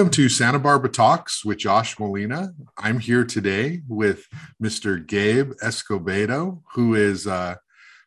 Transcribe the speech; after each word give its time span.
Welcome 0.00 0.12
to 0.12 0.30
Santa 0.30 0.58
Barbara 0.58 0.88
Talks 0.88 1.44
with 1.44 1.58
Josh 1.58 1.98
Molina. 1.98 2.54
I'm 2.78 3.00
here 3.00 3.22
today 3.22 3.82
with 3.86 4.26
Mr. 4.58 5.06
Gabe 5.06 5.52
Escobedo, 5.62 6.62
who 6.72 6.94
is 6.94 7.26
uh, 7.26 7.56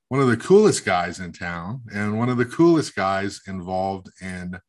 one 0.07 0.19
of 0.19 0.27
the 0.27 0.35
coolest 0.35 0.85
guys 0.85 1.19
in 1.19 1.33
town 1.33 1.83
and 1.93 2.17
one 2.17 2.29
of 2.29 2.37
the 2.37 2.47
coolest 2.47 2.95
guys 2.95 3.41
involved 3.45 4.09
in 4.23 4.59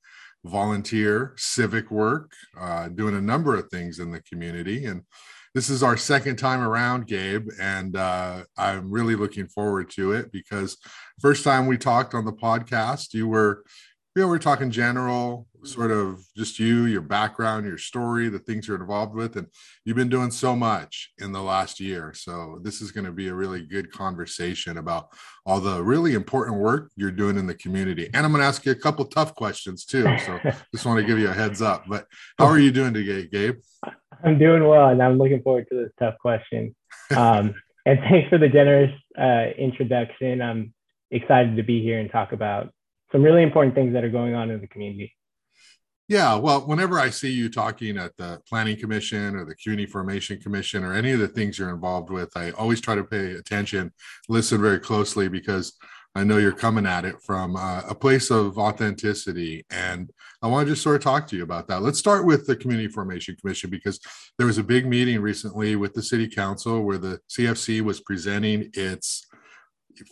volunteer 0.45 1.33
civic 1.39 1.91
work, 1.91 2.31
uh, 2.61 2.89
doing 2.89 3.15
a 3.15 3.23
number 3.23 3.57
of 3.57 3.71
things 3.71 4.01
in 4.01 4.13
the 4.13 4.21
community. 4.25 4.85
And 4.85 5.01
this 5.55 5.71
is 5.71 5.83
our 5.83 5.97
second 5.97 6.37
time 6.37 6.61
around, 6.61 7.07
Gabe, 7.07 7.49
and 7.59 7.97
uh, 7.97 8.45
I'm 8.59 8.91
really 8.91 9.17
looking 9.17 9.47
forward 9.47 9.89
to 9.93 10.13
it 10.13 10.31
because 10.31 10.77
first 11.23 11.43
time 11.43 11.69
we 11.69 11.79
talked 11.79 12.13
on 12.13 12.27
the 12.27 12.35
podcast, 12.35 13.15
you 13.15 13.29
were 13.29 13.65
you 14.15 14.23
know, 14.23 14.29
we're 14.29 14.39
talking 14.39 14.71
general, 14.71 15.49
sort 15.67 15.91
of 15.91 16.25
just 16.37 16.59
you, 16.59 16.85
your 16.85 17.03
background, 17.03 17.67
your 17.67 17.79
story, 17.79 18.29
the 18.29 18.39
things 18.39 18.69
you're 18.69 18.81
involved 18.81 19.15
with. 19.15 19.37
And 19.37 19.47
you've 19.85 19.97
been 19.97 20.09
doing 20.09 20.31
so 20.31 20.55
much 20.55 21.13
in 21.19 21.33
the 21.33 21.43
last 21.43 21.81
year. 21.81 22.13
So 22.15 22.61
this 22.63 22.81
is 22.81 22.91
going 22.91 23.05
to 23.05 23.13
be 23.13 23.29
a 23.29 23.35
really 23.35 23.63
good 23.63 23.91
conversation 23.93 24.79
about 24.79 25.09
all 25.47 25.61
the 25.61 25.83
really 25.83 26.15
important 26.15 26.59
work 26.59 26.91
you're 26.97 27.11
doing 27.11 27.37
in 27.37 27.47
the 27.47 27.55
community. 27.55 28.09
And 28.15 28.25
I'm 28.25 28.33
going 28.33 28.43
to 28.43 28.47
ask 28.47 28.65
you 28.65 28.73
a 28.73 28.77
couple 28.77 29.05
tough 29.07 29.35
questions 29.35 29.85
too. 29.85 30.05
So 30.19 30.39
just 30.75 30.87
want 30.87 31.01
to 31.01 31.07
give 31.07 31.19
you 31.19 31.29
a 31.29 31.35
heads 31.35 31.63
up. 31.63 31.85
But 31.89 32.07
how 32.39 32.47
are 32.47 32.59
you 32.59 32.71
doing 32.71 32.95
today, 32.95 33.27
Gabe? 33.27 33.59
I'm 34.23 34.39
doing 34.39 34.67
well, 34.67 34.89
and 34.89 35.03
I'm 35.03 35.19
looking 35.19 35.43
forward 35.43 35.67
to 35.71 35.77
this 35.77 35.93
tough 35.99 36.15
question. 36.19 36.75
Um, 37.15 37.55
and 37.87 37.99
thanks 38.09 38.29
for 38.31 38.39
the 38.39 38.49
generous 38.49 38.93
uh, 39.19 39.51
introduction. 39.59 40.41
I'm 40.41 40.73
excited 41.11 41.57
to 41.57 41.63
be 41.63 41.83
here 41.83 41.99
and 41.99 42.11
talk 42.11 42.33
about 42.33 42.73
some 43.13 43.23
really 43.23 43.43
important 43.43 43.75
things 43.75 43.93
that 43.93 44.03
are 44.03 44.11
going 44.11 44.35
on 44.35 44.51
in 44.51 44.61
the 44.61 44.67
community. 44.67 45.15
Yeah, 46.07 46.35
well, 46.37 46.67
whenever 46.67 46.99
I 46.99 47.09
see 47.09 47.31
you 47.33 47.49
talking 47.49 47.97
at 47.97 48.15
the 48.19 48.39
Planning 48.47 48.79
Commission 48.79 49.37
or 49.37 49.47
the 49.47 49.55
Community 49.55 49.91
Formation 49.91 50.39
Commission 50.39 50.85
or 50.85 50.93
any 50.93 51.13
of 51.13 51.19
the 51.19 51.29
things 51.29 51.59
you're 51.59 51.71
involved 51.71 52.11
with, 52.11 52.31
I 52.37 52.51
always 52.53 52.83
try 52.83 52.95
to 52.95 53.05
pay 53.05 53.33
attention, 53.33 53.91
listen 54.29 54.61
very 54.61 54.79
closely 54.79 55.29
because 55.29 55.79
I 56.15 56.23
know 56.23 56.37
you're 56.37 56.53
coming 56.53 56.85
at 56.85 57.07
it 57.07 57.17
from 57.23 57.57
uh, 57.57 57.81
a 57.89 57.95
place 57.95 58.31
of 58.31 58.59
authenticity. 58.59 59.65
And 59.71 60.11
I 60.43 60.47
want 60.47 60.67
to 60.67 60.73
just 60.73 60.83
sort 60.83 60.97
of 60.97 61.03
talk 61.03 61.27
to 61.29 61.37
you 61.37 61.43
about 61.43 61.69
that. 61.69 61.81
Let's 61.81 61.99
start 61.99 62.27
with 62.27 62.47
the 62.47 62.55
Community 62.55 62.89
Formation 62.89 63.35
Commission 63.41 63.71
because 63.71 63.99
there 64.37 64.47
was 64.47 64.59
a 64.59 64.63
big 64.63 64.87
meeting 64.87 65.23
recently 65.23 65.75
with 65.75 65.95
the 65.95 66.03
City 66.03 66.29
Council 66.29 66.83
where 66.83 66.99
the 66.99 67.19
CFC 67.31 67.81
was 67.81 68.01
presenting 68.01 68.71
its 68.75 69.27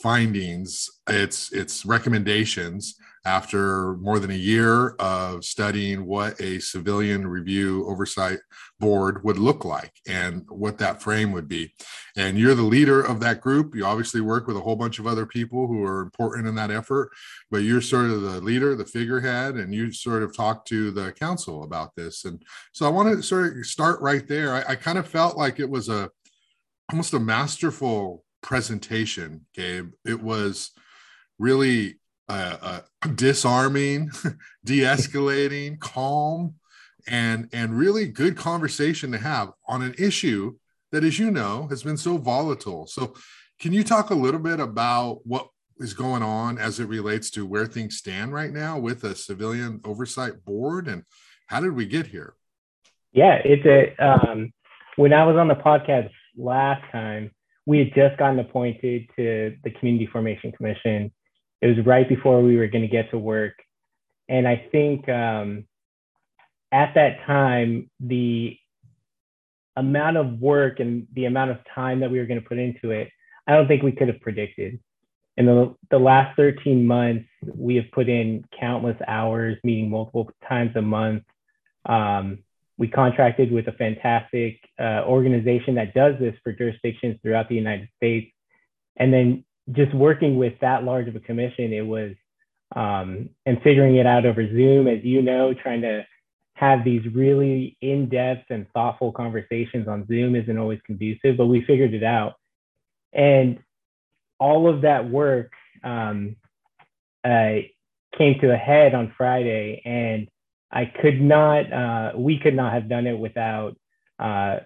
findings, 0.02 0.88
its 1.06 1.52
its 1.52 1.84
recommendations 1.84 2.96
after 3.24 3.96
more 3.98 4.18
than 4.18 4.30
a 4.30 4.34
year 4.34 4.90
of 4.98 5.44
studying 5.44 6.06
what 6.06 6.40
a 6.40 6.58
civilian 6.58 7.26
review 7.26 7.86
oversight 7.86 8.40
board 8.80 9.22
would 9.22 9.38
look 9.38 9.64
like 9.64 9.92
and 10.08 10.44
what 10.48 10.78
that 10.78 11.00
frame 11.00 11.30
would 11.30 11.46
be. 11.46 11.72
And 12.16 12.36
you're 12.36 12.56
the 12.56 12.62
leader 12.62 13.00
of 13.00 13.20
that 13.20 13.40
group. 13.40 13.74
You 13.76 13.86
obviously 13.86 14.20
work 14.20 14.48
with 14.48 14.56
a 14.56 14.60
whole 14.60 14.74
bunch 14.74 14.98
of 14.98 15.06
other 15.06 15.24
people 15.24 15.68
who 15.68 15.84
are 15.84 16.00
important 16.00 16.48
in 16.48 16.56
that 16.56 16.72
effort, 16.72 17.12
but 17.50 17.58
you're 17.58 17.80
sort 17.80 18.10
of 18.10 18.22
the 18.22 18.40
leader, 18.40 18.74
the 18.74 18.84
figurehead, 18.84 19.54
and 19.54 19.72
you 19.72 19.92
sort 19.92 20.24
of 20.24 20.36
talk 20.36 20.64
to 20.66 20.90
the 20.90 21.12
council 21.12 21.62
about 21.62 21.94
this. 21.94 22.24
And 22.24 22.42
so 22.72 22.86
I 22.86 22.90
want 22.90 23.16
to 23.16 23.22
sort 23.22 23.56
of 23.56 23.66
start 23.66 24.00
right 24.00 24.26
there. 24.26 24.52
I, 24.52 24.72
I 24.72 24.74
kind 24.74 24.98
of 24.98 25.06
felt 25.06 25.36
like 25.36 25.60
it 25.60 25.70
was 25.70 25.88
a 25.88 26.10
almost 26.90 27.14
a 27.14 27.20
masterful 27.20 28.24
presentation, 28.42 29.46
Gabe. 29.54 29.92
It 30.04 30.20
was 30.20 30.72
really 31.38 32.00
uh, 32.32 32.56
uh, 32.62 33.08
disarming, 33.14 34.10
de-escalating, 34.64 35.78
calm, 35.78 36.54
and 37.06 37.48
and 37.52 37.76
really 37.76 38.06
good 38.06 38.36
conversation 38.36 39.12
to 39.12 39.18
have 39.18 39.52
on 39.66 39.82
an 39.82 39.94
issue 39.98 40.54
that, 40.92 41.04
as 41.04 41.18
you 41.18 41.30
know, 41.30 41.66
has 41.68 41.82
been 41.82 41.96
so 41.96 42.16
volatile. 42.16 42.86
So, 42.86 43.14
can 43.60 43.72
you 43.72 43.84
talk 43.84 44.10
a 44.10 44.14
little 44.14 44.40
bit 44.40 44.60
about 44.60 45.20
what 45.24 45.48
is 45.78 45.94
going 45.94 46.22
on 46.22 46.58
as 46.58 46.80
it 46.80 46.86
relates 46.86 47.28
to 47.30 47.44
where 47.44 47.66
things 47.66 47.98
stand 47.98 48.32
right 48.32 48.52
now 48.52 48.78
with 48.78 49.04
a 49.04 49.14
civilian 49.14 49.80
oversight 49.84 50.44
board, 50.44 50.88
and 50.88 51.02
how 51.48 51.60
did 51.60 51.72
we 51.72 51.86
get 51.86 52.06
here? 52.06 52.34
Yeah, 53.12 53.40
it's 53.44 53.66
a 53.66 54.02
um, 54.02 54.52
when 54.96 55.12
I 55.12 55.24
was 55.26 55.36
on 55.36 55.48
the 55.48 55.54
podcast 55.54 56.10
last 56.36 56.82
time 56.92 57.30
we 57.66 57.78
had 57.78 57.94
just 57.94 58.16
gotten 58.18 58.38
appointed 58.38 59.08
to 59.16 59.56
the 59.64 59.70
Community 59.70 60.06
Formation 60.06 60.50
Commission. 60.52 61.12
It 61.62 61.68
was 61.68 61.86
right 61.86 62.08
before 62.08 62.42
we 62.42 62.56
were 62.56 62.66
going 62.66 62.82
to 62.82 62.88
get 62.88 63.10
to 63.12 63.18
work. 63.18 63.54
And 64.28 64.48
I 64.48 64.68
think 64.72 65.08
um, 65.08 65.64
at 66.72 66.94
that 66.94 67.24
time, 67.24 67.88
the 68.00 68.58
amount 69.76 70.16
of 70.16 70.40
work 70.40 70.80
and 70.80 71.06
the 71.14 71.26
amount 71.26 71.52
of 71.52 71.58
time 71.72 72.00
that 72.00 72.10
we 72.10 72.18
were 72.18 72.26
going 72.26 72.40
to 72.40 72.46
put 72.46 72.58
into 72.58 72.90
it, 72.90 73.10
I 73.46 73.54
don't 73.54 73.68
think 73.68 73.82
we 73.82 73.92
could 73.92 74.08
have 74.08 74.20
predicted. 74.20 74.80
In 75.36 75.46
the, 75.46 75.74
the 75.90 75.98
last 75.98 76.36
13 76.36 76.84
months, 76.84 77.28
we 77.54 77.76
have 77.76 77.90
put 77.92 78.08
in 78.08 78.44
countless 78.58 78.96
hours, 79.06 79.56
meeting 79.62 79.88
multiple 79.88 80.30
times 80.48 80.72
a 80.74 80.82
month. 80.82 81.22
Um, 81.86 82.40
we 82.76 82.88
contracted 82.88 83.52
with 83.52 83.68
a 83.68 83.72
fantastic 83.72 84.58
uh, 84.80 85.04
organization 85.06 85.76
that 85.76 85.94
does 85.94 86.14
this 86.18 86.34
for 86.42 86.52
jurisdictions 86.52 87.18
throughout 87.22 87.48
the 87.48 87.54
United 87.54 87.88
States. 87.96 88.32
And 88.96 89.12
then 89.12 89.44
just 89.70 89.94
working 89.94 90.36
with 90.36 90.54
that 90.60 90.84
large 90.84 91.08
of 91.08 91.16
a 91.16 91.20
commission, 91.20 91.72
it 91.72 91.86
was, 91.86 92.12
um, 92.74 93.30
and 93.46 93.62
figuring 93.62 93.96
it 93.96 94.06
out 94.06 94.26
over 94.26 94.46
Zoom, 94.48 94.88
as 94.88 95.04
you 95.04 95.22
know, 95.22 95.54
trying 95.54 95.82
to 95.82 96.04
have 96.54 96.84
these 96.84 97.02
really 97.14 97.76
in 97.80 98.08
depth 98.08 98.50
and 98.50 98.66
thoughtful 98.72 99.12
conversations 99.12 99.88
on 99.88 100.06
Zoom 100.06 100.36
isn't 100.36 100.58
always 100.58 100.80
conducive, 100.86 101.36
but 101.36 101.46
we 101.46 101.64
figured 101.64 101.94
it 101.94 102.04
out. 102.04 102.34
And 103.12 103.58
all 104.38 104.68
of 104.68 104.82
that 104.82 105.08
work 105.08 105.52
um, 105.84 106.36
uh, 107.24 107.62
came 108.16 108.38
to 108.40 108.52
a 108.52 108.56
head 108.56 108.94
on 108.94 109.14
Friday. 109.16 109.82
And 109.84 110.28
I 110.70 110.86
could 110.86 111.20
not, 111.20 111.72
uh, 111.72 112.12
we 112.16 112.38
could 112.38 112.54
not 112.54 112.72
have 112.72 112.88
done 112.88 113.06
it 113.06 113.18
without 113.18 113.76
uh, 114.18 114.60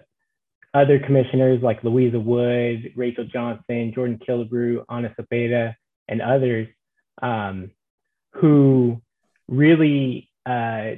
other 0.77 0.99
commissioners 0.99 1.61
like 1.63 1.83
Louisa 1.83 2.19
Wood, 2.19 2.93
Rachel 2.95 3.25
Johnson, 3.25 3.91
Jordan 3.95 4.19
Killebrew, 4.27 4.83
Ana 4.87 5.13
Cepeda, 5.19 5.75
and 6.07 6.21
others 6.21 6.67
um, 7.21 7.71
who 8.33 9.01
really, 9.47 10.29
uh, 10.45 10.91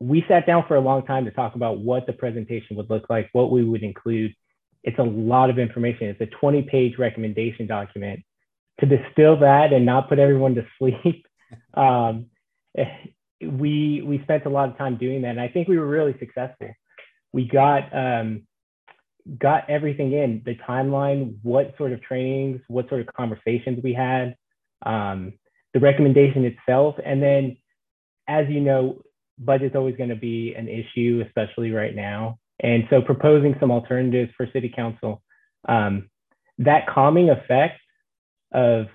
we 0.00 0.24
sat 0.28 0.46
down 0.46 0.64
for 0.66 0.74
a 0.76 0.80
long 0.80 1.06
time 1.06 1.24
to 1.24 1.30
talk 1.30 1.54
about 1.54 1.78
what 1.78 2.06
the 2.06 2.12
presentation 2.12 2.76
would 2.76 2.90
look 2.90 3.08
like, 3.08 3.28
what 3.32 3.50
we 3.52 3.62
would 3.62 3.82
include. 3.82 4.34
It's 4.82 4.98
a 4.98 5.04
lot 5.04 5.50
of 5.50 5.58
information. 5.58 6.08
It's 6.08 6.20
a 6.20 6.26
20 6.26 6.62
page 6.62 6.98
recommendation 6.98 7.66
document. 7.66 8.20
To 8.80 8.86
distill 8.86 9.38
that 9.38 9.72
and 9.72 9.86
not 9.86 10.08
put 10.08 10.18
everyone 10.18 10.54
to 10.56 10.66
sleep, 10.78 11.26
um, 11.74 12.26
we 13.40 14.02
we 14.02 14.20
spent 14.22 14.44
a 14.44 14.50
lot 14.50 14.68
of 14.68 14.76
time 14.76 14.96
doing 14.96 15.22
that, 15.22 15.30
and 15.30 15.40
I 15.40 15.48
think 15.48 15.66
we 15.66 15.78
were 15.78 15.86
really 15.86 16.14
successful. 16.18 16.74
We 17.32 17.48
got 17.48 17.94
um, 17.96 18.42
got 19.38 19.68
everything 19.68 20.12
in 20.12 20.42
the 20.44 20.54
timeline, 20.68 21.36
what 21.42 21.74
sort 21.76 21.92
of 21.92 22.02
trainings, 22.02 22.60
what 22.68 22.88
sort 22.88 23.00
of 23.00 23.06
conversations 23.08 23.80
we 23.82 23.92
had, 23.92 24.36
um, 24.84 25.32
the 25.74 25.80
recommendation 25.80 26.44
itself, 26.44 26.94
and 27.04 27.22
then, 27.22 27.56
as 28.28 28.46
you 28.48 28.60
know, 28.60 29.02
budget's 29.38 29.74
always 29.74 29.96
going 29.96 30.10
to 30.10 30.16
be 30.16 30.54
an 30.56 30.68
issue, 30.68 31.22
especially 31.26 31.70
right 31.70 31.94
now. 31.94 32.38
And 32.60 32.84
so, 32.88 33.02
proposing 33.02 33.54
some 33.60 33.70
alternatives 33.70 34.32
for 34.36 34.48
City 34.52 34.72
Council, 34.74 35.22
um, 35.68 36.08
that 36.58 36.86
calming 36.86 37.28
effect 37.30 37.80
of 38.52 38.86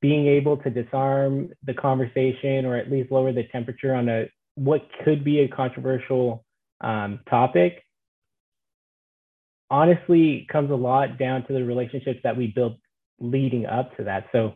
being 0.00 0.26
able 0.26 0.56
to 0.58 0.70
disarm 0.70 1.50
the 1.64 1.74
conversation 1.74 2.64
or 2.64 2.76
at 2.76 2.90
least 2.90 3.10
lower 3.10 3.32
the 3.32 3.42
temperature 3.50 3.94
on 3.94 4.08
a 4.08 4.26
what 4.54 4.82
could 5.04 5.24
be 5.24 5.40
a 5.40 5.48
controversial 5.48 6.44
um, 6.80 7.20
topic 7.28 7.82
honestly 9.70 10.46
comes 10.50 10.70
a 10.70 10.74
lot 10.74 11.18
down 11.18 11.46
to 11.46 11.52
the 11.52 11.64
relationships 11.64 12.20
that 12.24 12.36
we 12.36 12.48
built 12.48 12.74
leading 13.20 13.66
up 13.66 13.96
to 13.96 14.04
that. 14.04 14.26
So 14.32 14.54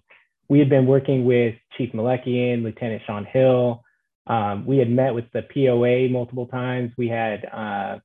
we 0.49 0.59
had 0.59 0.69
been 0.69 0.87
working 0.87 1.25
with 1.25 1.55
chief 1.77 1.93
Melekian, 1.93 2.63
lieutenant 2.63 3.03
sean 3.07 3.25
hill. 3.25 3.83
Um, 4.27 4.67
we 4.67 4.79
had 4.79 4.91
met 4.91 5.15
with 5.15 5.25
the 5.33 5.43
poa 5.43 6.09
multiple 6.09 6.47
times. 6.47 6.93
We 6.97 7.09
had 7.09 7.45
uh, 7.53 7.99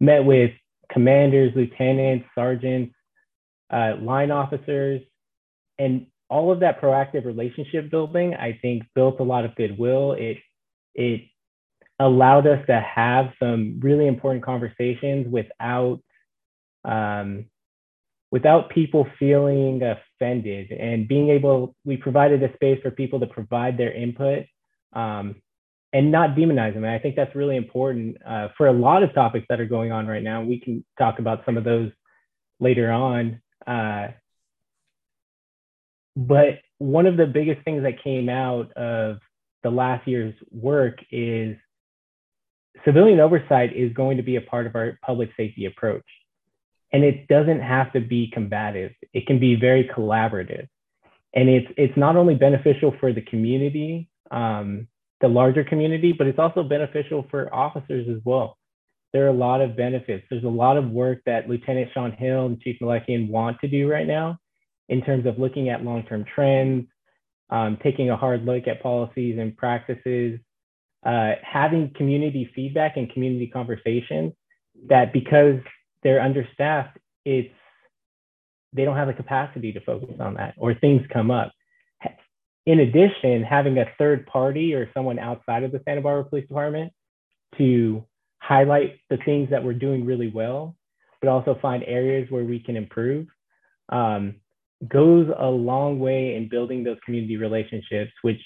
met 0.00 0.24
with 0.24 0.50
commanders 0.90 1.52
lieutenants 1.54 2.26
sergeants 2.34 2.94
uh, 3.70 3.94
line 4.00 4.30
officers. 4.30 5.02
And 5.78 6.06
all 6.28 6.50
of 6.50 6.60
that 6.60 6.80
proactive 6.80 7.24
relationship 7.24 7.90
building, 7.90 8.34
I 8.34 8.58
think, 8.60 8.84
built 8.94 9.20
a 9.20 9.24
lot 9.24 9.44
of 9.44 9.54
goodwill. 9.54 10.12
It 10.12 10.38
it 10.94 11.22
allowed 11.98 12.46
us 12.46 12.64
to 12.66 12.80
have 12.80 13.32
some 13.38 13.80
really 13.80 14.06
important 14.06 14.44
conversations 14.44 15.26
without 15.30 16.00
um, 16.86 17.46
without 18.30 18.70
people 18.70 19.06
feeling 19.18 19.82
offended 19.82 20.70
and 20.72 21.06
being 21.06 21.30
able. 21.30 21.74
We 21.84 21.96
provided 21.96 22.42
a 22.42 22.52
space 22.54 22.80
for 22.82 22.90
people 22.90 23.20
to 23.20 23.26
provide 23.26 23.76
their 23.76 23.92
input, 23.92 24.44
um, 24.92 25.36
and 25.92 26.10
not 26.10 26.36
demonize 26.36 26.74
them. 26.74 26.84
And 26.84 26.92
I 26.92 26.98
think 26.98 27.16
that's 27.16 27.34
really 27.34 27.56
important 27.56 28.16
uh, 28.26 28.48
for 28.56 28.66
a 28.66 28.72
lot 28.72 29.02
of 29.02 29.14
topics 29.14 29.46
that 29.48 29.60
are 29.60 29.66
going 29.66 29.92
on 29.92 30.06
right 30.06 30.22
now. 30.22 30.42
We 30.42 30.60
can 30.60 30.84
talk 30.98 31.18
about 31.18 31.44
some 31.46 31.56
of 31.56 31.64
those 31.64 31.90
later 32.60 32.90
on. 32.90 33.40
Uh, 33.66 34.08
but 36.16 36.60
one 36.78 37.06
of 37.06 37.16
the 37.16 37.26
biggest 37.26 37.62
things 37.64 37.82
that 37.82 38.02
came 38.02 38.28
out 38.28 38.72
of 38.72 39.18
the 39.62 39.70
last 39.70 40.06
year's 40.06 40.34
work 40.50 40.98
is 41.10 41.56
civilian 42.84 43.20
oversight 43.20 43.74
is 43.74 43.92
going 43.92 44.16
to 44.16 44.22
be 44.22 44.36
a 44.36 44.40
part 44.40 44.66
of 44.66 44.74
our 44.74 44.98
public 45.04 45.30
safety 45.36 45.66
approach. 45.66 46.04
And 46.96 47.04
it 47.04 47.28
doesn't 47.28 47.60
have 47.60 47.92
to 47.92 48.00
be 48.00 48.30
combative. 48.32 48.90
It 49.12 49.26
can 49.26 49.38
be 49.38 49.54
very 49.54 49.84
collaborative. 49.94 50.66
And 51.34 51.50
it's, 51.50 51.70
it's 51.76 51.94
not 51.94 52.16
only 52.16 52.36
beneficial 52.36 52.94
for 52.98 53.12
the 53.12 53.20
community, 53.20 54.08
um, 54.30 54.88
the 55.20 55.28
larger 55.28 55.62
community, 55.62 56.12
but 56.12 56.26
it's 56.26 56.38
also 56.38 56.62
beneficial 56.62 57.26
for 57.30 57.54
officers 57.54 58.08
as 58.08 58.22
well. 58.24 58.56
There 59.12 59.26
are 59.26 59.28
a 59.28 59.44
lot 59.46 59.60
of 59.60 59.76
benefits. 59.76 60.24
There's 60.30 60.44
a 60.44 60.48
lot 60.48 60.78
of 60.78 60.88
work 60.88 61.18
that 61.26 61.50
Lieutenant 61.50 61.90
Sean 61.92 62.12
Hill 62.12 62.46
and 62.46 62.58
Chief 62.62 62.78
Melekian 62.80 63.28
want 63.28 63.60
to 63.60 63.68
do 63.68 63.86
right 63.90 64.06
now 64.06 64.38
in 64.88 65.02
terms 65.02 65.26
of 65.26 65.38
looking 65.38 65.68
at 65.68 65.84
long-term 65.84 66.24
trends, 66.34 66.86
um, 67.50 67.76
taking 67.82 68.08
a 68.08 68.16
hard 68.16 68.46
look 68.46 68.66
at 68.68 68.82
policies 68.82 69.38
and 69.38 69.54
practices, 69.54 70.40
uh, 71.04 71.32
having 71.42 71.92
community 71.94 72.50
feedback 72.54 72.96
and 72.96 73.12
community 73.12 73.48
conversations 73.48 74.32
that 74.88 75.12
because 75.12 75.60
they're 76.02 76.20
understaffed, 76.20 76.98
it's 77.24 77.52
they 78.72 78.84
don't 78.84 78.96
have 78.96 79.08
the 79.08 79.14
capacity 79.14 79.72
to 79.72 79.80
focus 79.80 80.16
on 80.20 80.34
that 80.34 80.54
or 80.58 80.74
things 80.74 81.02
come 81.12 81.30
up. 81.30 81.52
In 82.66 82.80
addition, 82.80 83.42
having 83.42 83.78
a 83.78 83.86
third 83.96 84.26
party 84.26 84.74
or 84.74 84.90
someone 84.92 85.18
outside 85.18 85.62
of 85.62 85.72
the 85.72 85.80
Santa 85.84 86.00
Barbara 86.00 86.24
Police 86.24 86.48
Department 86.48 86.92
to 87.58 88.04
highlight 88.38 88.98
the 89.08 89.18
things 89.18 89.50
that 89.50 89.62
we're 89.62 89.72
doing 89.72 90.04
really 90.04 90.28
well, 90.28 90.76
but 91.20 91.28
also 91.28 91.56
find 91.62 91.84
areas 91.86 92.30
where 92.30 92.44
we 92.44 92.58
can 92.58 92.76
improve. 92.76 93.26
Um, 93.88 94.36
goes 94.88 95.30
a 95.38 95.48
long 95.48 96.00
way 96.00 96.34
in 96.34 96.48
building 96.48 96.84
those 96.84 96.98
community 97.04 97.36
relationships, 97.36 98.12
which 98.22 98.40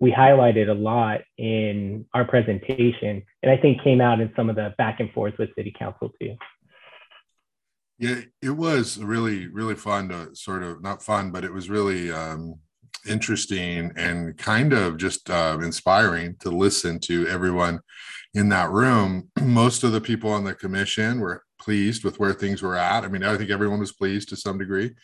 we 0.00 0.12
highlighted 0.12 0.68
a 0.68 0.74
lot 0.74 1.20
in 1.38 2.04
our 2.14 2.24
presentation, 2.24 3.22
and 3.42 3.52
I 3.52 3.56
think 3.56 3.82
came 3.82 4.00
out 4.00 4.20
in 4.20 4.32
some 4.36 4.50
of 4.50 4.56
the 4.56 4.74
back 4.78 5.00
and 5.00 5.10
forth 5.12 5.34
with 5.38 5.54
City 5.56 5.72
Council 5.76 6.10
too. 6.20 6.36
Yeah, 8.02 8.20
it 8.42 8.50
was 8.50 8.98
really, 8.98 9.46
really 9.46 9.76
fun 9.76 10.08
to 10.08 10.34
sort 10.34 10.64
of 10.64 10.82
not 10.82 11.04
fun, 11.04 11.30
but 11.30 11.44
it 11.44 11.52
was 11.52 11.70
really 11.70 12.10
um, 12.10 12.56
interesting 13.06 13.92
and 13.94 14.36
kind 14.36 14.72
of 14.72 14.96
just 14.96 15.30
uh, 15.30 15.56
inspiring 15.62 16.34
to 16.40 16.50
listen 16.50 16.98
to 17.00 17.28
everyone 17.28 17.78
in 18.34 18.48
that 18.48 18.72
room. 18.72 19.30
Most 19.40 19.84
of 19.84 19.92
the 19.92 20.00
people 20.00 20.32
on 20.32 20.42
the 20.42 20.52
commission 20.52 21.20
were 21.20 21.44
pleased 21.60 22.02
with 22.02 22.18
where 22.18 22.32
things 22.32 22.60
were 22.60 22.76
at. 22.76 23.04
I 23.04 23.08
mean, 23.08 23.22
I 23.22 23.36
think 23.36 23.50
everyone 23.50 23.78
was 23.78 23.92
pleased 23.92 24.28
to 24.30 24.36
some 24.36 24.58
degree 24.58 24.96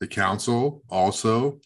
the 0.00 0.06
council 0.06 0.82
also, 0.88 1.60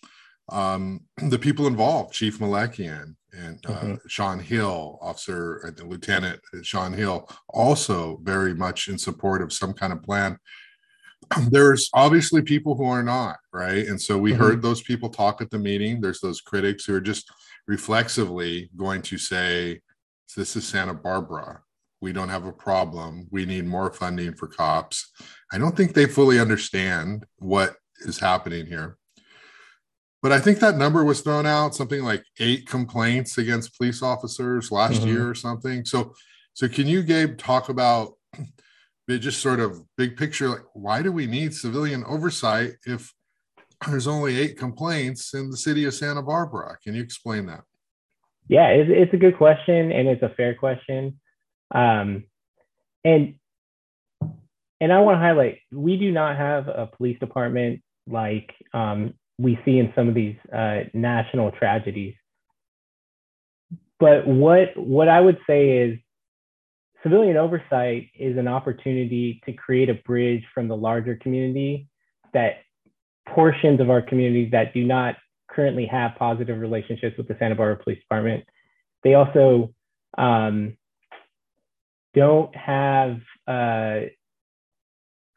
um, 0.50 1.02
the 1.28 1.38
people 1.38 1.66
involved, 1.66 2.14
Chief 2.14 2.38
Melekian 2.38 3.14
and 3.32 3.64
uh, 3.66 3.70
mm-hmm. 3.70 3.94
Sean 4.08 4.40
Hill, 4.40 4.98
Officer, 5.00 5.64
uh, 5.64 5.84
Lieutenant 5.84 6.40
Sean 6.62 6.92
Hill, 6.92 7.28
also 7.48 8.18
very 8.22 8.54
much 8.54 8.88
in 8.88 8.98
support 8.98 9.40
of 9.40 9.52
some 9.52 9.72
kind 9.72 9.92
of 9.92 10.02
plan. 10.02 10.36
There's 11.48 11.88
obviously 11.94 12.42
people 12.42 12.74
who 12.74 12.84
are 12.84 13.02
not, 13.02 13.38
right? 13.52 13.86
And 13.86 14.00
so 14.00 14.18
we 14.18 14.32
mm-hmm. 14.32 14.42
heard 14.42 14.62
those 14.62 14.82
people 14.82 15.08
talk 15.08 15.40
at 15.40 15.50
the 15.50 15.58
meeting. 15.58 16.00
There's 16.00 16.20
those 16.20 16.40
critics 16.40 16.84
who 16.84 16.94
are 16.94 17.00
just 17.00 17.30
reflexively 17.66 18.70
going 18.76 19.02
to 19.02 19.18
say, 19.18 19.80
This 20.36 20.56
is 20.56 20.66
Santa 20.66 20.94
Barbara. 20.94 21.62
We 22.00 22.12
don't 22.12 22.30
have 22.30 22.46
a 22.46 22.52
problem. 22.52 23.28
We 23.30 23.44
need 23.44 23.66
more 23.66 23.92
funding 23.92 24.34
for 24.34 24.48
cops. 24.48 25.12
I 25.52 25.58
don't 25.58 25.76
think 25.76 25.92
they 25.92 26.06
fully 26.06 26.40
understand 26.40 27.26
what 27.36 27.76
is 28.00 28.18
happening 28.18 28.66
here. 28.66 28.96
But 30.22 30.32
I 30.32 30.40
think 30.40 30.58
that 30.58 30.76
number 30.76 31.04
was 31.04 31.20
thrown 31.20 31.46
out 31.46 31.74
something 31.74 32.02
like 32.02 32.24
eight 32.38 32.66
complaints 32.66 33.38
against 33.38 33.76
police 33.76 34.02
officers 34.02 34.70
last 34.70 35.00
mm-hmm. 35.00 35.08
year 35.08 35.28
or 35.28 35.34
something. 35.34 35.84
So, 35.84 36.14
so 36.54 36.68
can 36.68 36.86
you, 36.86 37.02
Gabe, 37.02 37.38
talk 37.38 37.68
about 37.68 38.14
just 39.18 39.40
sort 39.40 39.60
of 39.60 39.82
big 39.96 40.16
picture? 40.16 40.48
Like, 40.48 40.64
why 40.74 41.02
do 41.02 41.12
we 41.12 41.26
need 41.26 41.54
civilian 41.54 42.04
oversight 42.06 42.72
if 42.86 43.12
there's 43.86 44.06
only 44.06 44.38
eight 44.38 44.58
complaints 44.58 45.34
in 45.34 45.50
the 45.50 45.56
city 45.56 45.84
of 45.84 45.94
Santa 45.94 46.22
Barbara? 46.22 46.76
Can 46.82 46.94
you 46.94 47.02
explain 47.02 47.46
that? 47.46 47.62
Yeah, 48.48 48.68
it's, 48.68 48.90
it's 48.92 49.14
a 49.14 49.16
good 49.16 49.36
question 49.36 49.92
and 49.92 50.08
it's 50.08 50.22
a 50.22 50.34
fair 50.36 50.54
question. 50.54 51.20
Um, 51.72 52.24
and 53.04 53.34
and 54.80 54.92
I 54.92 55.00
want 55.00 55.16
to 55.16 55.20
highlight 55.20 55.58
we 55.70 55.96
do 55.96 56.10
not 56.10 56.36
have 56.36 56.68
a 56.68 56.88
police 56.96 57.18
department 57.18 57.82
like 58.06 58.54
um, 58.72 59.14
we 59.38 59.58
see 59.64 59.78
in 59.78 59.92
some 59.94 60.08
of 60.08 60.14
these 60.14 60.36
uh, 60.52 60.80
national 60.94 61.52
tragedies. 61.52 62.14
But 63.98 64.26
what 64.26 64.76
what 64.76 65.08
I 65.08 65.20
would 65.20 65.38
say 65.46 65.78
is 65.78 65.98
civilian 67.02 67.36
oversight 67.36 68.08
is 68.18 68.36
an 68.36 68.48
opportunity 68.48 69.40
to 69.46 69.52
create 69.52 69.88
a 69.88 69.94
bridge 69.94 70.44
from 70.54 70.68
the 70.68 70.76
larger 70.76 71.16
community 71.16 71.88
that 72.34 72.58
portions 73.28 73.80
of 73.80 73.90
our 73.90 74.02
community 74.02 74.48
that 74.50 74.74
do 74.74 74.84
not 74.84 75.16
currently 75.48 75.86
have 75.86 76.12
positive 76.18 76.58
relationships 76.58 77.16
with 77.16 77.28
the 77.28 77.36
Santa 77.38 77.54
Barbara 77.54 77.82
Police 77.82 78.00
Department. 78.00 78.44
They 79.02 79.14
also 79.14 79.74
um, 80.16 80.76
don't 82.14 82.54
have 82.54 83.18
uh, 83.46 84.00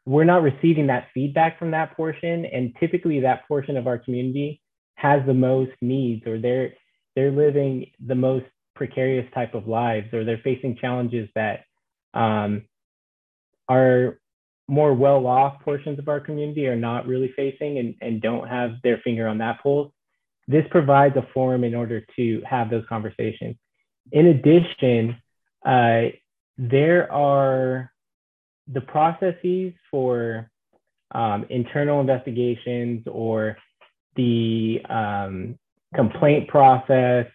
we're 0.06 0.24
not 0.24 0.42
receiving 0.42 0.88
that 0.88 1.08
feedback 1.14 1.58
from 1.58 1.70
that 1.70 1.96
portion 1.96 2.44
and 2.44 2.74
typically 2.78 3.20
that 3.20 3.48
portion 3.48 3.76
of 3.76 3.86
our 3.86 3.98
community 3.98 4.60
has 4.96 5.22
the 5.26 5.34
most 5.34 5.72
needs 5.80 6.26
or 6.26 6.38
they're 6.38 6.74
they're 7.16 7.30
living 7.30 7.90
the 8.04 8.14
most 8.14 8.44
precarious 8.74 9.26
type 9.34 9.54
of 9.54 9.68
lives 9.68 10.12
or 10.12 10.24
they're 10.24 10.40
facing 10.44 10.76
challenges 10.76 11.28
that 11.34 11.64
um, 12.12 12.62
are 13.68 14.18
more 14.68 14.94
well-off 14.94 15.60
portions 15.60 15.98
of 15.98 16.08
our 16.08 16.20
community 16.20 16.66
are 16.66 16.76
not 16.76 17.06
really 17.06 17.32
facing 17.36 17.78
and, 17.78 17.94
and 18.00 18.22
don't 18.22 18.48
have 18.48 18.72
their 18.82 18.98
finger 18.98 19.28
on 19.28 19.38
that 19.38 19.62
pulse 19.62 19.92
this 20.46 20.64
provides 20.70 21.16
a 21.16 21.26
forum 21.32 21.64
in 21.64 21.74
order 21.74 22.04
to 22.16 22.42
have 22.44 22.70
those 22.70 22.84
conversations. 22.88 23.56
In 24.12 24.26
addition 24.26 25.16
uh, 25.64 26.02
there 26.58 27.10
are 27.10 27.90
the 28.68 28.80
processes 28.80 29.72
for 29.90 30.50
um, 31.12 31.46
internal 31.48 32.00
investigations 32.00 33.04
or 33.10 33.56
the 34.16 34.80
um, 34.88 35.58
complaint 35.94 36.48
process, 36.48 37.26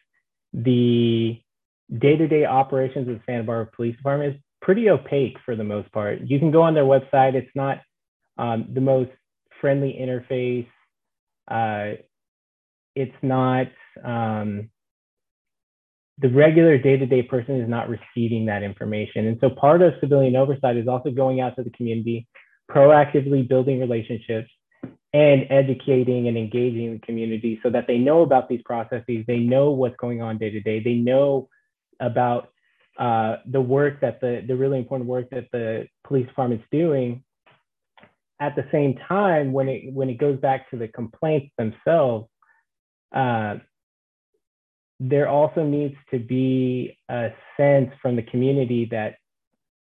the 0.53 1.39
day-to-day 1.97 2.45
operations 2.45 3.07
of 3.07 3.15
the 3.15 3.21
Santa 3.25 3.43
Barbara 3.43 3.71
Police 3.75 3.95
Department 3.97 4.35
is 4.35 4.41
pretty 4.61 4.89
opaque 4.89 5.37
for 5.45 5.55
the 5.55 5.63
most 5.63 5.91
part. 5.91 6.19
You 6.21 6.39
can 6.39 6.51
go 6.51 6.61
on 6.61 6.73
their 6.73 6.83
website. 6.83 7.33
It's 7.35 7.49
not 7.55 7.79
um, 8.37 8.67
the 8.73 8.81
most 8.81 9.11
friendly 9.61 9.97
interface. 9.99 10.67
Uh, 11.49 12.01
it's 12.95 13.15
not 13.21 13.67
um, 14.03 14.69
the 16.19 16.29
regular 16.29 16.77
day-to-day 16.77 17.23
person 17.23 17.61
is 17.61 17.69
not 17.69 17.87
receiving 17.89 18.45
that 18.47 18.61
information. 18.61 19.27
And 19.27 19.37
so 19.39 19.49
part 19.49 19.81
of 19.81 19.93
civilian 20.01 20.35
oversight 20.35 20.77
is 20.77 20.87
also 20.87 21.11
going 21.11 21.39
out 21.39 21.55
to 21.55 21.63
the 21.63 21.69
community, 21.71 22.27
proactively 22.69 23.47
building 23.47 23.79
relationships 23.79 24.49
and 25.13 25.47
educating 25.49 26.27
and 26.27 26.37
engaging 26.37 26.93
the 26.93 26.99
community 26.99 27.59
so 27.63 27.69
that 27.69 27.87
they 27.87 27.97
know 27.97 28.21
about 28.21 28.47
these 28.47 28.61
processes, 28.63 29.25
they 29.27 29.39
know 29.39 29.71
what's 29.71 29.95
going 29.97 30.21
on 30.21 30.37
day 30.37 30.51
to 30.51 30.61
day, 30.61 30.79
they 30.79 30.93
know 30.93 31.49
about 31.99 32.49
uh, 32.97 33.37
the 33.49 33.61
work 33.61 34.01
that 34.01 34.21
the, 34.21 34.43
the 34.47 34.55
really 34.55 34.77
important 34.77 35.09
work 35.09 35.29
that 35.31 35.45
the 35.51 35.87
police 36.05 36.27
department's 36.27 36.65
doing. 36.71 37.23
At 38.41 38.55
the 38.55 38.65
same 38.71 38.97
time, 39.07 39.51
when 39.51 39.67
it 39.67 39.93
when 39.93 40.09
it 40.09 40.17
goes 40.17 40.39
back 40.39 40.69
to 40.69 40.77
the 40.77 40.87
complaints 40.87 41.51
themselves, 41.57 42.29
uh, 43.13 43.55
there 44.99 45.27
also 45.27 45.63
needs 45.63 45.95
to 46.11 46.19
be 46.19 46.97
a 47.09 47.29
sense 47.57 47.91
from 48.01 48.15
the 48.15 48.21
community 48.23 48.85
that 48.91 49.15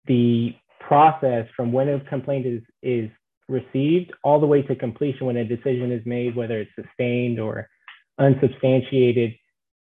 the 0.06 0.56
process 0.80 1.48
from 1.56 1.72
when 1.72 1.90
a 1.90 2.00
complaint 2.02 2.46
is, 2.46 2.62
is 2.82 3.10
received 3.50 4.12
all 4.24 4.40
the 4.40 4.46
way 4.46 4.62
to 4.64 4.76
completion 4.76 5.28
when 5.28 5.38
a 5.38 5.46
decision 5.46 5.92
is 5.92 6.06
made, 6.06 6.36
whether 6.36 6.60
it's 6.60 6.72
sustained 6.76 7.40
or 7.40 7.70
unsubstantiated, 8.20 9.36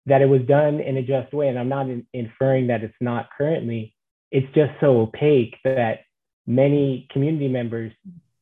that 0.06 0.22
it 0.22 0.28
was 0.28 0.42
done 0.48 0.80
in 0.80 0.98
a 0.98 1.02
just 1.02 1.34
way. 1.34 1.48
And 1.48 1.58
I'm 1.58 1.70
not 1.70 1.90
in, 1.90 2.06
inferring 2.14 2.68
that 2.68 2.84
it's 2.84 2.94
not 3.02 3.30
currently, 3.38 3.96
it's 4.32 4.54
just 4.54 4.72
so 4.80 5.02
opaque 5.02 5.56
that 5.64 6.02
many 6.46 7.08
community 7.12 7.48
members 7.48 7.92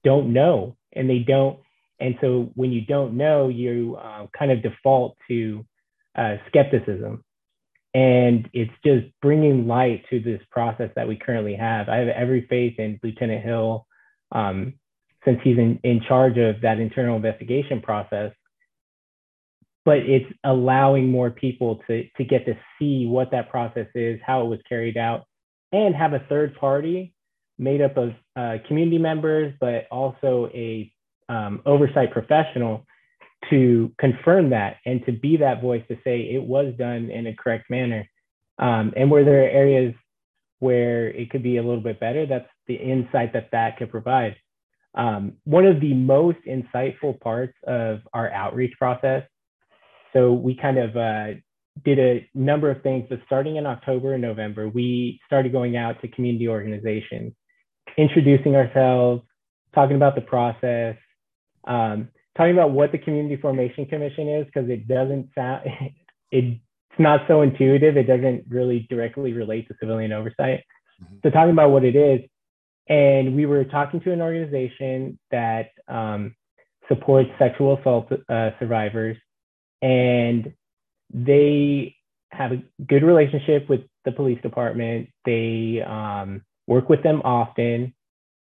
don't 0.03 0.33
know 0.33 0.75
and 0.91 1.09
they 1.09 1.19
don't. 1.19 1.59
And 1.99 2.17
so 2.19 2.51
when 2.55 2.71
you 2.71 2.81
don't 2.81 3.15
know, 3.15 3.47
you 3.47 3.95
uh, 3.95 4.27
kind 4.37 4.51
of 4.51 4.61
default 4.61 5.17
to 5.29 5.65
uh, 6.15 6.35
skepticism. 6.47 7.23
and 7.93 8.49
it's 8.53 8.73
just 8.83 9.05
bringing 9.21 9.67
light 9.67 10.03
to 10.09 10.19
this 10.19 10.41
process 10.49 10.89
that 10.95 11.07
we 11.07 11.15
currently 11.15 11.55
have. 11.55 11.89
I 11.89 11.97
have 11.97 12.07
every 12.07 12.47
faith 12.47 12.79
in 12.79 12.99
Lieutenant 13.03 13.43
Hill 13.43 13.85
um, 14.31 14.73
since 15.25 15.39
he's 15.43 15.57
in, 15.57 15.79
in 15.83 16.01
charge 16.07 16.37
of 16.37 16.61
that 16.61 16.79
internal 16.79 17.15
investigation 17.15 17.81
process. 17.81 18.31
But 19.85 19.97
it's 19.97 20.31
allowing 20.43 21.09
more 21.09 21.29
people 21.29 21.81
to, 21.87 22.07
to 22.17 22.23
get 22.23 22.45
to 22.45 22.53
see 22.79 23.05
what 23.05 23.31
that 23.31 23.49
process 23.49 23.87
is, 23.95 24.19
how 24.25 24.41
it 24.41 24.49
was 24.49 24.59
carried 24.67 24.97
out, 24.97 25.25
and 25.71 25.93
have 25.95 26.13
a 26.13 26.19
third 26.29 26.55
party 26.55 27.13
made 27.57 27.81
up 27.81 27.97
of 27.97 28.11
uh, 28.35 28.55
community 28.67 28.97
members, 28.97 29.53
but 29.59 29.87
also 29.91 30.49
a 30.53 30.91
um, 31.29 31.61
oversight 31.65 32.11
professional 32.11 32.85
to 33.49 33.91
confirm 33.99 34.49
that 34.51 34.77
and 34.85 35.05
to 35.05 35.11
be 35.11 35.37
that 35.37 35.61
voice 35.61 35.83
to 35.89 35.95
say 36.03 36.21
it 36.21 36.43
was 36.43 36.73
done 36.77 37.09
in 37.09 37.27
a 37.27 37.35
correct 37.35 37.69
manner. 37.69 38.07
Um, 38.57 38.93
and 38.95 39.09
where 39.09 39.25
there 39.25 39.43
are 39.43 39.49
areas 39.49 39.93
where 40.59 41.09
it 41.09 41.29
could 41.29 41.43
be 41.43 41.57
a 41.57 41.63
little 41.63 41.81
bit 41.81 41.99
better, 41.99 42.25
that's 42.25 42.47
the 42.67 42.75
insight 42.75 43.33
that 43.33 43.49
that 43.51 43.77
could 43.77 43.91
provide. 43.91 44.35
Um, 44.95 45.33
one 45.43 45.65
of 45.65 45.79
the 45.81 45.93
most 45.93 46.37
insightful 46.47 47.19
parts 47.19 47.53
of 47.65 47.99
our 48.13 48.31
outreach 48.31 48.73
process. 48.77 49.23
So 50.13 50.33
we 50.33 50.55
kind 50.55 50.77
of 50.77 50.95
uh, 50.95 51.39
did 51.83 51.99
a 51.99 52.29
number 52.35 52.69
of 52.69 52.83
things, 52.83 53.07
but 53.09 53.19
starting 53.25 53.55
in 53.55 53.65
October 53.65 54.13
and 54.13 54.21
November, 54.21 54.69
we 54.69 55.19
started 55.25 55.51
going 55.51 55.75
out 55.75 55.99
to 56.01 56.07
community 56.07 56.47
organizations, 56.47 57.33
introducing 57.97 58.55
ourselves, 58.55 59.23
talking 59.73 59.95
about 59.95 60.15
the 60.15 60.21
process, 60.21 60.95
um, 61.65 62.09
talking 62.37 62.53
about 62.53 62.71
what 62.71 62.91
the 62.91 62.97
Community 62.97 63.35
Formation 63.37 63.85
Commission 63.85 64.29
is, 64.29 64.45
because 64.45 64.69
it 64.69 64.87
doesn't 64.87 65.29
sound, 65.33 65.63
it, 66.31 66.59
it's 66.93 66.99
not 66.99 67.21
so 67.27 67.41
intuitive. 67.41 67.97
It 67.97 68.03
doesn't 68.03 68.45
really 68.47 68.85
directly 68.89 69.33
relate 69.33 69.67
to 69.67 69.75
civilian 69.79 70.13
oversight. 70.13 70.63
Mm-hmm. 71.01 71.15
So 71.23 71.29
talking 71.31 71.51
about 71.51 71.71
what 71.71 71.83
it 71.83 71.95
is, 71.95 72.21
and 72.87 73.35
we 73.35 73.45
were 73.45 73.63
talking 73.63 74.01
to 74.01 74.11
an 74.11 74.21
organization 74.21 75.17
that 75.31 75.69
um, 75.87 76.35
supports 76.87 77.29
sexual 77.39 77.77
assault 77.77 78.11
uh, 78.29 78.49
survivors, 78.59 79.17
and 79.81 80.53
they 81.13 81.95
have 82.31 82.51
a 82.51 82.63
good 82.87 83.03
relationship 83.03 83.69
with 83.69 83.81
the 84.05 84.11
police 84.11 84.41
department. 84.41 85.09
They 85.25 85.81
um, 85.85 86.41
work 86.67 86.89
with 86.89 87.03
them 87.03 87.21
often, 87.23 87.93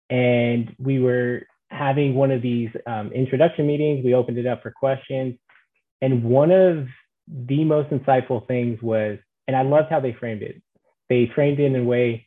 and 0.09 0.75
we 0.79 0.99
were 0.99 1.43
having 1.69 2.15
one 2.15 2.31
of 2.31 2.41
these 2.41 2.69
um, 2.87 3.11
introduction 3.11 3.67
meetings. 3.67 4.03
We 4.03 4.13
opened 4.13 4.37
it 4.37 4.47
up 4.47 4.63
for 4.63 4.71
questions, 4.71 5.35
and 6.01 6.23
one 6.23 6.51
of 6.51 6.87
the 7.27 7.63
most 7.63 7.89
insightful 7.89 8.47
things 8.47 8.81
was, 8.81 9.17
and 9.47 9.55
I 9.55 9.61
loved 9.61 9.89
how 9.89 9.99
they 9.99 10.15
framed 10.19 10.41
it. 10.41 10.61
They 11.09 11.31
framed 11.35 11.59
it 11.59 11.65
in 11.65 11.75
a 11.75 11.83
way 11.83 12.25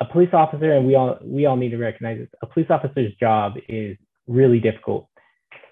a 0.00 0.04
police 0.04 0.30
officer, 0.32 0.72
and 0.72 0.86
we 0.86 0.94
all 0.94 1.18
we 1.22 1.46
all 1.46 1.56
need 1.56 1.70
to 1.70 1.78
recognize 1.78 2.18
this. 2.18 2.28
A 2.42 2.46
police 2.46 2.68
officer's 2.70 3.14
job 3.20 3.54
is 3.68 3.96
really 4.26 4.60
difficult. 4.60 5.08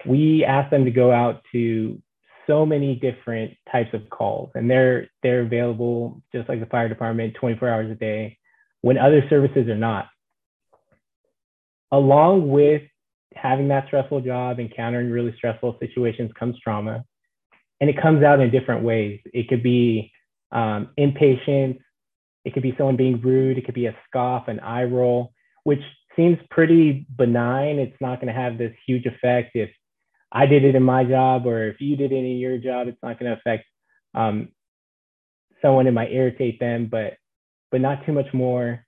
We 0.06 0.44
ask 0.44 0.70
them 0.70 0.84
to 0.84 0.90
go 0.90 1.12
out 1.12 1.42
to 1.52 2.00
so 2.46 2.66
many 2.66 2.96
different 2.96 3.52
types 3.70 3.90
of 3.92 4.08
calls, 4.10 4.50
and 4.54 4.70
they're 4.70 5.08
they're 5.22 5.42
available 5.42 6.22
just 6.34 6.48
like 6.48 6.60
the 6.60 6.66
fire 6.66 6.88
department, 6.88 7.34
24 7.40 7.68
hours 7.68 7.90
a 7.90 7.94
day, 7.94 8.38
when 8.82 8.98
other 8.98 9.22
services 9.28 9.68
are 9.68 9.76
not. 9.76 10.06
Along 11.92 12.48
with 12.48 12.82
having 13.34 13.68
that 13.68 13.86
stressful 13.86 14.20
job, 14.20 14.58
encountering 14.58 15.10
really 15.10 15.34
stressful 15.36 15.76
situations 15.80 16.30
comes 16.38 16.56
trauma, 16.62 17.04
and 17.80 17.90
it 17.90 18.00
comes 18.00 18.22
out 18.22 18.40
in 18.40 18.50
different 18.50 18.84
ways. 18.84 19.20
It 19.32 19.48
could 19.48 19.62
be 19.62 20.12
um, 20.52 20.90
impatience, 20.96 21.78
it 22.44 22.54
could 22.54 22.62
be 22.62 22.74
someone 22.76 22.96
being 22.96 23.20
rude. 23.20 23.58
It 23.58 23.64
could 23.64 23.74
be 23.74 23.86
a 23.86 23.96
scoff, 24.08 24.48
an 24.48 24.60
eye 24.60 24.84
roll, 24.84 25.32
which 25.64 25.82
seems 26.16 26.38
pretty 26.50 27.06
benign. 27.16 27.78
It's 27.78 28.00
not 28.00 28.20
going 28.20 28.32
to 28.32 28.40
have 28.40 28.58
this 28.58 28.72
huge 28.86 29.06
effect 29.06 29.52
if 29.54 29.70
I 30.32 30.46
did 30.46 30.64
it 30.64 30.74
in 30.74 30.82
my 30.82 31.04
job 31.04 31.46
or 31.46 31.68
if 31.68 31.80
you 31.80 31.96
did 31.96 32.12
it 32.12 32.16
in 32.16 32.38
your 32.38 32.58
job. 32.58 32.88
It's 32.88 33.02
not 33.02 33.18
going 33.18 33.30
to 33.30 33.38
affect 33.38 33.64
um, 34.14 34.48
someone. 35.62 35.86
It 35.86 35.92
might 35.92 36.12
irritate 36.12 36.60
them, 36.60 36.88
but 36.90 37.14
but 37.70 37.80
not 37.80 38.04
too 38.04 38.12
much 38.12 38.32
more. 38.32 38.84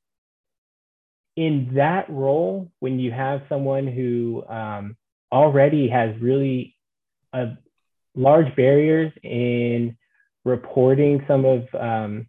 In 1.36 1.72
that 1.74 2.10
role, 2.10 2.70
when 2.80 2.98
you 2.98 3.10
have 3.10 3.42
someone 3.48 3.86
who 3.86 4.44
um, 4.48 4.96
already 5.30 5.88
has 5.88 6.14
really 6.20 6.76
a 7.32 7.52
large 8.14 8.54
barriers 8.54 9.12
in 9.22 9.96
reporting 10.44 11.24
some 11.26 11.44
of 11.44 11.62
um, 11.74 12.26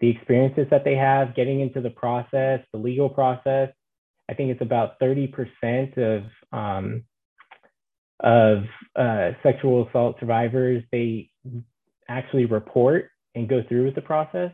the 0.00 0.10
experiences 0.10 0.66
that 0.70 0.84
they 0.84 0.94
have 0.94 1.34
getting 1.34 1.60
into 1.60 1.80
the 1.80 1.90
process, 1.90 2.60
the 2.72 2.78
legal 2.78 3.08
process. 3.08 3.70
I 4.28 4.34
think 4.34 4.50
it's 4.50 4.62
about 4.62 4.98
30% 5.00 5.96
of 5.98 6.24
um, 6.52 7.04
of 8.20 8.64
uh, 8.96 9.32
sexual 9.42 9.86
assault 9.86 10.16
survivors 10.18 10.82
they 10.90 11.30
actually 12.08 12.46
report 12.46 13.10
and 13.34 13.48
go 13.48 13.62
through 13.68 13.84
with 13.84 13.94
the 13.94 14.00
process. 14.00 14.52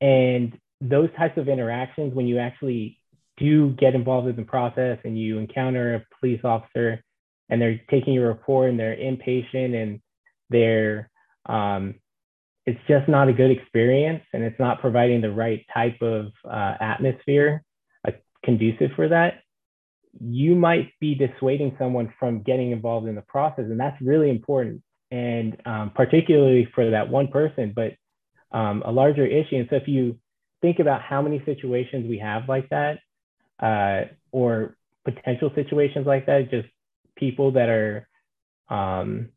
And 0.00 0.58
those 0.80 1.08
types 1.16 1.38
of 1.38 1.48
interactions, 1.48 2.14
when 2.14 2.26
you 2.26 2.38
actually 2.38 2.98
do 3.36 3.70
get 3.70 3.94
involved 3.94 4.28
in 4.28 4.36
the 4.36 4.42
process 4.42 4.98
and 5.04 5.18
you 5.18 5.38
encounter 5.38 5.94
a 5.94 6.04
police 6.18 6.40
officer 6.44 7.02
and 7.48 7.60
they're 7.60 7.80
taking 7.90 8.14
your 8.14 8.28
report 8.28 8.70
and 8.70 8.78
they're 8.78 8.94
impatient 8.94 9.74
and 9.74 10.00
they're 10.50 11.10
um, 11.46 11.94
it's 12.66 12.80
just 12.88 13.08
not 13.08 13.28
a 13.28 13.32
good 13.32 13.50
experience 13.50 14.22
and 14.32 14.42
it's 14.42 14.58
not 14.58 14.80
providing 14.80 15.20
the 15.20 15.30
right 15.30 15.64
type 15.72 16.00
of 16.00 16.26
uh, 16.44 16.74
atmosphere 16.80 17.62
uh, 18.06 18.12
conducive 18.44 18.90
for 18.96 19.08
that. 19.08 19.42
You 20.20 20.54
might 20.54 20.92
be 21.00 21.14
dissuading 21.14 21.76
someone 21.78 22.12
from 22.18 22.42
getting 22.42 22.70
involved 22.70 23.06
in 23.06 23.14
the 23.14 23.22
process 23.22 23.66
and 23.68 23.78
that's 23.78 24.00
really 24.00 24.30
important 24.30 24.82
and 25.10 25.60
um, 25.66 25.92
particularly 25.94 26.68
for 26.74 26.90
that 26.90 27.08
one 27.08 27.28
person 27.28 27.72
but 27.74 27.92
um, 28.52 28.82
a 28.86 28.92
larger 28.92 29.26
issue. 29.26 29.56
And 29.56 29.66
so 29.68 29.76
if 29.76 29.88
you 29.88 30.18
think 30.62 30.78
about 30.78 31.02
how 31.02 31.20
many 31.20 31.42
situations 31.44 32.08
we 32.08 32.18
have 32.18 32.48
like 32.48 32.70
that 32.70 33.00
uh, 33.60 34.08
or 34.32 34.76
potential 35.04 35.50
situations 35.54 36.06
like 36.06 36.26
that 36.26 36.50
just 36.50 36.68
people 37.16 37.52
that 37.52 37.68
are 37.68 38.08
um, 38.70 39.28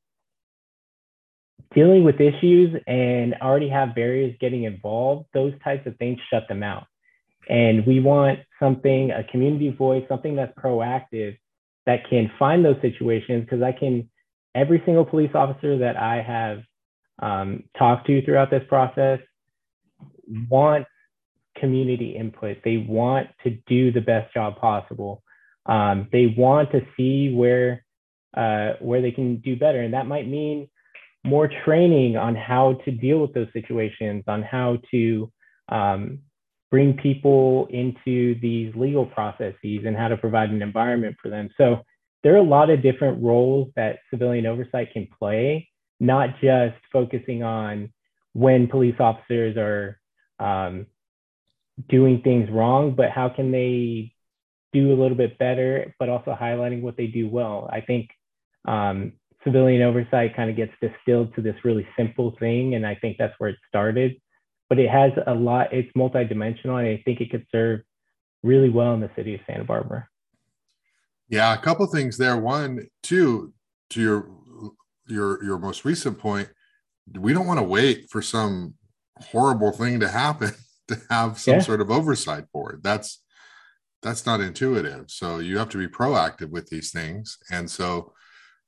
dealing 1.73 2.03
with 2.03 2.19
issues 2.19 2.75
and 2.87 3.35
already 3.41 3.69
have 3.69 3.95
barriers 3.95 4.35
getting 4.39 4.63
involved, 4.63 5.25
those 5.33 5.53
types 5.63 5.85
of 5.87 5.97
things 5.97 6.19
shut 6.31 6.47
them 6.47 6.63
out. 6.63 6.85
And 7.49 7.85
we 7.85 7.99
want 7.99 8.39
something, 8.59 9.11
a 9.11 9.23
community 9.23 9.69
voice, 9.69 10.03
something 10.09 10.35
that's 10.35 10.57
proactive 10.57 11.37
that 11.85 12.09
can 12.09 12.29
find 12.37 12.63
those 12.63 12.81
situations 12.81 13.43
because 13.43 13.61
I 13.61 13.71
can, 13.71 14.09
every 14.53 14.81
single 14.85 15.05
police 15.05 15.31
officer 15.33 15.77
that 15.79 15.97
I 15.97 16.21
have 16.21 16.59
um, 17.19 17.63
talked 17.77 18.07
to 18.07 18.21
throughout 18.23 18.51
this 18.51 18.63
process 18.67 19.19
wants 20.49 20.89
community 21.55 22.15
input. 22.15 22.57
They 22.63 22.77
want 22.77 23.27
to 23.43 23.51
do 23.67 23.91
the 23.91 24.01
best 24.01 24.33
job 24.33 24.57
possible. 24.57 25.23
Um, 25.65 26.07
they 26.11 26.33
want 26.37 26.71
to 26.71 26.81
see 26.95 27.33
where 27.33 27.83
uh, 28.35 28.73
where 28.79 29.01
they 29.01 29.11
can 29.11 29.37
do 29.37 29.55
better, 29.55 29.81
and 29.81 29.93
that 29.93 30.05
might 30.05 30.27
mean 30.27 30.69
more 31.27 31.50
training 31.65 32.17
on 32.17 32.36
how 32.36 32.74
to 32.86 32.91
deal 32.91 33.19
with 33.19 33.34
those 33.34 33.48
situations, 33.53 34.24
on 34.27 34.41
how 34.41 34.77
to 34.91 35.31
um, 35.69 36.19
bring 36.72 36.93
people 36.98 37.67
into 37.69 38.39
these 38.41 38.74
legal 38.75 39.05
processes 39.05 39.81
and 39.86 39.96
how 39.96 40.07
to 40.07 40.17
provide 40.17 40.50
an 40.50 40.62
environment 40.62 41.15
for 41.22 41.29
them. 41.29 41.50
So 41.57 41.84
there 42.24 42.34
are 42.34 42.38
a 42.38 42.43
lot 42.43 42.69
of 42.69 42.81
different 42.81 43.24
roles 43.24 43.69
that 43.75 44.00
civilian 44.10 44.46
oversight 44.46 44.91
can 44.91 45.07
play, 45.17 45.69
not 46.00 46.39
just 46.41 46.75
focusing 46.91 47.43
on 47.43 47.93
when 48.34 48.67
police 48.67 48.96
officers 49.00 49.55
are 49.57 50.00
um, 50.39 50.88
doing 51.89 52.22
things 52.22 52.50
wrong, 52.51 52.96
but 52.96 53.12
how 53.12 53.29
can 53.29 53.51
they 53.51 54.13
do 54.74 54.91
a 54.93 55.00
little 55.00 55.17
bit 55.17 55.38
better, 55.38 55.96
but 56.00 56.10
also 56.10 56.36
highlighting 56.39 56.81
what 56.81 56.98
they 56.98 57.07
do 57.07 57.29
well. 57.29 57.69
I 57.72 57.81
think 57.81 58.10
um, 58.67 59.13
civilian 59.48 59.82
oversight 59.82 60.36
kind 60.36 60.50
of 60.50 60.58
gets 60.58 60.74
distilled 60.82 61.34
to 61.36 61.42
this 61.42 61.56
really 61.63 61.88
simple 61.98 62.36
thing. 62.38 62.75
And 62.75 62.86
I 62.86 62.96
think 62.96 63.16
that's 63.18 63.34
where 63.38 63.51
it 63.51 63.58
started. 63.70 64.16
But 64.70 64.80
it 64.80 64.89
has 64.89 65.13
a 65.25 65.34
lot, 65.34 65.72
it's 65.72 65.89
multidimensional, 65.96 66.77
and 66.80 66.88
I 66.88 67.01
think 67.06 67.22
it 67.22 67.32
could 67.32 67.46
serve 67.54 67.80
really 68.44 68.70
well 68.70 68.94
in 68.94 69.00
the 69.00 69.10
city 69.16 69.34
of 69.34 69.39
Santa 69.48 69.63
Barbara. 69.63 70.10
Yeah, 71.30 71.54
a 71.54 71.58
couple 71.58 71.86
things 71.88 72.18
there. 72.18 72.36
One, 72.36 72.88
two, 73.01 73.54
to 73.92 74.01
your 74.01 74.30
your 75.08 75.42
your 75.42 75.58
most 75.58 75.86
recent 75.86 76.20
point, 76.20 76.50
we 77.18 77.32
don't 77.32 77.48
want 77.48 77.60
to 77.60 77.66
wait 77.66 78.10
for 78.10 78.22
some 78.22 78.74
horrible 79.18 79.72
thing 79.72 80.01
to 80.01 80.10
happen 80.10 80.51
to 80.89 81.00
have 81.10 81.39
some 81.39 81.56
yeah. 81.56 81.62
sort 81.62 81.80
of 81.80 81.89
oversight 81.89 82.51
board. 82.51 82.82
That's 82.84 83.24
that's 84.04 84.25
not 84.25 84.42
intuitive. 84.42 85.10
So 85.10 85.39
you 85.39 85.58
have 85.58 85.70
to 85.70 85.77
be 85.77 85.88
proactive 85.88 86.50
with 86.50 86.68
these 86.68 86.92
things. 86.92 87.38
And 87.50 87.70
so 87.72 88.13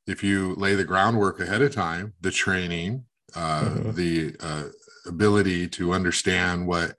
if 0.09 0.23
you 0.23 0.55
lay 0.55 0.75
the 0.75 0.83
groundwork 0.83 1.39
ahead 1.39 1.61
of 1.61 1.73
time, 1.73 2.13
the 2.21 2.31
training, 2.31 3.05
uh, 3.35 3.61
mm-hmm. 3.61 3.91
the 3.91 4.35
uh, 4.39 4.63
ability 5.07 5.67
to 5.67 5.93
understand 5.93 6.67
what 6.67 6.95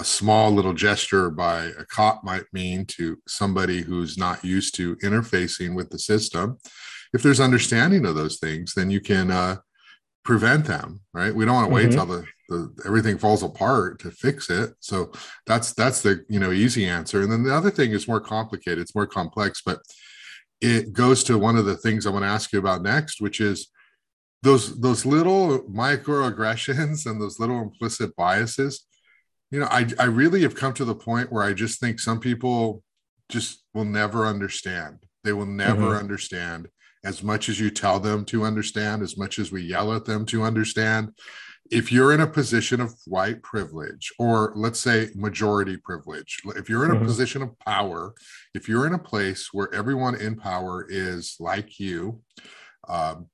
a 0.00 0.04
small 0.04 0.50
little 0.50 0.74
gesture 0.74 1.30
by 1.30 1.64
a 1.78 1.84
cop 1.84 2.22
might 2.22 2.44
mean 2.52 2.86
to 2.86 3.18
somebody 3.26 3.82
who's 3.82 4.16
not 4.16 4.44
used 4.44 4.74
to 4.76 4.96
interfacing 4.96 5.74
with 5.74 5.90
the 5.90 5.98
system. 5.98 6.58
If 7.12 7.22
there's 7.22 7.40
understanding 7.40 8.06
of 8.06 8.14
those 8.14 8.38
things, 8.38 8.74
then 8.74 8.90
you 8.90 9.00
can 9.00 9.30
uh, 9.30 9.56
prevent 10.24 10.66
them, 10.66 11.00
right? 11.12 11.34
We 11.34 11.44
don't 11.44 11.54
want 11.54 11.68
to 11.68 11.74
wait 11.74 11.88
mm-hmm. 11.88 11.96
till 11.96 12.06
the, 12.06 12.26
the 12.48 12.82
everything 12.86 13.18
falls 13.18 13.42
apart 13.42 13.98
to 14.00 14.10
fix 14.10 14.50
it. 14.50 14.74
So 14.80 15.10
that's 15.46 15.72
that's 15.72 16.02
the 16.02 16.24
you 16.28 16.38
know 16.38 16.52
easy 16.52 16.86
answer. 16.86 17.22
And 17.22 17.32
then 17.32 17.42
the 17.42 17.54
other 17.54 17.70
thing 17.70 17.92
is 17.92 18.06
more 18.06 18.20
complicated. 18.20 18.78
It's 18.78 18.94
more 18.94 19.06
complex, 19.06 19.62
but 19.64 19.80
it 20.60 20.92
goes 20.92 21.24
to 21.24 21.38
one 21.38 21.56
of 21.56 21.64
the 21.64 21.76
things 21.76 22.06
I 22.06 22.10
want 22.10 22.24
to 22.24 22.28
ask 22.30 22.52
you 22.52 22.58
about 22.58 22.82
next, 22.82 23.20
which 23.20 23.40
is 23.40 23.68
those 24.42 24.80
those 24.80 25.04
little 25.04 25.60
microaggressions 25.64 27.06
and 27.10 27.20
those 27.20 27.38
little 27.38 27.60
implicit 27.60 28.14
biases. 28.16 28.84
You 29.50 29.60
know 29.60 29.68
I, 29.70 29.86
I 29.98 30.04
really 30.04 30.42
have 30.42 30.54
come 30.54 30.74
to 30.74 30.84
the 30.84 30.94
point 30.94 31.32
where 31.32 31.42
i 31.42 31.54
just 31.54 31.80
think 31.80 31.98
some 31.98 32.20
people 32.20 32.82
just 33.28 33.64
will 33.74 33.84
never 33.84 34.26
understand. 34.26 34.98
They 35.24 35.32
will 35.32 35.46
never 35.46 35.82
mm-hmm. 35.82 35.98
understand. 35.98 36.68
As 37.04 37.22
much 37.22 37.48
as 37.48 37.60
you 37.60 37.70
tell 37.70 38.00
them 38.00 38.24
to 38.26 38.44
understand 38.44 39.02
as 39.02 39.16
much 39.16 39.38
as 39.38 39.52
we 39.52 39.62
yell 39.62 39.94
at 39.94 40.04
them 40.04 40.26
to 40.26 40.42
understand 40.42 41.12
if 41.70 41.92
you're 41.92 42.12
in 42.12 42.20
a 42.20 42.26
position 42.26 42.80
of 42.80 42.94
white 43.06 43.42
privilege 43.42 44.10
or 44.18 44.52
let's 44.56 44.80
say 44.80 45.08
majority 45.14 45.76
privilege 45.76 46.40
if 46.56 46.68
you're 46.68 46.84
in 46.84 46.90
a 46.90 46.94
mm-hmm. 46.94 47.04
position 47.04 47.42
of 47.42 47.58
power 47.60 48.14
if 48.54 48.68
you're 48.68 48.86
in 48.86 48.94
a 48.94 48.98
place 48.98 49.50
where 49.52 49.72
everyone 49.74 50.14
in 50.14 50.34
power 50.34 50.86
is 50.88 51.36
like 51.40 51.78
you 51.78 52.20
um, 52.88 53.26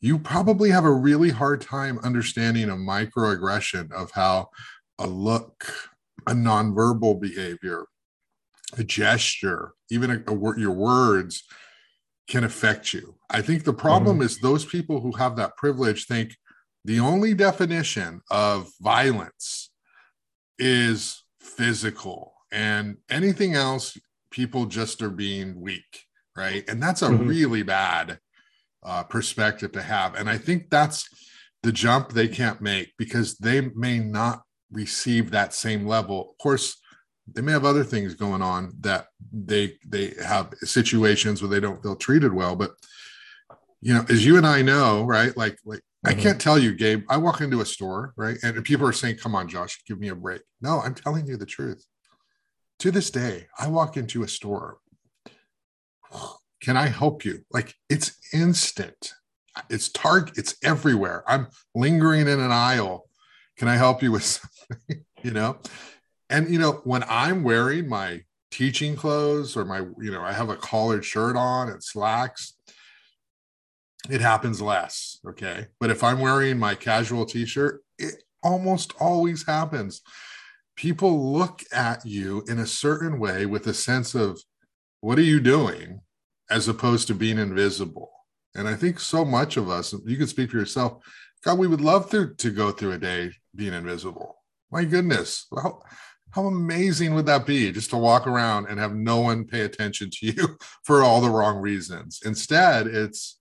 you 0.00 0.18
probably 0.18 0.70
have 0.70 0.84
a 0.84 0.92
really 0.92 1.30
hard 1.30 1.60
time 1.60 1.98
understanding 2.02 2.70
a 2.70 2.74
microaggression 2.74 3.92
of 3.92 4.10
how 4.12 4.48
a 4.98 5.06
look, 5.06 5.90
a 6.26 6.32
nonverbal 6.32 7.20
behavior, 7.20 7.86
a 8.78 8.84
gesture, 8.84 9.72
even 9.90 10.10
a, 10.10 10.32
a, 10.32 10.58
your 10.58 10.72
words 10.72 11.44
can 12.28 12.44
affect 12.44 12.92
you. 12.92 13.16
I 13.28 13.42
think 13.42 13.64
the 13.64 13.72
problem 13.72 14.16
mm-hmm. 14.16 14.26
is 14.26 14.38
those 14.38 14.64
people 14.64 15.00
who 15.00 15.12
have 15.12 15.36
that 15.36 15.56
privilege 15.56 16.06
think 16.06 16.34
the 16.84 17.00
only 17.00 17.34
definition 17.34 18.20
of 18.30 18.70
violence 18.80 19.70
is 20.58 21.22
physical 21.40 22.34
and 22.52 22.96
anything 23.10 23.54
else 23.54 23.96
people 24.30 24.66
just 24.66 25.02
are 25.02 25.10
being 25.10 25.60
weak 25.60 26.04
right 26.36 26.68
and 26.68 26.82
that's 26.82 27.02
a 27.02 27.08
mm-hmm. 27.08 27.26
really 27.26 27.62
bad 27.62 28.18
uh, 28.82 29.02
perspective 29.04 29.72
to 29.72 29.82
have. 29.82 30.14
And 30.14 30.28
I 30.28 30.38
think 30.38 30.70
that's 30.70 31.08
the 31.62 31.72
jump 31.72 32.12
they 32.12 32.28
can't 32.28 32.60
make 32.60 32.92
because 32.96 33.36
they 33.36 33.60
may 33.74 33.98
not 33.98 34.42
receive 34.72 35.30
that 35.30 35.52
same 35.52 35.86
level. 35.86 36.30
Of 36.30 36.38
course, 36.38 36.80
they 37.32 37.42
may 37.42 37.52
have 37.52 37.64
other 37.64 37.84
things 37.84 38.14
going 38.14 38.42
on 38.42 38.72
that 38.80 39.06
they 39.32 39.78
they 39.86 40.14
have 40.24 40.52
situations 40.62 41.42
where 41.42 41.50
they 41.50 41.60
don't 41.60 41.82
feel 41.82 41.96
treated 41.96 42.32
well. 42.32 42.56
But 42.56 42.72
you 43.80 43.94
know, 43.94 44.04
as 44.08 44.24
you 44.24 44.36
and 44.36 44.46
I 44.46 44.62
know, 44.62 45.04
right? 45.04 45.36
Like 45.36 45.58
like. 45.64 45.82
I 46.04 46.12
mm-hmm. 46.12 46.20
can't 46.20 46.40
tell 46.40 46.58
you, 46.58 46.74
Gabe. 46.74 47.04
I 47.08 47.18
walk 47.18 47.40
into 47.40 47.60
a 47.60 47.66
store, 47.66 48.14
right, 48.16 48.38
and 48.42 48.64
people 48.64 48.86
are 48.86 48.92
saying, 48.92 49.16
"Come 49.16 49.34
on, 49.34 49.48
Josh, 49.48 49.82
give 49.86 49.98
me 49.98 50.08
a 50.08 50.14
break." 50.14 50.42
No, 50.60 50.80
I'm 50.80 50.94
telling 50.94 51.26
you 51.26 51.36
the 51.36 51.46
truth. 51.46 51.84
To 52.80 52.90
this 52.90 53.10
day, 53.10 53.46
I 53.58 53.68
walk 53.68 53.96
into 53.98 54.22
a 54.22 54.28
store 54.28 54.78
can 56.60 56.76
I 56.76 56.86
help 56.86 57.24
you? 57.24 57.44
Like 57.50 57.74
it's 57.88 58.18
instant. 58.32 59.12
It's 59.68 59.88
target, 59.88 60.38
it's 60.38 60.56
everywhere. 60.62 61.24
I'm 61.26 61.48
lingering 61.74 62.22
in 62.22 62.40
an 62.40 62.52
aisle. 62.52 63.08
Can 63.56 63.68
I 63.68 63.76
help 63.76 64.02
you 64.02 64.12
with 64.12 64.24
something? 64.24 65.04
you 65.22 65.32
know? 65.32 65.58
And 66.28 66.48
you 66.50 66.58
know, 66.58 66.80
when 66.84 67.04
I'm 67.08 67.42
wearing 67.42 67.88
my 67.88 68.22
teaching 68.50 68.96
clothes 68.96 69.56
or 69.56 69.64
my, 69.64 69.78
you 70.00 70.10
know, 70.10 70.22
I 70.22 70.32
have 70.32 70.48
a 70.48 70.56
collared 70.56 71.04
shirt 71.04 71.36
on 71.36 71.68
and 71.68 71.82
slacks, 71.82 72.56
it 74.08 74.20
happens 74.20 74.62
less. 74.62 75.18
Okay. 75.26 75.66
But 75.78 75.90
if 75.90 76.02
I'm 76.02 76.20
wearing 76.20 76.58
my 76.58 76.74
casual 76.74 77.26
t-shirt, 77.26 77.82
it 77.98 78.22
almost 78.42 78.92
always 78.98 79.46
happens. 79.46 80.00
People 80.76 81.32
look 81.32 81.62
at 81.72 82.06
you 82.06 82.42
in 82.48 82.58
a 82.58 82.66
certain 82.66 83.18
way 83.18 83.44
with 83.44 83.66
a 83.66 83.74
sense 83.74 84.14
of, 84.14 84.40
what 85.02 85.18
are 85.18 85.22
you 85.22 85.40
doing? 85.40 86.00
as 86.50 86.68
opposed 86.68 87.06
to 87.06 87.14
being 87.14 87.38
invisible. 87.38 88.10
And 88.54 88.68
I 88.68 88.74
think 88.74 88.98
so 88.98 89.24
much 89.24 89.56
of 89.56 89.70
us, 89.70 89.94
you 90.04 90.16
can 90.16 90.26
speak 90.26 90.50
for 90.50 90.58
yourself, 90.58 91.02
Gabe, 91.44 91.58
we 91.58 91.68
would 91.68 91.80
love 91.80 92.10
to, 92.10 92.34
to 92.34 92.50
go 92.50 92.72
through 92.72 92.92
a 92.92 92.98
day 92.98 93.30
being 93.54 93.72
invisible. 93.72 94.36
My 94.70 94.84
goodness, 94.84 95.46
how, 95.54 95.80
how 96.32 96.46
amazing 96.46 97.14
would 97.14 97.26
that 97.26 97.46
be 97.46 97.72
just 97.72 97.90
to 97.90 97.96
walk 97.96 98.26
around 98.26 98.66
and 98.66 98.78
have 98.78 98.94
no 98.94 99.20
one 99.20 99.46
pay 99.46 99.62
attention 99.62 100.10
to 100.10 100.26
you 100.26 100.58
for 100.84 101.02
all 101.02 101.20
the 101.20 101.30
wrong 101.30 101.58
reasons? 101.58 102.20
Instead, 102.24 102.88
it's, 102.88 103.38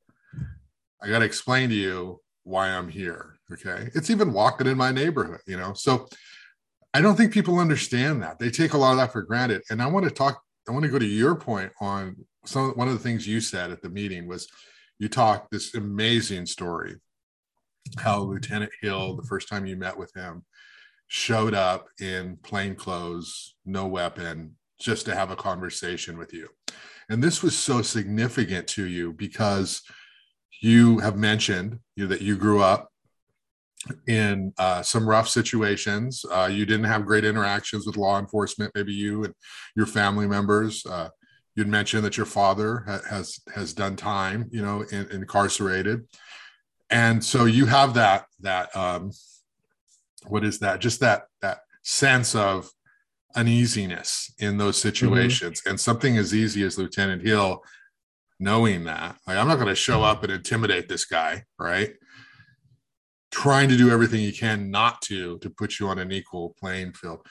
I 1.02 1.08
got 1.08 1.20
to 1.20 1.26
explain 1.26 1.70
to 1.70 1.76
you 1.76 2.22
why 2.44 2.70
I'm 2.70 2.90
here. 2.90 3.40
Okay. 3.52 3.90
It's 3.96 4.10
even 4.10 4.34
walking 4.34 4.68
in 4.68 4.78
my 4.78 4.92
neighborhood, 4.92 5.42
you 5.48 5.58
know? 5.58 5.74
So 5.74 6.08
I 6.94 7.02
don't 7.02 7.16
think 7.16 7.34
people 7.34 7.60
understand 7.60 8.22
that. 8.24 8.40
They 8.40 8.50
take 8.50 8.74
a 8.74 8.78
lot 8.78 8.92
of 8.92 8.98
that 8.98 9.12
for 9.12 9.22
granted. 9.22 9.64
And 9.70 9.82
I 9.82 9.88
want 9.88 10.06
to 10.06 10.12
talk, 10.12 10.42
I 10.68 10.72
want 10.72 10.84
to 10.84 10.92
go 10.92 11.00
to 11.00 11.06
your 11.06 11.36
point 11.36 11.72
on 11.82 12.16
some 12.46 12.72
one 12.72 12.88
of 12.88 12.94
the 12.94 13.00
things 13.00 13.28
you 13.28 13.42
said 13.42 13.72
at 13.72 13.82
the 13.82 13.90
meeting 13.90 14.28
was 14.28 14.48
you 14.98 15.10
talked 15.10 15.52
this 15.52 15.76
amazing 15.76 16.46
story 16.46 16.96
how 17.98 18.20
Lieutenant 18.22 18.72
Hill, 18.82 19.16
the 19.16 19.24
first 19.24 19.48
time 19.48 19.66
you 19.66 19.76
met 19.76 19.98
with 19.98 20.14
him, 20.16 20.44
showed 21.08 21.54
up 21.54 21.88
in 22.00 22.38
plain 22.44 22.76
clothes, 22.76 23.56
no 23.66 23.88
weapon, 23.88 24.56
just 24.80 25.06
to 25.06 25.16
have 25.16 25.32
a 25.32 25.36
conversation 25.36 26.18
with 26.18 26.34
you. 26.34 26.48
And 27.10 27.24
this 27.24 27.42
was 27.42 27.58
so 27.58 27.82
significant 27.82 28.68
to 28.70 28.86
you 28.86 29.14
because 29.14 29.82
you 30.62 31.00
have 31.00 31.18
mentioned 31.18 31.80
you 31.96 32.08
that 32.08 32.22
you 32.22 32.38
grew 32.38 32.62
up 32.62 32.90
in 34.08 34.54
uh, 34.58 34.82
some 34.82 35.08
rough 35.08 35.30
situations. 35.30 36.26
Uh, 36.30 36.50
you 36.52 36.66
didn't 36.66 36.86
have 36.86 37.06
great 37.06 37.24
interactions 37.24 37.86
with 37.86 37.98
law 37.98 38.20
enforcement, 38.20 38.72
maybe 38.76 38.94
you 38.94 39.24
and 39.24 39.34
your 39.76 39.86
family 39.86 40.28
members. 40.28 40.86
Uh, 40.86 41.10
you'd 41.56 41.68
mentioned 41.68 42.04
that 42.04 42.18
your 42.18 42.26
father 42.26 42.84
ha- 42.88 43.02
has 43.10 43.40
has 43.54 43.74
done 43.74 43.96
time, 43.96 44.50
you 44.52 44.62
know, 44.62 44.82
in, 44.92 45.10
incarcerated, 45.12 46.06
and 46.90 47.24
so 47.24 47.46
you 47.46 47.66
have 47.66 47.94
that 47.94 48.26
that 48.42 48.76
um, 48.76 49.12
what 50.28 50.44
is 50.44 50.60
that? 50.60 50.80
Just 50.80 51.00
that 51.00 51.24
that 51.42 51.60
sense 51.84 52.36
of 52.36 52.70
uneasiness 53.36 54.34
in 54.40 54.58
those 54.58 54.78
mm-hmm. 54.78 54.90
situations, 54.90 55.62
mm-hmm. 55.62 55.70
and 55.70 55.80
something 55.80 56.18
as 56.18 56.34
easy 56.36 56.64
as 56.64 56.78
Lieutenant 56.78 57.26
Hill 57.26 57.64
knowing 58.40 58.84
that 58.86 59.18
like 59.28 59.38
i'm 59.38 59.48
not 59.48 59.56
going 59.56 59.68
to 59.68 59.76
show 59.76 60.04
up 60.04 60.24
and 60.24 60.32
intimidate 60.32 60.88
this 60.88 61.06
guy 61.06 61.44
right 61.60 61.94
trying 63.32 63.70
to 63.70 63.78
do 63.78 63.92
everything 63.92 64.22
you 64.22 64.34
can 64.34 64.72
not 64.72 65.02
to 65.02 65.38
to 65.40 65.50
put 65.50 65.80
you 65.80 65.88
on 65.88 66.00
an 66.00 66.12
equal 66.12 66.56
playing 66.60 66.94
field 66.94 67.26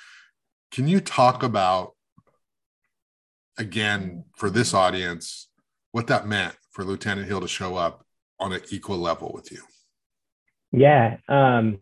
can 0.70 0.86
you 0.86 1.00
talk 1.00 1.42
about 1.42 1.92
again 3.56 4.24
for 4.36 4.50
this 4.50 4.74
audience 4.74 5.48
what 5.92 6.06
that 6.06 6.26
meant 6.26 6.54
for 6.70 6.84
Lieutenant 6.84 7.26
Hill 7.26 7.40
to 7.40 7.48
show 7.48 7.76
up 7.76 8.04
on 8.38 8.52
an 8.52 8.60
equal 8.70 8.98
level 8.98 9.32
with 9.34 9.50
you. 9.50 9.62
Yeah, 10.70 11.16
um, 11.28 11.80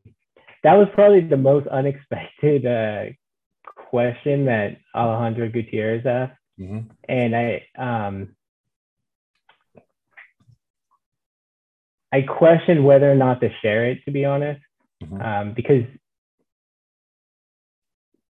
that 0.63 0.75
was 0.75 0.89
probably 0.95 1.21
the 1.21 1.37
most 1.37 1.67
unexpected 1.67 2.65
uh, 2.65 3.13
question 3.91 4.47
that 4.47 4.79
Alejandra 4.95 5.53
Gutierrez 5.53 6.07
asked, 6.07 6.39
mm-hmm. 6.59 6.89
and 7.09 7.37
I 7.37 7.63
um, 7.77 8.37
I 12.13 12.23
questioned 12.23 12.85
whether 12.85 13.11
or 13.11 13.17
not 13.17 13.41
to 13.41 13.51
share 13.63 13.91
it, 13.91 14.05
to 14.05 14.11
be 14.11 14.25
honest, 14.25 14.61
mm-hmm. 15.03 15.21
um, 15.21 15.55
because 15.55 15.85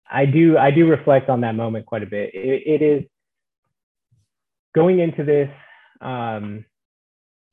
I 0.10 0.26
do 0.26 0.58
I 0.58 0.72
do 0.72 0.88
reflect 0.88 1.30
on 1.30 1.42
that 1.42 1.56
moment 1.56 1.86
quite 1.86 2.04
a 2.04 2.08
bit. 2.08 2.34
it, 2.34 2.64
it 2.66 2.82
is 2.82 3.04
going 4.74 5.00
into 5.00 5.24
this, 5.24 5.50
um, 6.02 6.66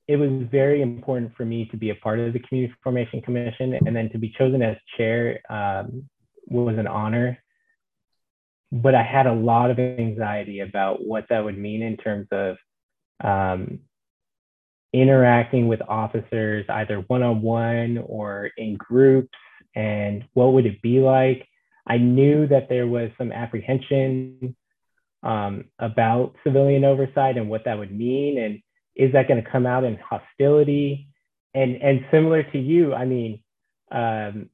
it 0.06 0.16
was 0.16 0.30
very 0.50 0.80
important 0.80 1.34
for 1.36 1.44
me 1.44 1.66
to 1.66 1.76
be 1.76 1.90
a 1.90 1.94
part 1.94 2.18
of 2.18 2.32
the 2.32 2.38
Community 2.38 2.74
Formation 2.82 3.20
Commission 3.20 3.74
and 3.74 3.94
then 3.94 4.08
to 4.10 4.18
be 4.18 4.34
chosen 4.38 4.62
as 4.62 4.76
chair 4.96 5.40
um, 5.50 6.08
was 6.46 6.78
an 6.78 6.86
honor. 6.86 7.38
But 8.72 8.94
I 8.94 9.02
had 9.02 9.26
a 9.26 9.32
lot 9.32 9.70
of 9.70 9.78
anxiety 9.78 10.60
about 10.60 11.04
what 11.04 11.26
that 11.28 11.44
would 11.44 11.58
mean 11.58 11.82
in 11.82 11.96
terms 11.96 12.26
of 12.30 12.56
um, 13.22 13.80
interacting 14.92 15.68
with 15.68 15.80
officers, 15.88 16.64
either 16.68 17.04
one 17.08 17.22
on 17.22 17.42
one 17.42 17.98
or 18.06 18.50
in 18.56 18.76
groups, 18.76 19.36
and 19.74 20.24
what 20.34 20.52
would 20.52 20.66
it 20.66 20.80
be 20.82 21.00
like. 21.00 21.46
I 21.86 21.98
knew 21.98 22.46
that 22.48 22.68
there 22.68 22.86
was 22.86 23.10
some 23.16 23.32
apprehension 23.32 24.56
um, 25.22 25.64
about 25.78 26.34
civilian 26.44 26.84
oversight 26.84 27.36
and 27.36 27.48
what 27.48 27.64
that 27.64 27.78
would 27.78 27.92
mean. 27.96 28.38
And 28.38 28.60
is 28.94 29.12
that 29.12 29.28
going 29.28 29.42
to 29.42 29.50
come 29.50 29.66
out 29.66 29.84
in 29.84 29.96
hostility? 29.96 31.08
and 31.54 31.76
and 31.82 32.04
similar 32.10 32.42
to 32.42 32.58
you, 32.58 32.94
I 32.94 33.04
mean, 33.04 33.42
um, 33.90 34.50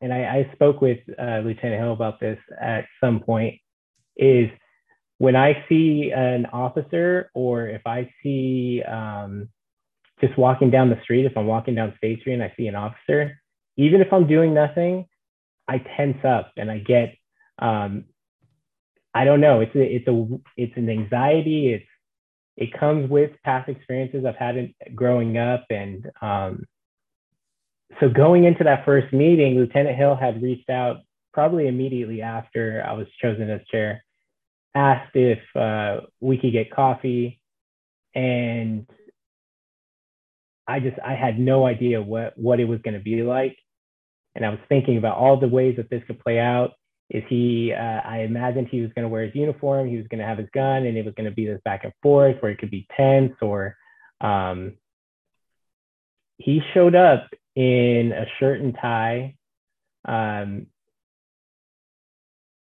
and 0.00 0.12
I, 0.12 0.46
I 0.48 0.50
spoke 0.54 0.80
with 0.80 0.98
uh, 1.18 1.40
Lieutenant 1.44 1.80
Hill 1.80 1.92
about 1.92 2.20
this 2.20 2.38
at 2.60 2.86
some 3.00 3.20
point. 3.20 3.60
Is 4.16 4.48
when 5.22 5.36
I 5.36 5.64
see 5.68 6.10
an 6.12 6.46
officer, 6.46 7.30
or 7.32 7.68
if 7.68 7.82
I 7.86 8.10
see 8.24 8.82
um, 8.82 9.48
just 10.20 10.36
walking 10.36 10.68
down 10.68 10.90
the 10.90 11.00
street, 11.04 11.26
if 11.26 11.36
I'm 11.36 11.46
walking 11.46 11.76
down 11.76 11.94
State 11.96 12.22
Street 12.22 12.32
and 12.32 12.42
I 12.42 12.52
see 12.56 12.66
an 12.66 12.74
officer, 12.74 13.40
even 13.76 14.00
if 14.00 14.12
I'm 14.12 14.26
doing 14.26 14.52
nothing, 14.52 15.06
I 15.68 15.78
tense 15.96 16.24
up 16.24 16.50
and 16.56 16.68
I 16.68 16.78
get, 16.78 17.14
um, 17.60 18.06
I 19.14 19.24
don't 19.24 19.40
know, 19.40 19.60
it's 19.60 19.76
a, 19.76 19.82
it's 19.82 20.08
a, 20.08 20.26
it's 20.56 20.76
an 20.76 20.90
anxiety. 20.90 21.72
It's, 21.74 21.86
it 22.56 22.76
comes 22.76 23.08
with 23.08 23.30
past 23.44 23.68
experiences 23.68 24.24
I've 24.26 24.34
had 24.34 24.56
in, 24.56 24.74
growing 24.92 25.38
up. 25.38 25.66
And 25.70 26.10
um, 26.20 26.64
so 28.00 28.08
going 28.08 28.42
into 28.42 28.64
that 28.64 28.84
first 28.84 29.12
meeting, 29.12 29.54
Lieutenant 29.54 29.96
Hill 29.96 30.16
had 30.16 30.42
reached 30.42 30.68
out 30.68 30.96
probably 31.32 31.68
immediately 31.68 32.22
after 32.22 32.84
I 32.84 32.94
was 32.94 33.06
chosen 33.20 33.48
as 33.50 33.60
chair, 33.70 34.02
asked 34.74 35.14
if 35.14 35.38
uh, 35.54 36.06
we 36.20 36.38
could 36.38 36.52
get 36.52 36.70
coffee. 36.70 37.40
And 38.14 38.86
I 40.66 40.80
just 40.80 40.96
I 41.04 41.14
had 41.14 41.38
no 41.38 41.66
idea 41.66 42.00
what 42.00 42.36
what 42.36 42.60
it 42.60 42.64
was 42.66 42.80
going 42.82 42.94
to 42.94 43.00
be 43.00 43.22
like, 43.22 43.56
and 44.34 44.44
I 44.44 44.50
was 44.50 44.58
thinking 44.68 44.96
about 44.96 45.16
all 45.16 45.38
the 45.38 45.48
ways 45.48 45.76
that 45.76 45.90
this 45.90 46.02
could 46.06 46.20
play 46.20 46.38
out. 46.38 46.72
Is 47.10 47.24
he? 47.28 47.72
Uh, 47.72 48.00
I 48.04 48.20
imagined 48.20 48.68
he 48.70 48.80
was 48.80 48.92
going 48.94 49.02
to 49.02 49.08
wear 49.08 49.24
his 49.24 49.34
uniform, 49.34 49.88
he 49.88 49.96
was 49.96 50.06
going 50.08 50.20
to 50.20 50.26
have 50.26 50.38
his 50.38 50.48
gun, 50.54 50.86
and 50.86 50.96
it 50.96 51.04
was 51.04 51.14
going 51.14 51.28
to 51.28 51.34
be 51.34 51.46
this 51.46 51.60
back 51.64 51.84
and 51.84 51.92
forth 52.02 52.36
where 52.40 52.52
it 52.52 52.58
could 52.58 52.70
be 52.70 52.86
tense 52.96 53.34
or. 53.40 53.76
Um, 54.20 54.74
he 56.38 56.60
showed 56.74 56.94
up 56.94 57.28
in 57.54 58.12
a 58.12 58.26
shirt 58.38 58.60
and 58.60 58.74
tie, 58.80 59.36
um, 60.04 60.66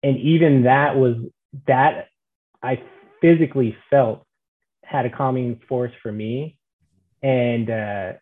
and 0.03 0.19
even 0.19 0.63
that 0.63 0.97
was 0.97 1.17
that 1.67 2.09
I 2.63 2.83
physically 3.21 3.77
felt 3.89 4.25
had 4.85 5.07
a 5.07 5.11
calming 5.11 5.61
force 5.69 5.93
for 6.03 6.11
me 6.11 6.59
and 7.23 7.71
uh, 7.71 8.13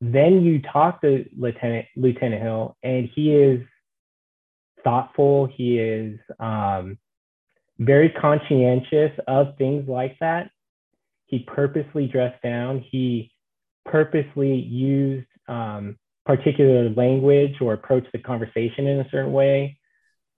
then 0.00 0.42
you 0.42 0.60
talk 0.62 1.00
to 1.02 1.24
Lieutenant 1.36 1.86
Lieutenant 1.96 2.42
Hill, 2.42 2.76
and 2.82 3.08
he 3.14 3.34
is 3.34 3.60
thoughtful. 4.82 5.46
He 5.54 5.78
is 5.78 6.18
um, 6.38 6.98
very 7.78 8.10
conscientious 8.10 9.12
of 9.26 9.56
things 9.58 9.88
like 9.88 10.18
that. 10.20 10.50
He 11.26 11.40
purposely 11.40 12.06
dressed 12.06 12.42
down. 12.42 12.84
He 12.90 13.30
purposely 13.84 14.54
used 14.54 15.26
um, 15.48 15.96
particular 16.26 16.90
language 16.90 17.56
or 17.60 17.74
approached 17.74 18.12
the 18.12 18.18
conversation 18.18 18.86
in 18.86 19.00
a 19.00 19.08
certain 19.10 19.32
way. 19.32 19.78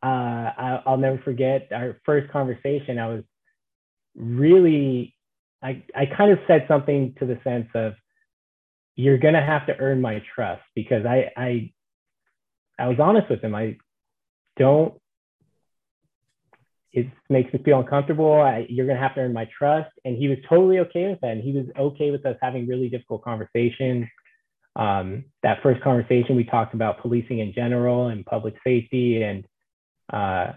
Uh, 0.03 0.07
I, 0.07 0.83
will 0.87 0.97
never 0.97 1.19
forget 1.19 1.69
our 1.73 2.01
first 2.05 2.31
conversation. 2.33 2.99
I 2.99 3.07
was 3.09 3.23
really 4.17 5.15
I, 5.63 5.85
I 5.95 6.07
kind 6.07 6.33
of 6.33 6.39
said 6.47 6.65
something 6.67 7.15
to 7.21 7.27
the 7.27 7.39
sense 7.45 7.69
of 7.75 7.95
you're 8.97 9.19
gonna 9.19 9.45
have 9.45 9.67
to 9.67 9.79
earn 9.79 10.01
my 10.01 10.23
trust 10.35 10.63
because 10.75 11.07
I 11.07 11.31
I 11.37 11.73
I 12.79 12.89
was 12.89 12.99
honest 12.99 13.31
with 13.31 13.43
him. 13.43 13.55
I 13.55 13.77
don't 14.59 14.95
it 16.93 17.07
makes 17.31 17.53
me 17.53 17.63
feel 17.65 17.81
uncomfortable. 17.81 18.43
I, 18.43 18.67
you're 18.69 18.87
gonna 18.87 19.01
have 19.01 19.15
to 19.15 19.23
earn 19.23 19.33
my 19.33 19.49
trust. 19.57 19.91
And 20.05 20.17
he 20.17 20.29
was 20.29 20.39
totally 20.49 20.79
okay 20.81 21.09
with 21.09 21.21
that. 21.21 21.31
And 21.31 21.43
he 21.43 21.53
was 21.53 21.67
okay 21.79 22.11
with 22.11 22.27
us 22.27 22.37
having 22.43 22.67
really 22.67 22.89
difficult 22.91 23.25
conversations. 23.25 24.07
Um, 24.77 25.25
that 25.43 25.63
first 25.63 25.83
conversation 25.83 26.37
we 26.37 26.45
talked 26.45 26.75
about 26.75 27.01
policing 27.01 27.39
in 27.39 27.53
general 27.55 28.09
and 28.09 28.27
public 28.27 28.55
safety 28.65 29.23
and 29.23 29.45
uh, 30.13 30.53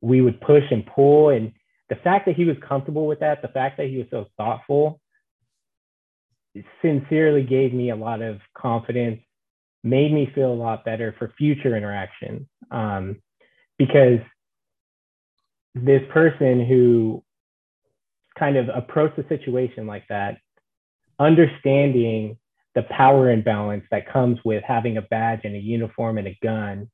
we 0.00 0.20
would 0.20 0.40
push 0.40 0.64
and 0.70 0.86
pull 0.86 1.30
and 1.30 1.52
the 1.88 1.96
fact 1.96 2.26
that 2.26 2.36
he 2.36 2.44
was 2.44 2.56
comfortable 2.66 3.06
with 3.06 3.20
that, 3.20 3.42
the 3.42 3.48
fact 3.48 3.78
that 3.78 3.88
he 3.88 3.96
was 3.96 4.06
so 4.10 4.26
thoughtful, 4.36 5.00
sincerely 6.82 7.42
gave 7.42 7.72
me 7.72 7.90
a 7.90 7.96
lot 7.96 8.20
of 8.20 8.40
confidence, 8.56 9.20
made 9.82 10.12
me 10.12 10.30
feel 10.34 10.52
a 10.52 10.54
lot 10.54 10.84
better 10.84 11.14
for 11.18 11.32
future 11.38 11.76
interactions. 11.76 12.46
Um, 12.70 13.22
because 13.78 14.18
this 15.74 16.02
person 16.12 16.66
who 16.66 17.22
kind 18.38 18.56
of 18.56 18.68
approached 18.74 19.16
the 19.16 19.24
situation 19.28 19.86
like 19.86 20.04
that, 20.08 20.38
understanding 21.18 22.36
the 22.74 22.82
power 22.82 23.30
imbalance 23.30 23.84
that 23.90 24.12
comes 24.12 24.38
with 24.44 24.62
having 24.66 24.96
a 24.96 25.02
badge 25.02 25.40
and 25.44 25.54
a 25.54 25.58
uniform 25.58 26.18
and 26.18 26.28
a 26.28 26.38
gun, 26.42 26.90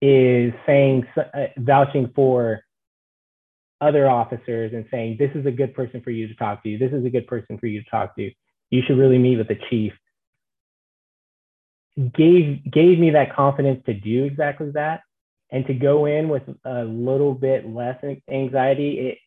is 0.00 0.52
saying, 0.66 1.06
uh, 1.16 1.46
vouching 1.58 2.10
for 2.14 2.62
other 3.80 4.08
officers 4.08 4.72
and 4.72 4.84
saying, 4.90 5.16
this 5.18 5.30
is 5.34 5.46
a 5.46 5.50
good 5.50 5.74
person 5.74 6.00
for 6.02 6.10
you 6.10 6.28
to 6.28 6.34
talk 6.34 6.62
to. 6.62 6.78
This 6.78 6.92
is 6.92 7.04
a 7.04 7.10
good 7.10 7.26
person 7.26 7.58
for 7.58 7.66
you 7.66 7.82
to 7.82 7.90
talk 7.90 8.14
to. 8.16 8.30
You 8.70 8.82
should 8.86 8.98
really 8.98 9.18
meet 9.18 9.36
with 9.36 9.48
the 9.48 9.58
chief. 9.68 9.92
Gave, 12.14 12.70
gave 12.70 12.98
me 12.98 13.10
that 13.10 13.34
confidence 13.34 13.82
to 13.86 13.94
do 13.94 14.24
exactly 14.24 14.70
that 14.72 15.00
and 15.50 15.66
to 15.66 15.74
go 15.74 16.06
in 16.06 16.28
with 16.28 16.42
a 16.64 16.84
little 16.84 17.34
bit 17.34 17.68
less 17.68 18.02
anxiety. 18.30 18.98
It, 19.10 19.18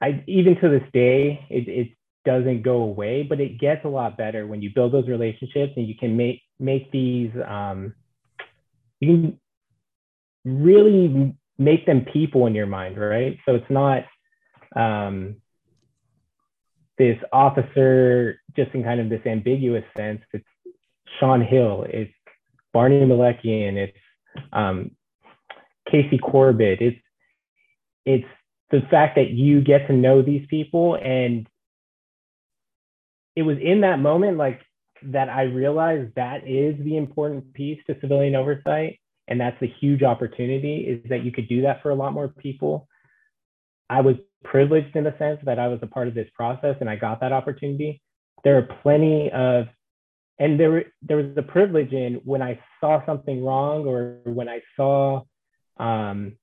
I, 0.00 0.24
even 0.26 0.56
to 0.60 0.68
this 0.68 0.88
day, 0.92 1.46
it, 1.48 1.68
it 1.68 1.88
doesn't 2.24 2.62
go 2.62 2.82
away, 2.82 3.22
but 3.22 3.40
it 3.40 3.58
gets 3.58 3.84
a 3.84 3.88
lot 3.88 4.16
better 4.16 4.46
when 4.46 4.62
you 4.62 4.70
build 4.74 4.92
those 4.92 5.08
relationships 5.08 5.72
and 5.76 5.86
you 5.86 5.94
can 5.96 6.16
make, 6.16 6.42
make 6.58 6.90
these, 6.92 7.30
um, 7.46 7.94
you 9.02 9.08
can 9.08 9.40
really 10.44 11.34
make 11.58 11.86
them 11.86 12.06
people 12.12 12.46
in 12.46 12.54
your 12.54 12.66
mind, 12.66 12.96
right? 12.98 13.36
So 13.44 13.56
it's 13.56 13.70
not 13.70 14.04
um, 14.76 15.36
this 16.98 17.18
officer 17.32 18.40
just 18.54 18.72
in 18.74 18.84
kind 18.84 19.00
of 19.00 19.08
this 19.08 19.26
ambiguous 19.26 19.84
sense. 19.96 20.20
It's 20.32 20.44
Sean 21.18 21.40
Hill, 21.40 21.84
it's 21.88 22.12
Barney 22.72 23.00
Melekian, 23.00 23.74
it's 23.76 23.98
um, 24.52 24.92
Casey 25.90 26.18
Corbett. 26.18 26.80
It's 26.80 26.98
it's 28.06 28.28
the 28.70 28.82
fact 28.88 29.16
that 29.16 29.30
you 29.30 29.62
get 29.62 29.88
to 29.88 29.92
know 29.92 30.22
these 30.22 30.46
people, 30.48 30.94
and 30.94 31.48
it 33.34 33.42
was 33.42 33.58
in 33.60 33.80
that 33.80 33.98
moment 33.98 34.36
like 34.36 34.60
that 35.06 35.28
I 35.28 35.42
realized 35.42 36.14
that 36.16 36.46
is 36.46 36.76
the 36.84 36.96
important 36.96 37.52
piece 37.54 37.78
to 37.86 37.96
civilian 38.00 38.34
oversight 38.34 38.98
and 39.28 39.40
that's 39.40 39.58
the 39.60 39.72
huge 39.80 40.02
opportunity 40.02 40.78
is 40.80 41.08
that 41.08 41.24
you 41.24 41.32
could 41.32 41.48
do 41.48 41.62
that 41.62 41.82
for 41.82 41.90
a 41.90 41.94
lot 41.94 42.12
more 42.12 42.28
people. 42.28 42.88
I 43.88 44.00
was 44.00 44.16
privileged 44.44 44.96
in 44.96 45.04
the 45.04 45.14
sense 45.18 45.38
that 45.44 45.58
i 45.58 45.68
was 45.68 45.78
a 45.82 45.86
part 45.86 46.08
of 46.08 46.14
this 46.14 46.28
process 46.34 46.76
and 46.80 46.90
i 46.90 46.96
got 46.96 47.20
that 47.20 47.32
opportunity. 47.32 48.02
There 48.44 48.58
are 48.58 48.68
plenty 48.82 49.30
of 49.30 49.66
and 50.38 50.58
there, 50.58 50.86
there 51.02 51.18
was 51.18 51.26
a 51.36 51.42
privilege 51.42 51.92
in 51.92 52.20
when 52.24 52.42
i 52.42 52.58
saw 52.80 53.04
something 53.06 53.44
wrong 53.44 53.86
or 53.86 54.18
when 54.24 54.48
i 54.48 54.60
saw 54.76 55.22
um, 55.76 56.36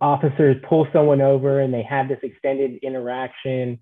officers 0.00 0.56
pull 0.68 0.86
someone 0.92 1.20
over 1.20 1.60
and 1.60 1.72
they 1.72 1.82
had 1.82 2.08
this 2.08 2.18
extended 2.22 2.78
interaction 2.82 3.78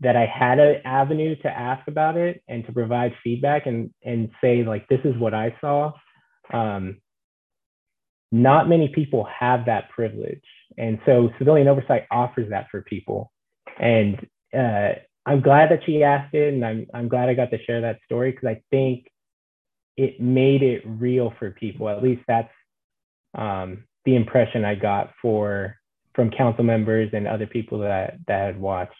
that 0.00 0.16
I 0.16 0.26
had 0.26 0.58
an 0.58 0.80
avenue 0.84 1.36
to 1.42 1.48
ask 1.48 1.86
about 1.86 2.16
it 2.16 2.42
and 2.48 2.64
to 2.66 2.72
provide 2.72 3.14
feedback 3.22 3.66
and 3.66 3.90
and 4.02 4.30
say 4.40 4.64
like 4.64 4.88
this 4.88 5.00
is 5.04 5.16
what 5.16 5.34
I 5.34 5.54
saw. 5.60 5.92
Um, 6.52 6.98
not 8.32 8.68
many 8.68 8.88
people 8.88 9.26
have 9.38 9.66
that 9.66 9.90
privilege, 9.90 10.44
and 10.78 10.98
so 11.04 11.30
civilian 11.38 11.68
oversight 11.68 12.06
offers 12.10 12.50
that 12.50 12.68
for 12.70 12.82
people. 12.82 13.30
And 13.78 14.26
uh, 14.56 14.92
I'm 15.26 15.40
glad 15.42 15.70
that 15.70 15.84
she 15.84 16.02
asked 16.02 16.34
it, 16.34 16.54
and 16.54 16.64
I'm 16.64 16.86
I'm 16.94 17.08
glad 17.08 17.28
I 17.28 17.34
got 17.34 17.50
to 17.50 17.62
share 17.64 17.82
that 17.82 18.00
story 18.04 18.32
because 18.32 18.48
I 18.48 18.62
think 18.70 19.06
it 19.96 20.20
made 20.20 20.62
it 20.62 20.82
real 20.86 21.34
for 21.38 21.50
people. 21.50 21.88
At 21.88 22.02
least 22.02 22.22
that's 22.26 22.52
um, 23.36 23.84
the 24.04 24.16
impression 24.16 24.64
I 24.64 24.76
got 24.76 25.12
for 25.20 25.76
from 26.14 26.30
council 26.30 26.64
members 26.64 27.10
and 27.12 27.28
other 27.28 27.46
people 27.46 27.80
that 27.80 28.18
that 28.26 28.46
had 28.46 28.60
watched. 28.60 28.94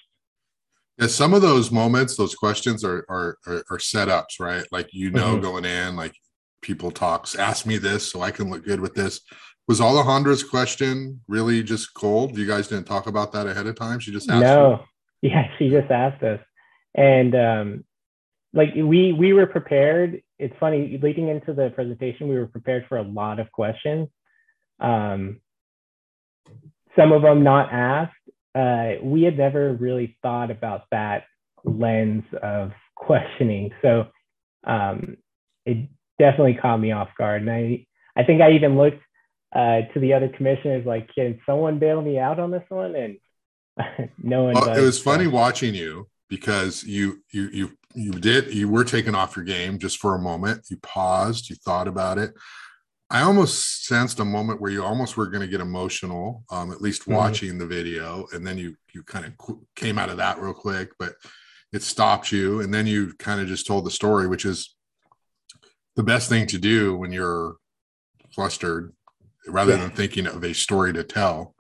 Yeah, 1.01 1.07
some 1.07 1.33
of 1.33 1.41
those 1.41 1.71
moments, 1.71 2.17
those 2.17 2.35
questions 2.35 2.85
are 2.85 3.07
are 3.09 3.39
are, 3.47 3.65
are 3.71 3.79
setups, 3.79 4.39
right? 4.39 4.65
Like 4.71 4.91
you 4.93 5.11
know, 5.11 5.33
mm-hmm. 5.33 5.43
going 5.43 5.65
in, 5.65 5.97
like 5.97 6.15
people 6.61 6.91
talks, 6.91 7.35
ask 7.35 7.65
me 7.65 7.79
this 7.79 8.11
so 8.11 8.21
I 8.21 8.31
can 8.31 8.51
look 8.51 8.65
good 8.65 8.81
with 8.81 8.95
this. 8.95 9.21
Was 9.67 9.81
Alejandra's 9.81 10.45
question 10.45 11.21
really 11.27 11.63
just 11.63 11.95
cold? 11.95 12.37
You 12.37 12.47
guys 12.47 12.69
didn't 12.69 12.87
talk 12.87 13.07
about 13.07 13.33
that 13.33 13.47
ahead 13.47 13.67
of 13.67 13.77
time. 13.77 13.99
She 14.01 14.13
just 14.13 14.29
asked. 14.29 14.43
No, 14.43 14.85
you? 15.23 15.31
yeah, 15.31 15.49
she 15.59 15.71
just 15.71 15.91
asked 15.91 16.23
us, 16.23 16.41
and 16.95 17.35
um, 17.35 17.85
like 18.53 18.75
we 18.75 19.13
we 19.13 19.33
were 19.33 19.47
prepared. 19.47 20.23
It's 20.39 20.55
funny 20.61 20.99
leading 21.03 21.29
into 21.29 21.55
the 21.55 21.71
presentation, 21.71 22.29
we 22.29 22.39
were 22.39 22.47
prepared 22.47 22.87
for 22.89 22.99
a 22.99 23.03
lot 23.03 23.39
of 23.39 23.51
questions. 23.53 24.09
Um, 24.81 25.41
some 26.97 27.13
of 27.13 27.23
them 27.23 27.43
not 27.43 27.73
asked, 27.73 28.17
uh, 28.55 28.95
we 29.03 29.23
had 29.23 29.37
never 29.37 29.75
really 29.75 30.17
thought 30.23 30.51
about 30.51 30.83
that 30.91 31.25
lens 31.65 32.25
of 32.43 32.73
questioning. 32.97 33.71
So 33.83 34.07
um, 34.67 35.17
it 35.65 35.89
definitely 36.19 36.59
caught 36.61 36.79
me 36.79 36.93
off 36.93 37.09
guard. 37.17 37.43
And 37.43 37.51
I, 37.51 37.87
I 38.17 38.25
think 38.25 38.43
I 38.43 38.53
even 38.53 38.77
looked 38.77 39.03
uh, 39.55 39.83
to 39.93 40.01
the 40.01 40.15
other 40.15 40.29
commissioners 40.29 40.87
like, 40.87 41.09
can 41.15 41.41
someone 41.47 41.79
bail 41.79 42.03
me 42.03 42.19
out 42.19 42.39
on 42.39 42.51
this 42.51 42.65
one? 42.69 42.95
And 42.95 43.19
no 44.19 44.45
one. 44.45 44.55
Well, 44.55 44.77
it 44.77 44.83
was 44.83 45.01
funny 45.01 45.27
watching 45.27 45.75
you 45.75 46.09
because 46.29 46.85
you 46.85 47.23
you 47.31 47.49
you 47.53 47.71
you 47.95 48.13
did 48.13 48.55
you 48.55 48.69
were 48.69 48.85
taken 48.85 49.15
off 49.15 49.37
your 49.37 49.45
game 49.45 49.79
just 49.79 49.99
for 49.99 50.15
a 50.15 50.21
moment. 50.21 50.67
You 50.71 50.77
paused, 50.79 51.51
you 51.51 51.57
thought 51.57 51.89
about 51.89 52.19
it. 52.19 52.35
I 53.11 53.23
almost 53.23 53.87
sensed 53.87 54.21
a 54.21 54.25
moment 54.25 54.61
where 54.61 54.71
you 54.71 54.85
almost 54.85 55.17
were 55.17 55.27
going 55.27 55.41
to 55.41 55.49
get 55.49 55.61
emotional, 55.61 56.45
um, 56.51 56.71
at 56.71 56.81
least 56.81 57.03
mm-hmm. 57.03 57.15
watching 57.15 57.49
mm-hmm. 57.51 57.59
the 57.59 57.67
video, 57.67 58.27
and 58.33 58.47
then 58.47 58.57
you 58.57 58.77
you 58.95 59.03
kind 59.03 59.27
of 59.27 59.37
qu- 59.37 59.67
came 59.75 59.99
out 59.99 60.11
of 60.11 60.17
that 60.19 60.39
real 60.41 60.55
quick, 60.55 60.91
but 60.99 61.15
it 61.73 61.83
stopped 61.83 62.31
you, 62.31 62.61
and 62.61 62.73
then 62.73 62.87
you 62.87 63.13
kind 63.19 63.41
of 63.41 63.49
just 63.49 63.67
told 63.67 63.85
the 63.85 63.91
story, 63.91 64.29
which 64.29 64.45
is 64.45 64.77
the 65.97 66.05
best 66.05 66.29
thing 66.29 66.47
to 66.47 66.59
do 66.59 66.97
when 66.97 67.11
you're 67.11 67.57
flustered, 68.33 68.93
rather 69.49 69.73
yeah. 69.73 69.79
than 69.79 69.91
thinking 69.91 70.27
of 70.27 70.45
a 70.45 70.55
story 70.55 70.93
to 70.93 71.03
tell. 71.03 71.55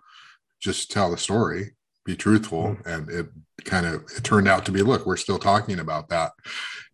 Just 0.61 0.91
tell 0.91 1.11
the 1.11 1.19
story, 1.19 1.73
be 2.05 2.15
truthful, 2.15 2.77
mm-hmm. 2.77 2.89
and 2.89 3.11
it 3.11 3.27
kind 3.65 3.87
of 3.87 4.05
it 4.17 4.23
turned 4.23 4.47
out 4.47 4.65
to 4.67 4.73
be. 4.73 4.83
Look, 4.83 5.05
we're 5.05 5.17
still 5.17 5.39
talking 5.41 5.81
about 5.81 6.11
that. 6.11 6.31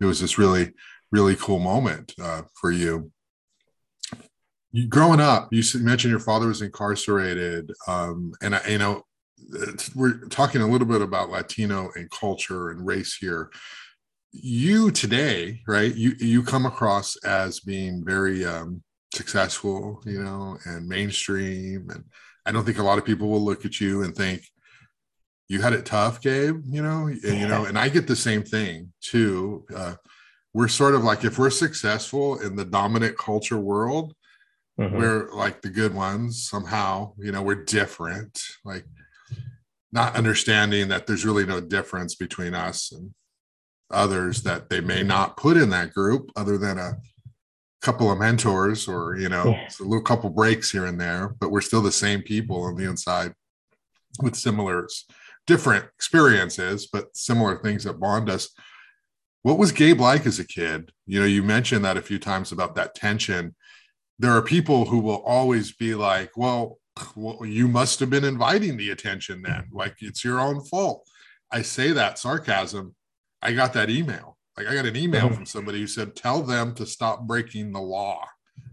It 0.01 0.07
was 0.07 0.21
this 0.21 0.38
really 0.38 0.73
really 1.12 1.37
cool 1.37 1.59
moment 1.61 2.12
uh, 2.21 2.42
for 2.61 2.73
you 2.73 3.12
you, 4.72 4.87
growing 4.87 5.20
up, 5.20 5.48
you 5.52 5.62
mentioned 5.81 6.11
your 6.11 6.20
father 6.20 6.48
was 6.48 6.62
incarcerated, 6.62 7.72
um, 7.87 8.33
and 8.42 8.55
I, 8.55 8.66
you 8.68 8.79
know, 8.79 9.02
we're 9.94 10.18
talking 10.29 10.62
a 10.62 10.66
little 10.66 10.87
bit 10.87 11.02
about 11.02 11.31
Latino 11.31 11.90
and 11.94 12.11
culture 12.11 12.70
and 12.70 12.87
race 12.87 13.16
here. 13.20 13.50
You 14.33 14.90
today, 14.90 15.61
right? 15.66 15.94
You 15.94 16.14
you 16.18 16.42
come 16.42 16.66
across 16.66 17.16
as 17.24 17.61
being 17.61 18.05
very 18.05 18.44
um, 18.44 18.83
successful, 19.14 20.02
you 20.05 20.22
know, 20.22 20.59
and 20.64 20.88
mainstream, 20.88 21.88
and 21.90 22.05
I 22.44 22.52
don't 22.52 22.64
think 22.64 22.79
a 22.79 22.83
lot 22.83 22.98
of 22.98 23.05
people 23.05 23.29
will 23.29 23.44
look 23.44 23.64
at 23.64 23.81
you 23.81 24.02
and 24.02 24.14
think 24.14 24.42
you 25.48 25.62
had 25.62 25.72
it 25.72 25.87
tough, 25.87 26.20
Gabe. 26.20 26.62
You 26.66 26.83
know, 26.83 27.07
and, 27.07 27.22
you 27.22 27.48
know, 27.48 27.66
and 27.66 27.79
I 27.79 27.88
get 27.88 28.07
the 28.07 28.16
same 28.16 28.42
thing 28.42 28.92
too. 29.00 29.64
Uh, 29.74 29.94
we're 30.52 30.68
sort 30.68 30.94
of 30.94 31.05
like 31.05 31.24
if 31.24 31.38
we're 31.38 31.50
successful 31.50 32.40
in 32.40 32.57
the 32.57 32.64
dominant 32.64 33.16
culture 33.18 33.59
world 33.59 34.14
mm-hmm. 34.79 34.97
we're 34.97 35.33
like 35.33 35.62
the 35.62 35.71
good 35.71 35.95
ones 35.95 36.43
somehow 36.49 37.12
you 37.19 37.33
know 37.33 37.43
we're 37.43 37.65
different 37.65 38.41
like 38.65 38.85
not 39.93 40.17
understanding 40.17 40.89
that 40.89 41.07
there's 41.07 41.25
really 41.25 41.47
no 41.47 41.61
difference 41.61 42.15
between 42.15 42.55
us 42.55 42.93
and 42.93 43.15
others 43.91 44.43
that 44.43 44.69
they 44.69 44.81
may 44.81 45.03
not 45.03 45.37
put 45.37 45.57
in 45.57 45.71
that 45.71 45.95
group 45.95 46.31
other 46.37 46.59
than 46.59 46.79
a 46.79 46.99
couple 47.81 48.11
of 48.11 48.19
mentors 48.19 48.89
or 48.89 49.17
you 49.17 49.29
know 49.29 49.45
yeah. 49.47 49.69
a 49.81 49.83
little 49.83 50.03
couple 50.03 50.29
breaks 50.29 50.71
here 50.71 50.87
and 50.87 51.01
there 51.01 51.35
but 51.41 51.51
we're 51.51 51.61
still 51.61 51.83
the 51.83 51.93
same 51.93 52.21
people 52.21 52.62
on 52.62 52.75
the 52.75 52.89
inside 52.89 53.33
with 54.21 54.35
similar 54.35 54.89
different 55.47 55.85
experiences 55.95 56.89
but 56.93 57.17
similar 57.17 57.57
things 57.57 57.85
that 57.85 58.01
bond 58.01 58.29
us 58.29 58.51
what 59.43 59.59
was 59.59 59.71
gabe 59.71 60.01
like 60.01 60.27
as 60.27 60.41
a 60.41 60.47
kid 60.47 60.91
you 61.07 61.21
know 61.21 61.27
you 61.27 61.43
mentioned 61.43 61.85
that 61.85 61.97
a 61.97 62.03
few 62.03 62.19
times 62.19 62.51
about 62.51 62.75
that 62.75 62.95
tension 62.95 63.55
there 64.18 64.33
are 64.33 64.42
people 64.42 64.87
who 64.87 64.98
will 64.98 65.22
always 65.22 65.72
be 65.72 65.94
like, 65.94 66.31
well, 66.37 66.79
well, 67.14 67.44
you 67.44 67.68
must 67.68 68.00
have 68.00 68.09
been 68.09 68.24
inviting 68.24 68.76
the 68.76 68.90
attention 68.90 69.42
then. 69.42 69.64
Like 69.70 69.96
it's 70.00 70.24
your 70.24 70.40
own 70.40 70.64
fault. 70.64 71.07
I 71.52 71.62
say 71.62 71.92
that 71.92 72.18
sarcasm. 72.18 72.94
I 73.42 73.52
got 73.52 73.74
that 73.74 73.90
email. 73.90 74.37
Like 74.57 74.68
I 74.68 74.74
got 74.74 74.87
an 74.87 74.96
email 74.96 75.26
mm-hmm. 75.26 75.35
from 75.35 75.46
somebody 75.46 75.81
who 75.81 75.87
said, 75.87 76.16
tell 76.16 76.42
them 76.42 76.74
to 76.76 76.87
stop 76.87 77.26
breaking 77.26 77.72
the 77.72 77.81
law, 77.81 78.26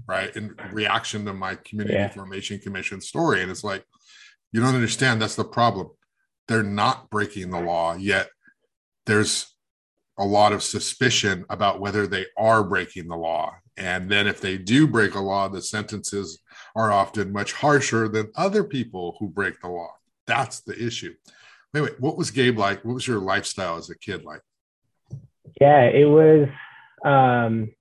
right? 0.07 0.33
In 0.35 0.55
reaction 0.71 1.25
to 1.25 1.33
my 1.33 1.55
community 1.65 1.95
yeah. 1.95 2.09
formation 2.09 2.59
commission 2.59 3.01
story. 3.01 3.41
And 3.41 3.51
it's 3.51 3.63
like, 3.63 3.83
you 4.53 4.61
don't 4.61 4.75
understand. 4.75 5.21
That's 5.21 5.35
the 5.35 5.43
problem. 5.43 5.89
They're 6.47 6.63
not 6.63 7.09
breaking 7.09 7.49
the 7.49 7.59
law 7.59 7.95
yet. 7.95 8.29
There's 9.05 9.53
a 10.17 10.25
lot 10.25 10.53
of 10.53 10.63
suspicion 10.63 11.43
about 11.49 11.81
whether 11.81 12.07
they 12.07 12.27
are 12.37 12.63
breaking 12.63 13.07
the 13.07 13.17
law. 13.17 13.53
And 13.77 14.09
then 14.09 14.27
if 14.27 14.39
they 14.39 14.57
do 14.57 14.87
break 14.87 15.15
a 15.15 15.19
law, 15.19 15.47
the 15.47 15.61
sentences 15.61 16.39
are 16.75 16.91
often 16.91 17.31
much 17.31 17.53
harsher 17.53 18.07
than 18.07 18.31
other 18.35 18.63
people 18.63 19.15
who 19.19 19.29
break 19.29 19.59
the 19.61 19.67
law. 19.67 19.91
That's 20.27 20.61
the 20.61 20.79
issue. 20.81 21.13
Anyway, 21.75 21.91
what 21.99 22.17
was 22.17 22.31
Gabe 22.31 22.57
like? 22.57 22.85
What 22.85 22.93
was 22.93 23.07
your 23.07 23.19
lifestyle 23.19 23.77
as 23.77 23.89
a 23.89 23.97
kid 23.97 24.23
like? 24.23 24.41
Yeah, 25.59 25.83
it 25.83 26.05
was 26.05 26.47
um, 27.03 27.71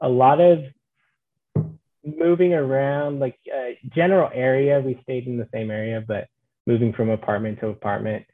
a 0.00 0.08
lot 0.08 0.40
of 0.40 0.64
moving 2.04 2.54
around, 2.54 3.18
like 3.18 3.36
uh, 3.52 3.70
general 3.94 4.30
area. 4.32 4.80
We 4.80 5.00
stayed 5.02 5.26
in 5.26 5.38
the 5.38 5.48
same 5.52 5.70
area, 5.70 6.04
but 6.06 6.28
moving 6.66 6.92
from 6.92 7.10
apartment 7.10 7.60
to 7.60 7.68
apartment. 7.68 8.24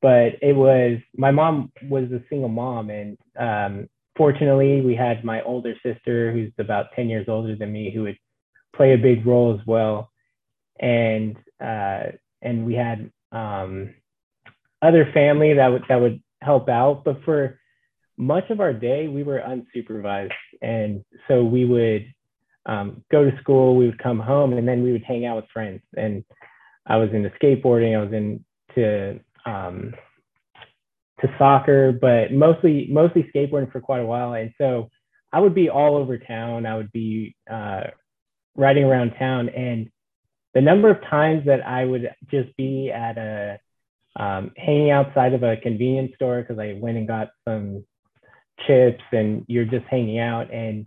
But 0.00 0.36
it 0.42 0.56
was 0.56 0.98
my 1.14 1.30
mom 1.30 1.70
was 1.88 2.10
a 2.10 2.22
single 2.28 2.48
mom, 2.48 2.90
and 2.90 3.18
um, 3.38 3.88
fortunately, 4.16 4.80
we 4.80 4.94
had 4.94 5.24
my 5.24 5.42
older 5.42 5.74
sister, 5.84 6.32
who's 6.32 6.52
about 6.58 6.86
10 6.94 7.08
years 7.08 7.26
older 7.28 7.56
than 7.56 7.72
me, 7.72 7.92
who 7.94 8.02
would 8.02 8.18
play 8.74 8.94
a 8.94 8.98
big 8.98 9.26
role 9.26 9.58
as 9.58 9.66
well. 9.66 10.10
And 10.80 11.36
uh, 11.62 12.12
and 12.40 12.66
we 12.66 12.74
had 12.74 13.10
um, 13.30 13.94
other 14.80 15.10
family 15.14 15.54
that 15.54 15.68
would 15.68 15.84
that 15.88 16.00
would 16.00 16.20
help 16.40 16.68
out. 16.68 17.04
But 17.04 17.22
for 17.24 17.60
much 18.16 18.50
of 18.50 18.60
our 18.60 18.72
day, 18.72 19.06
we 19.08 19.22
were 19.22 19.40
unsupervised, 19.40 20.32
and 20.60 21.04
so 21.28 21.44
we 21.44 21.64
would 21.64 22.12
um, 22.66 23.04
go 23.10 23.28
to 23.28 23.36
school, 23.40 23.76
we 23.76 23.86
would 23.86 24.02
come 24.02 24.18
home, 24.18 24.52
and 24.52 24.66
then 24.66 24.82
we 24.82 24.92
would 24.92 25.04
hang 25.04 25.24
out 25.24 25.36
with 25.36 25.50
friends. 25.52 25.82
And 25.96 26.24
I 26.86 26.96
was 26.96 27.10
into 27.12 27.30
skateboarding, 27.30 27.96
I 27.96 28.02
was 28.02 28.12
into 28.12 29.20
um, 29.46 29.94
to 31.22 31.34
soccer, 31.38 31.92
but 31.92 32.32
mostly 32.32 32.88
mostly 32.90 33.30
skateboarding 33.34 33.70
for 33.72 33.80
quite 33.80 34.00
a 34.00 34.06
while. 34.06 34.34
And 34.34 34.52
so 34.58 34.90
I 35.32 35.40
would 35.40 35.54
be 35.54 35.70
all 35.70 35.96
over 35.96 36.18
town. 36.18 36.66
I 36.66 36.76
would 36.76 36.92
be 36.92 37.34
uh, 37.50 37.84
riding 38.56 38.84
around 38.84 39.12
town, 39.18 39.48
and 39.48 39.90
the 40.54 40.60
number 40.60 40.90
of 40.90 41.00
times 41.08 41.46
that 41.46 41.66
I 41.66 41.84
would 41.84 42.10
just 42.30 42.54
be 42.56 42.90
at 42.90 43.16
a 43.16 43.58
um, 44.14 44.52
hanging 44.56 44.90
outside 44.90 45.32
of 45.32 45.42
a 45.42 45.56
convenience 45.56 46.12
store 46.16 46.42
because 46.42 46.58
I 46.58 46.78
went 46.78 46.98
and 46.98 47.08
got 47.08 47.30
some 47.48 47.84
chips, 48.66 49.02
and 49.12 49.44
you're 49.48 49.64
just 49.64 49.86
hanging 49.86 50.18
out, 50.18 50.52
and 50.52 50.86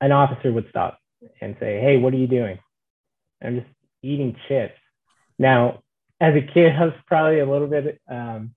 an 0.00 0.12
officer 0.12 0.52
would 0.52 0.68
stop 0.70 0.98
and 1.40 1.56
say, 1.58 1.80
"Hey, 1.80 1.96
what 1.96 2.14
are 2.14 2.18
you 2.18 2.28
doing?" 2.28 2.58
I'm 3.42 3.60
just 3.60 3.72
eating 4.02 4.36
chips. 4.48 4.78
Now, 5.38 5.82
as 6.20 6.34
a 6.34 6.42
kid, 6.42 6.72
I 6.76 6.84
was 6.84 6.94
probably 7.06 7.40
a 7.40 7.50
little 7.50 7.66
bit. 7.66 8.00
Um, 8.08 8.54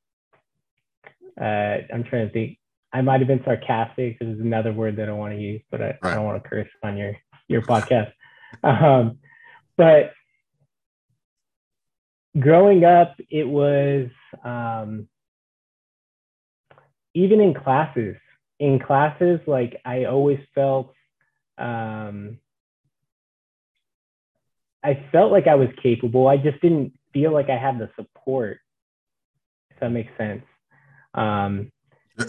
uh, 1.39 1.77
I'm 1.93 2.03
trying 2.03 2.27
to 2.27 2.33
think. 2.33 2.57
I 2.91 3.01
might 3.01 3.21
have 3.21 3.27
been 3.27 3.43
sarcastic. 3.43 4.19
This 4.19 4.29
is 4.29 4.39
another 4.39 4.71
word 4.71 4.97
that 4.97 5.09
I 5.09 5.13
want 5.13 5.33
to 5.33 5.39
use, 5.39 5.61
but 5.71 5.81
I, 5.81 5.85
right. 5.85 5.97
I 6.03 6.15
don't 6.15 6.25
want 6.25 6.43
to 6.43 6.47
curse 6.47 6.69
on 6.83 6.97
your 6.97 7.15
your 7.47 7.61
podcast. 7.61 8.11
Um, 8.63 9.17
but 9.77 10.13
growing 12.39 12.85
up, 12.85 13.15
it 13.31 13.47
was 13.47 14.09
um, 14.43 15.07
even 17.15 17.41
in 17.41 17.55
classes. 17.55 18.15
In 18.59 18.79
classes, 18.79 19.39
like 19.47 19.81
I 19.83 20.05
always 20.05 20.39
felt. 20.53 20.93
Um, 21.57 22.37
I 24.83 25.07
felt 25.11 25.31
like 25.31 25.47
I 25.47 25.55
was 25.55 25.69
capable. 25.81 26.27
I 26.27 26.37
just 26.37 26.61
didn't 26.61 26.93
feel 27.13 27.31
like 27.31 27.49
I 27.49 27.57
have 27.57 27.77
the 27.77 27.89
support, 27.95 28.59
if 29.71 29.79
that 29.79 29.89
makes 29.89 30.11
sense. 30.17 30.43
Um, 31.13 31.71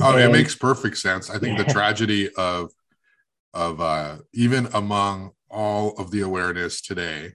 oh, 0.01 0.13
and, 0.13 0.21
it 0.21 0.33
makes 0.33 0.55
perfect 0.55 0.99
sense. 0.99 1.31
I 1.31 1.39
think 1.39 1.59
the 1.59 1.65
tragedy 1.73 2.31
of 2.35 2.71
of 3.53 3.81
uh, 3.81 4.19
even 4.33 4.67
among 4.75 5.31
all 5.51 5.93
of 5.99 6.11
the 6.11 6.21
awareness 6.21 6.81
today, 6.81 7.33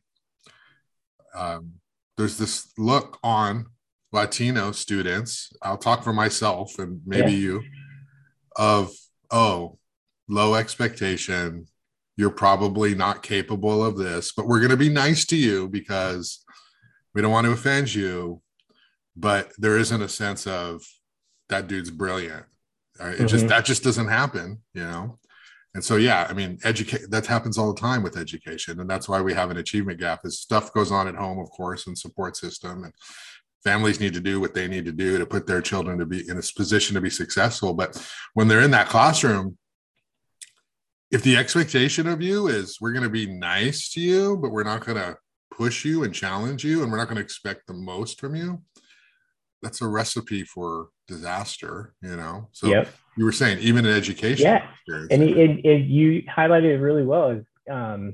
um, 1.36 1.74
there's 2.18 2.38
this 2.38 2.72
look 2.78 3.18
on 3.24 3.66
Latino 4.12 4.72
students. 4.72 5.52
I'll 5.62 5.78
talk 5.78 6.04
for 6.04 6.14
myself 6.14 6.78
and 6.80 7.02
maybe 7.06 7.32
yeah. 7.32 7.38
you 7.38 7.64
of 8.56 8.94
oh, 9.32 9.78
low 10.28 10.56
expectation. 10.56 11.68
You're 12.18 12.30
probably 12.30 12.96
not 12.96 13.24
capable 13.24 13.84
of 13.84 13.98
this, 13.98 14.34
but 14.34 14.46
we're 14.46 14.60
going 14.60 14.72
to 14.72 14.78
be 14.78 14.90
nice 14.90 15.26
to 15.28 15.38
you 15.38 15.70
because 15.70 16.44
we 17.14 17.22
don't 17.22 17.32
want 17.32 17.46
to 17.46 17.52
offend 17.52 17.94
you 17.94 18.42
but 19.16 19.52
there 19.58 19.78
isn't 19.78 20.02
a 20.02 20.08
sense 20.08 20.48
of 20.48 20.82
that 21.50 21.68
dude's 21.68 21.92
brilliant. 21.92 22.46
It 23.00 23.04
mm-hmm. 23.04 23.28
just 23.28 23.48
that 23.48 23.66
just 23.66 23.84
doesn't 23.84 24.08
happen 24.08 24.62
you 24.74 24.84
know? 24.84 25.20
And 25.76 25.84
so 25.84 25.98
yeah 25.98 26.26
i 26.30 26.34
mean 26.34 26.58
educate 26.64 27.10
that 27.12 27.26
happens 27.26 27.58
all 27.58 27.72
the 27.74 27.80
time 27.80 28.02
with 28.04 28.18
education 28.18 28.80
and 28.80 28.90
that's 28.90 29.08
why 29.08 29.22
we 29.22 29.34
have 29.34 29.52
an 29.52 29.58
achievement 29.58 30.00
gap 30.00 30.22
is 30.26 30.40
stuff 30.40 30.74
goes 30.74 30.92
on 30.92 31.08
at 31.08 31.16
home 31.16 31.40
of 31.40 31.50
course 31.52 31.86
and 31.88 31.98
support 31.98 32.36
system 32.36 32.84
and 32.84 32.94
families 33.64 34.00
need 34.00 34.14
to 34.14 34.22
do 34.22 34.40
what 34.40 34.54
they 34.54 34.68
need 34.68 34.86
to 34.86 34.92
do 34.92 35.18
to 35.18 35.26
put 35.26 35.46
their 35.46 35.62
children 35.62 36.00
to 36.00 36.06
be 36.06 36.28
in 36.30 36.38
a 36.38 36.42
position 36.56 36.96
to 36.96 37.02
be 37.02 37.10
successful. 37.10 37.74
But 37.74 38.02
when 38.34 38.48
they're 38.48 38.62
in 38.62 38.72
that 38.72 38.90
classroom 38.90 39.58
if 41.12 41.24
the 41.24 41.38
expectation 41.38 42.08
of 42.08 42.22
you 42.22 42.48
is 42.48 42.78
we're 42.80 42.92
going 42.92 43.04
to 43.04 43.10
be 43.10 43.26
nice 43.26 43.90
to 43.92 44.00
you 44.00 44.38
but 44.38 44.52
we're 44.52 44.64
not 44.64 44.86
going 44.86 44.98
to 44.98 45.18
push 45.60 45.84
you 45.86 46.04
and 46.04 46.14
challenge 46.14 46.64
you 46.64 46.82
and 46.82 46.92
we're 46.92 46.98
not 46.98 47.10
going 47.10 47.18
to 47.18 47.22
expect 47.22 47.68
the 47.68 47.74
most 47.74 48.20
from 48.20 48.36
you 48.36 48.62
that's 49.62 49.82
a 49.82 49.88
recipe 49.88 50.44
for 50.44 50.88
disaster 51.08 51.94
you 52.02 52.16
know? 52.16 52.48
So 52.54 52.68
yep. 52.68 52.88
you 53.18 53.26
were 53.26 53.34
saying 53.34 53.60
even 53.60 53.86
in 53.86 53.94
education 53.94 54.46
yeah. 54.46 54.66
and 55.12 55.22
it, 55.22 55.38
it, 55.38 55.66
it, 55.66 55.86
you 55.86 56.24
highlighted 56.24 56.76
it 56.76 56.80
really 56.80 57.04
well 57.04 57.32
is 57.32 57.46
um, 57.70 58.14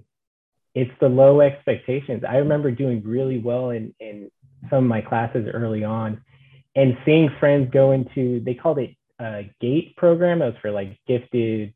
it's 0.75 0.91
the 0.99 1.08
low 1.08 1.39
expectations. 1.39 2.23
I 2.27 2.38
remember 2.38 2.69
doing 2.69 3.01
really 3.03 3.39
well 3.39 3.69
in 3.69 3.95
in 3.99 4.29
some 4.69 4.84
of 4.84 4.89
my 4.89 5.01
classes 5.01 5.47
early 5.51 5.84
on 5.84 6.21
and 6.75 6.97
seeing 7.05 7.29
friends 7.39 7.69
go 7.71 7.91
into 7.91 8.41
they 8.41 8.53
called 8.53 8.79
it 8.79 8.95
a 9.19 9.49
GATE 9.62 9.95
program. 9.95 10.41
It 10.41 10.47
was 10.47 10.55
for 10.62 10.71
like 10.71 10.99
gifted 11.08 11.73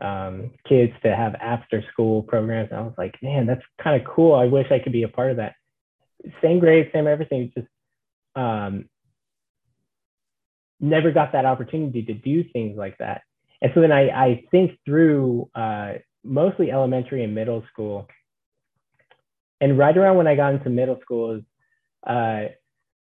um, 0.00 0.50
kids 0.68 0.92
to 1.02 1.14
have 1.14 1.34
after 1.36 1.82
school 1.92 2.22
programs 2.22 2.70
and 2.70 2.78
i 2.78 2.82
was 2.82 2.94
like 2.96 3.14
man 3.22 3.46
that's 3.46 3.62
kind 3.82 4.00
of 4.00 4.06
cool 4.06 4.34
i 4.34 4.44
wish 4.44 4.70
i 4.70 4.78
could 4.78 4.92
be 4.92 5.02
a 5.02 5.08
part 5.08 5.30
of 5.30 5.38
that 5.38 5.54
same 6.40 6.58
grade 6.58 6.90
same 6.92 7.06
everything 7.06 7.50
just 7.54 7.66
um, 8.36 8.88
never 10.80 11.10
got 11.10 11.32
that 11.32 11.44
opportunity 11.44 12.02
to 12.02 12.14
do 12.14 12.44
things 12.44 12.76
like 12.76 12.98
that. 12.98 13.22
And 13.60 13.72
so 13.74 13.80
then 13.80 13.92
I, 13.92 14.08
I 14.08 14.44
think 14.50 14.78
through 14.84 15.50
uh, 15.54 15.94
mostly 16.22 16.70
elementary 16.70 17.24
and 17.24 17.34
middle 17.34 17.64
school. 17.72 18.06
And 19.60 19.76
right 19.76 19.96
around 19.96 20.16
when 20.16 20.28
I 20.28 20.36
got 20.36 20.54
into 20.54 20.70
middle 20.70 21.00
school, 21.02 21.40
uh, 22.06 22.42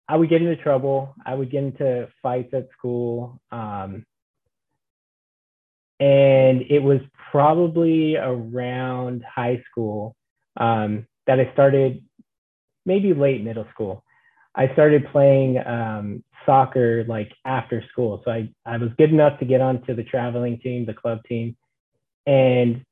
I 0.07 0.17
would 0.17 0.29
get 0.29 0.43
into 0.43 0.63
trouble. 0.63 1.15
I 1.27 1.35
would 1.35 1.51
get 1.51 1.65
into 1.65 2.09
fights 2.23 2.55
at 2.55 2.69
school. 2.79 3.41
Um, 3.51 4.05
and 6.01 6.63
it 6.69 6.83
was 6.83 7.01
probably 7.31 8.17
around 8.17 9.25
high 9.25 9.63
school 9.71 10.17
um, 10.57 11.07
that 11.27 11.41
I 11.41 11.53
started, 11.53 12.05
maybe 12.87 13.15
late 13.15 13.43
middle 13.43 13.67
school. 13.73 14.05
I 14.55 14.73
started 14.73 15.07
playing 15.11 15.59
um, 15.67 16.23
soccer 16.47 17.05
like 17.09 17.33
after 17.45 17.83
school. 17.91 18.23
So 18.25 18.31
I, 18.31 18.51
I 18.65 18.77
was 18.77 18.91
good 18.97 19.11
enough 19.11 19.39
to 19.41 19.45
get 19.45 19.61
onto 19.61 19.95
the 19.95 20.05
traveling 20.05 20.61
team, 20.61 20.87
the 20.87 20.95
club 20.95 21.21
team. 21.29 21.57
And 22.27 22.85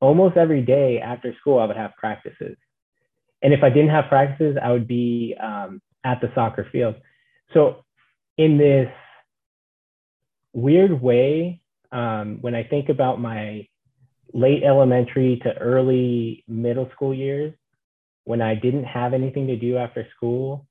almost 0.00 0.36
every 0.36 0.62
day 0.62 1.00
after 1.00 1.34
school, 1.40 1.58
I 1.58 1.64
would 1.64 1.76
have 1.76 1.92
practices. 1.96 2.56
And 3.42 3.52
if 3.52 3.62
I 3.62 3.70
didn't 3.70 3.90
have 3.90 4.08
practices, 4.08 4.56
I 4.62 4.70
would 4.70 4.86
be 4.86 5.34
um, 5.42 5.80
at 6.04 6.20
the 6.20 6.30
soccer 6.34 6.68
field. 6.70 6.96
So, 7.54 7.84
in 8.38 8.58
this 8.58 8.88
weird 10.52 11.00
way, 11.00 11.61
um, 11.92 12.38
when 12.40 12.54
I 12.54 12.64
think 12.64 12.88
about 12.88 13.20
my 13.20 13.66
late 14.32 14.62
elementary 14.64 15.38
to 15.44 15.56
early 15.58 16.44
middle 16.48 16.90
school 16.94 17.14
years, 17.14 17.52
when 18.24 18.40
I 18.40 18.54
didn't 18.54 18.84
have 18.84 19.14
anything 19.14 19.46
to 19.48 19.56
do 19.56 19.76
after 19.76 20.06
school, 20.16 20.66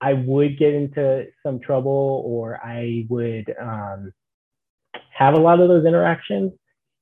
I 0.00 0.14
would 0.14 0.58
get 0.58 0.74
into 0.74 1.26
some 1.42 1.60
trouble 1.60 2.22
or 2.26 2.58
I 2.64 3.06
would 3.08 3.54
um, 3.60 4.12
have 5.16 5.34
a 5.34 5.40
lot 5.40 5.60
of 5.60 5.68
those 5.68 5.86
interactions. 5.86 6.52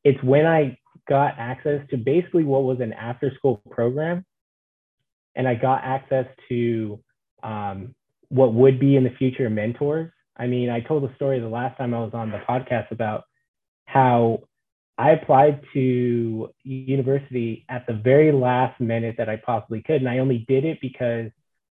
It's 0.05 0.23
when 0.23 0.47
I 0.47 0.79
got 1.09 1.39
access 1.39 1.81
to 1.91 1.97
basically 1.97 2.45
what 2.45 2.65
was 2.65 2.81
an 2.81 2.93
after 2.93 3.33
school 3.35 3.63
program 3.71 4.25
and 5.35 5.49
I 5.49 5.55
got 5.55 5.83
access 5.85 6.27
to 6.49 7.01
um, 7.43 7.95
what 8.29 8.53
would 8.53 8.79
be 8.79 8.97
in 8.97 9.05
the 9.05 9.11
future 9.11 9.49
mentors. 9.49 10.11
I 10.39 10.47
mean, 10.47 10.71
I 10.71 10.81
told 10.81 11.03
the 11.03 11.15
story 11.17 11.41
the 11.41 11.49
last 11.49 11.77
time 11.79 11.95
I 11.95 12.01
was 12.01 12.15
on 12.15 12.31
the 12.31 12.39
podcast 12.49 12.91
about 12.91 13.25
how 13.87 14.41
I 14.97 15.11
applied 15.11 15.63
to 15.75 16.51
university 16.65 17.65
at 17.69 17.87
the 17.87 17.95
very 17.95 18.33
last 18.33 18.81
minute 18.81 19.17
that 19.19 19.29
I 19.29 19.37
possibly 19.37 19.83
could. 19.83 19.97
And 19.97 20.09
I 20.09 20.19
only 20.19 20.45
did 20.49 20.65
it 20.65 20.81
because 20.81 21.31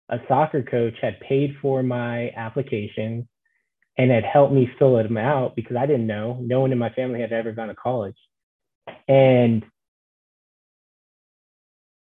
a 0.09 0.19
soccer 0.27 0.63
coach 0.63 0.95
had 1.01 1.19
paid 1.21 1.55
for 1.61 1.83
my 1.83 2.31
application 2.31 3.27
and 3.97 4.11
had 4.11 4.23
helped 4.25 4.53
me 4.53 4.69
fill 4.79 4.95
them 4.95 5.17
out 5.17 5.55
because 5.55 5.77
I 5.77 5.85
didn't 5.85 6.07
know. 6.07 6.37
No 6.41 6.61
one 6.61 6.71
in 6.71 6.77
my 6.77 6.89
family 6.89 7.21
had 7.21 7.31
ever 7.31 7.51
gone 7.51 7.67
to 7.67 7.75
college. 7.75 8.17
And 9.07 9.65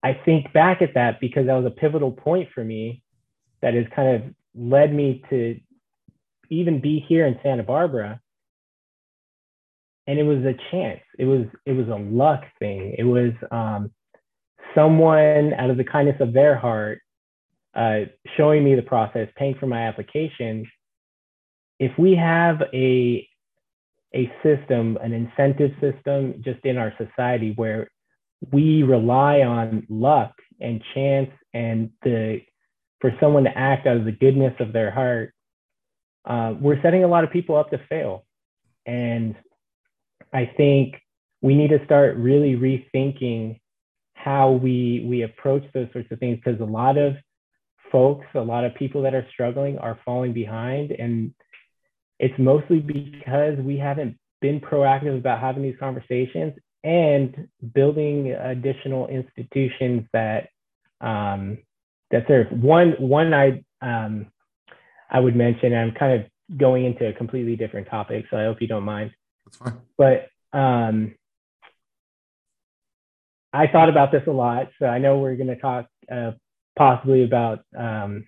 I 0.04 0.14
think 0.26 0.54
back 0.54 0.82
at 0.82 0.94
that 0.94 1.20
because 1.20 1.48
that 1.48 1.56
was 1.56 1.66
a 1.66 1.72
pivotal 1.72 2.12
point 2.12 2.50
for 2.54 2.64
me 2.64 3.02
that 3.62 3.74
has 3.74 3.86
kind 3.96 4.16
of 4.16 4.22
led 4.56 4.94
me 4.94 5.24
to 5.30 5.60
even 6.50 6.82
be 6.82 7.04
here 7.08 7.26
in 7.26 7.40
Santa 7.44 7.64
Barbara. 7.64 8.20
And 10.08 10.18
it 10.18 10.24
was 10.24 10.40
a 10.40 10.56
chance. 10.72 11.02
It 11.20 11.26
was 11.26 11.46
it 11.66 11.74
was 11.74 11.88
a 11.90 11.96
luck 11.96 12.44
thing. 12.60 12.96
It 12.98 13.04
was 13.04 13.34
um, 13.52 13.92
someone 14.74 15.54
out 15.54 15.70
of 15.70 15.78
the 15.78 15.84
kindness 15.84 16.16
of 16.22 16.34
their 16.34 16.58
heart 16.58 17.02
uh, 17.76 18.02
showing 18.38 18.64
me 18.64 18.76
the 18.76 18.82
process, 18.82 19.28
paying 19.36 19.56
for 19.60 19.68
my 19.68 19.88
application. 19.88 20.66
If 21.80 21.92
we 21.98 22.16
have 22.16 22.62
a 22.74 23.28
a 24.16 24.32
system, 24.42 24.98
an 25.02 25.14
incentive 25.14 25.72
system, 25.82 26.42
just 26.44 26.66
in 26.66 26.78
our 26.78 26.94
society 26.98 27.54
where 27.56 27.90
we 28.52 28.84
rely 28.84 29.42
on 29.42 29.86
luck 29.90 30.34
and 30.60 30.82
chance 30.94 31.30
and 31.54 31.92
the 32.04 32.42
for 33.00 33.12
someone 33.20 33.44
to 33.44 33.56
act 33.56 33.86
out 33.86 33.98
of 33.98 34.06
the 34.06 34.12
goodness 34.12 34.54
of 34.60 34.74
their 34.74 34.90
heart, 34.90 35.34
uh, 36.28 36.54
we're 36.60 36.82
setting 36.82 37.04
a 37.04 37.08
lot 37.08 37.24
of 37.24 37.32
people 37.32 37.56
up 37.56 37.72
to 37.72 37.80
fail. 37.90 38.26
And 38.86 39.36
I 40.34 40.52
think 40.58 40.96
we 41.42 41.56
need 41.56 41.70
to 41.70 41.84
start 41.86 42.18
really 42.18 42.56
rethinking 42.56 43.60
how 44.14 44.52
we 44.52 45.06
we 45.08 45.22
approach 45.22 45.64
those 45.74 45.88
sorts 45.94 46.12
of 46.12 46.20
things 46.20 46.40
because 46.44 46.60
a 46.60 46.66
lot 46.66 46.98
of 46.98 47.16
folks, 47.92 48.26
a 48.36 48.42
lot 48.42 48.66
of 48.66 48.76
people 48.76 49.04
that 49.04 49.16
are 49.16 49.26
struggling 49.32 49.78
are 49.78 50.00
falling 50.04 50.34
behind. 50.34 50.92
And 50.92 51.34
it's 52.20 52.38
mostly 52.38 52.80
because 52.80 53.58
we 53.60 53.78
haven't 53.78 54.18
been 54.42 54.60
proactive 54.60 55.18
about 55.18 55.40
having 55.40 55.64
these 55.64 55.78
conversations 55.80 56.54
and 56.84 57.48
building 57.74 58.32
additional 58.32 59.08
institutions 59.08 60.04
that 60.14 60.50
um, 61.00 61.60
that 62.12 62.26
serve. 62.28 62.48
One 62.52 62.94
one 63.00 63.34
I 63.34 63.64
um, 63.82 64.28
I 65.10 65.20
would 65.20 65.36
mention. 65.36 65.74
I'm 65.74 65.94
kind 65.94 66.22
of 66.22 66.58
going 66.58 66.86
into 66.86 67.08
a 67.08 67.14
completely 67.14 67.56
different 67.56 67.90
topic, 67.90 68.26
so 68.30 68.38
I 68.38 68.46
hope 68.46 68.62
you 68.62 68.68
don't 68.68 68.84
mind. 68.84 69.12
That's 69.46 69.58
fine. 69.58 69.82
But 69.98 70.58
um, 70.58 71.16
I 73.54 73.68
thought 73.68 73.90
about 73.90 74.12
this 74.12 74.24
a 74.28 74.32
lot, 74.32 74.68
so 74.80 74.86
I 74.86 75.00
know 75.00 75.20
we're 75.20 75.36
going 75.36 75.48
to 75.48 75.60
talk 75.60 75.88
uh, 76.12 76.32
possibly 76.78 77.24
about 77.24 77.60
um, 77.78 78.28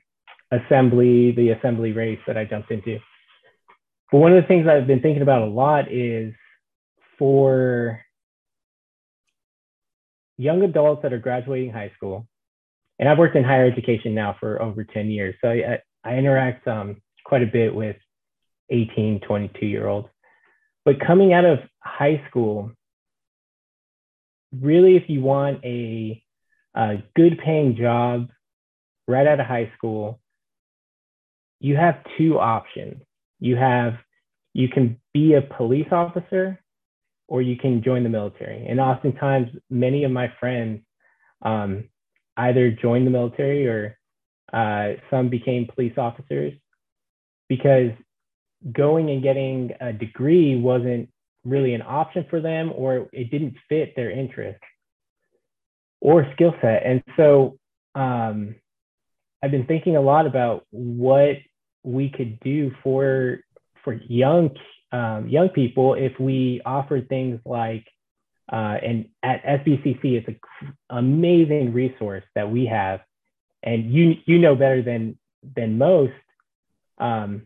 assembly, 0.52 1.32
the 1.32 1.52
assembly 1.52 1.92
race 1.92 2.20
that 2.28 2.38
I 2.38 2.46
jumped 2.46 2.72
into. 2.72 2.98
But 4.12 4.20
one 4.20 4.36
of 4.36 4.42
the 4.42 4.48
things 4.48 4.68
I've 4.68 4.88
been 4.88 5.02
thinking 5.02 5.22
about 5.22 5.44
a 5.44 5.46
lot 5.46 5.92
is 5.92 6.34
for 7.18 8.02
young 10.38 10.64
adults 10.64 11.04
that 11.04 11.14
are 11.14 11.20
graduating 11.20 11.72
high 11.72 11.92
school, 11.96 12.28
and 12.98 13.08
I've 13.08 13.18
worked 13.18 13.36
in 13.36 13.44
higher 13.44 13.66
education 13.66 14.16
now 14.16 14.36
for 14.40 14.62
over 14.62 14.84
10 14.84 15.10
years. 15.10 15.36
So 15.42 15.50
I, 15.50 15.80
I 16.04 16.16
interact 16.16 16.68
um, 16.68 17.02
quite 17.26 17.44
a 17.44 17.48
bit 17.48 17.74
with 17.74 17.98
18, 18.70 19.22
22 19.22 19.66
year 19.66 19.88
olds. 19.88 20.08
But 20.86 21.00
coming 21.06 21.34
out 21.34 21.46
of 21.46 21.60
high 21.80 22.24
school, 22.30 22.72
really, 24.58 24.96
if 24.96 25.10
you 25.10 25.22
want 25.22 25.64
a, 25.64 26.24
a 26.76 27.04
good 27.16 27.40
paying 27.44 27.76
job 27.76 28.30
right 29.08 29.28
out 29.28 29.40
of 29.40 29.46
high 29.46 29.72
school, 29.78 30.20
you 31.60 31.76
have 31.76 32.04
two 32.18 32.40
options. 32.40 33.02
You 33.40 33.58
have, 33.58 33.96
you 34.54 34.70
can 34.70 35.00
be 35.14 35.34
a 35.34 35.42
police 35.42 35.88
officer 35.92 36.60
or 37.28 37.42
you 37.42 37.58
can 37.58 37.84
join 37.84 38.04
the 38.04 38.10
military. 38.10 38.66
And 38.68 38.80
oftentimes, 38.80 39.50
many 39.70 40.04
of 40.04 40.12
my 40.12 40.34
friends 40.40 40.82
um, 41.44 41.86
either 42.38 42.72
joined 42.72 43.06
the 43.06 43.12
military 43.12 43.68
or 43.68 43.99
uh, 44.54 44.94
some 45.10 45.30
became 45.30 45.68
police 45.74 45.98
officers 45.98 46.54
because 47.48 47.92
going 48.72 49.10
and 49.10 49.24
getting 49.24 49.72
a 49.80 49.94
degree 49.94 50.56
wasn't 50.56 51.10
really 51.46 51.74
an 51.74 51.82
option 51.82 52.26
for 52.30 52.42
them 52.42 52.72
or 52.76 53.08
it 53.14 53.32
didn't 53.32 53.56
fit 53.68 53.96
their 53.96 54.12
interest 54.12 54.60
or 56.02 56.28
skill 56.34 56.54
set. 56.62 56.84
And 56.86 57.02
so 57.16 57.58
um, 57.96 58.56
I've 59.44 59.52
been 59.52 59.66
thinking 59.66 59.96
a 59.96 60.02
lot 60.02 60.26
about 60.26 60.66
what 60.72 61.38
we 61.84 62.10
could 62.10 62.40
do 62.42 62.72
for 62.84 63.40
for 63.84 63.94
young 63.94 64.52
um, 64.92 65.30
young 65.30 65.50
people 65.50 65.94
if 65.94 66.20
we 66.20 66.62
offer 66.66 67.02
things 67.02 67.40
like 67.46 67.86
uh, 68.52 68.78
and 68.84 69.06
at 69.22 69.44
SBCC, 69.44 70.00
it's 70.04 70.28
an 70.28 70.40
amazing 70.90 71.72
resource 71.72 72.24
that 72.34 72.50
we 72.50 72.66
have, 72.66 73.02
and 73.64 73.92
you 73.92 74.16
you 74.26 74.40
know 74.40 74.56
better 74.56 74.82
than 74.82 75.18
than 75.56 75.78
most. 75.78 76.14
Um, 76.98 77.44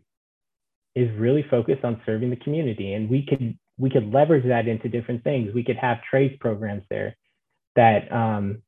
is 0.96 1.10
really 1.18 1.44
focused 1.50 1.84
on 1.84 2.00
serving 2.06 2.30
the 2.30 2.36
community, 2.36 2.94
and 2.94 3.10
we 3.10 3.26
could 3.26 3.58
we 3.78 3.90
could 3.90 4.14
leverage 4.14 4.46
that 4.46 4.68
into 4.68 4.88
different 4.88 5.24
things. 5.24 5.54
We 5.54 5.64
could 5.64 5.78
have 5.78 5.98
trades 6.10 6.36
programs 6.40 6.84
there 6.90 7.18
that 7.76 8.12
um, 8.12 8.62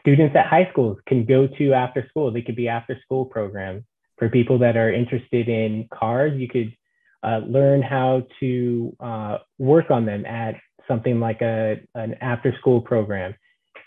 students 0.00 0.34
at 0.36 0.46
high 0.46 0.68
schools 0.72 0.98
can 1.06 1.24
go 1.24 1.46
to 1.46 1.72
after 1.72 2.06
school. 2.08 2.32
They 2.32 2.42
could 2.42 2.56
be 2.56 2.68
after 2.68 2.98
school 3.04 3.24
programs 3.24 3.84
for 4.18 4.28
people 4.28 4.58
that 4.58 4.76
are 4.76 4.92
interested 4.92 5.48
in 5.48 5.88
cars. 5.92 6.38
You 6.38 6.48
could 6.48 6.76
uh, 7.22 7.40
learn 7.46 7.82
how 7.82 8.26
to 8.40 8.96
uh, 9.00 9.38
work 9.58 9.90
on 9.90 10.04
them 10.04 10.26
at 10.26 10.56
something 10.88 11.20
like 11.20 11.40
a, 11.40 11.76
an 11.94 12.14
after 12.20 12.54
school 12.58 12.80
program. 12.80 13.34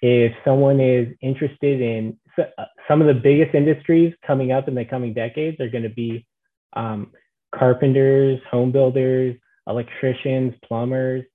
If 0.02 0.34
someone 0.46 0.80
is 0.80 1.08
interested 1.22 1.82
in 1.82 2.18
uh, 2.38 2.66
some 2.88 3.02
of 3.02 3.08
the 3.08 3.20
biggest 3.20 3.56
industries 3.56 4.14
coming 4.26 4.52
up 4.52 4.68
in 4.68 4.76
the 4.76 4.86
coming 4.86 5.14
decades 5.14 5.60
are 5.60 5.70
going 5.70 5.84
to 5.84 5.90
be 5.90 6.26
um, 6.74 7.12
carpenters, 7.54 8.40
home 8.50 8.72
builders, 8.72 9.36
electricians, 9.68 10.54
plumbers, 10.64 11.26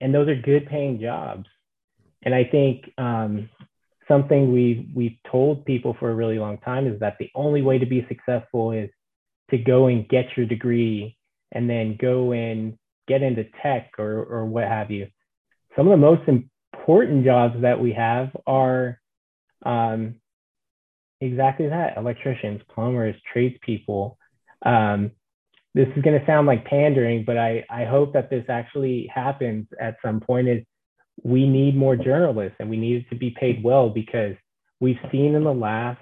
and 0.00 0.14
those 0.14 0.28
are 0.28 0.34
good 0.34 0.66
paying 0.66 1.00
jobs. 1.00 1.46
And 2.22 2.34
I 2.34 2.44
think 2.44 2.90
um, 2.98 3.48
something 4.08 4.52
we 4.52 4.90
we've 4.94 5.18
told 5.30 5.64
people 5.64 5.96
for 5.98 6.10
a 6.10 6.14
really 6.14 6.38
long 6.38 6.58
time 6.58 6.86
is 6.86 6.98
that 7.00 7.16
the 7.18 7.30
only 7.34 7.62
way 7.62 7.78
to 7.78 7.86
be 7.86 8.06
successful 8.08 8.72
is 8.72 8.90
to 9.50 9.58
go 9.58 9.86
and 9.86 10.08
get 10.08 10.36
your 10.36 10.46
degree 10.46 11.16
and 11.52 11.68
then 11.68 11.96
go 12.00 12.32
and 12.32 12.78
get 13.08 13.22
into 13.22 13.44
tech 13.62 13.92
or 13.98 14.24
or 14.24 14.44
what 14.44 14.64
have 14.64 14.90
you. 14.90 15.06
Some 15.76 15.86
of 15.86 15.92
the 15.92 15.96
most 15.96 16.22
important 16.82 17.24
jobs 17.24 17.62
that 17.62 17.80
we 17.80 17.92
have 17.92 18.30
are 18.46 19.00
um, 19.64 20.16
exactly 21.20 21.68
that: 21.68 21.96
electricians, 21.96 22.60
plumbers, 22.74 23.14
tradespeople. 23.32 24.18
Um, 24.64 25.12
this 25.74 25.88
is 25.96 26.02
going 26.02 26.18
to 26.18 26.26
sound 26.26 26.46
like 26.46 26.66
pandering, 26.66 27.24
but 27.24 27.38
I, 27.38 27.64
I 27.70 27.84
hope 27.84 28.12
that 28.12 28.28
this 28.28 28.44
actually 28.48 29.10
happens 29.12 29.66
at 29.80 29.96
some 30.04 30.20
point. 30.20 30.48
Is 30.48 30.62
we 31.22 31.48
need 31.48 31.76
more 31.76 31.96
journalists 31.96 32.56
and 32.58 32.68
we 32.68 32.76
need 32.76 33.06
to 33.10 33.16
be 33.16 33.30
paid 33.38 33.62
well 33.62 33.88
because 33.88 34.34
we've 34.80 34.98
seen 35.10 35.34
in 35.34 35.44
the 35.44 35.54
last 35.54 36.00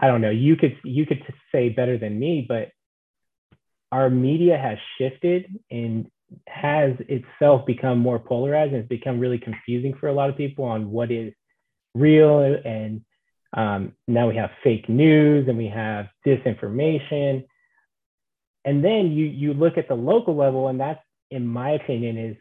I 0.00 0.06
don't 0.06 0.20
know, 0.20 0.30
you 0.30 0.56
could 0.56 0.76
you 0.84 1.06
could 1.06 1.22
say 1.52 1.68
better 1.68 1.98
than 1.98 2.18
me, 2.18 2.44
but 2.48 2.70
our 3.92 4.10
media 4.10 4.58
has 4.58 4.78
shifted 4.98 5.46
and 5.70 6.08
has 6.48 6.92
itself 7.08 7.66
become 7.66 7.98
more 7.98 8.18
polarized 8.18 8.72
and 8.72 8.80
it's 8.80 8.88
become 8.88 9.20
really 9.20 9.38
confusing 9.38 9.94
for 9.94 10.08
a 10.08 10.12
lot 10.12 10.28
of 10.28 10.36
people 10.36 10.64
on 10.64 10.90
what 10.90 11.10
is 11.10 11.32
real 11.94 12.40
and 12.64 13.02
um, 13.56 13.92
now 14.06 14.28
we 14.28 14.36
have 14.36 14.50
fake 14.62 14.88
news 14.88 15.48
and 15.48 15.56
we 15.56 15.68
have 15.68 16.08
disinformation. 16.26 17.44
And 18.64 18.84
then 18.84 19.12
you 19.12 19.26
you 19.26 19.54
look 19.54 19.78
at 19.78 19.88
the 19.88 19.94
local 19.94 20.36
level 20.36 20.68
and 20.68 20.78
that's 20.78 21.02
in 21.30 21.46
my 21.46 21.70
opinion 21.70 22.18
is 22.18 22.36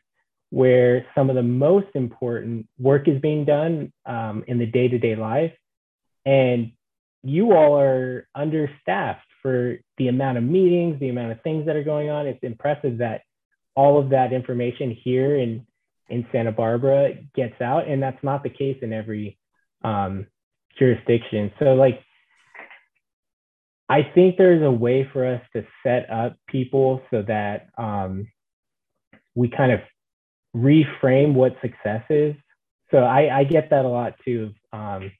where 0.49 1.05
some 1.15 1.29
of 1.29 1.35
the 1.35 1.43
most 1.43 1.87
important 1.95 2.67
work 2.77 3.07
is 3.07 3.19
being 3.21 3.45
done 3.45 3.91
um, 4.05 4.43
in 4.47 4.57
the 4.57 4.65
day-to-day 4.65 5.15
life. 5.15 5.53
And 6.25 6.71
you 7.23 7.53
all 7.53 7.79
are 7.79 8.27
understaffed 8.35 9.25
for 9.41 9.77
the 9.97 10.07
amount 10.07 10.37
of 10.37 10.43
meetings 10.43 10.99
the 10.99 11.09
amount 11.09 11.31
of 11.31 11.41
things 11.41 11.65
that 11.67 11.75
are 11.75 11.83
going 11.83 12.09
on. 12.09 12.27
It's 12.27 12.43
impressive 12.43 12.97
that 12.97 13.21
all 13.75 13.99
of 13.99 14.09
that 14.09 14.33
information 14.33 14.91
here 14.91 15.37
in 15.37 15.65
in 16.09 16.25
santa 16.31 16.51
barbara 16.51 17.13
gets 17.35 17.59
out 17.61 17.87
and 17.87 18.01
that's 18.01 18.23
not 18.23 18.43
the 18.43 18.49
case 18.49 18.77
in 18.81 18.93
every 18.93 19.37
um, 19.83 20.27
jurisdiction 20.77 21.51
so 21.59 21.73
like 21.73 22.01
i 23.89 24.01
think 24.15 24.37
there's 24.37 24.63
a 24.63 24.71
way 24.71 25.07
for 25.11 25.25
us 25.25 25.41
to 25.53 25.65
set 25.83 26.09
up 26.09 26.35
people 26.47 27.01
so 27.11 27.21
that 27.21 27.69
um, 27.77 28.27
we 29.35 29.49
kind 29.49 29.71
of 29.71 29.81
reframe 30.55 31.33
what 31.33 31.55
success 31.61 32.03
is. 32.09 32.35
So 32.91 32.97
I, 32.97 33.39
I 33.39 33.43
get 33.43 33.69
that 33.71 33.85
a 33.85 33.89
lot 33.89 34.15
too. 34.23 34.53
Um, 34.71 35.11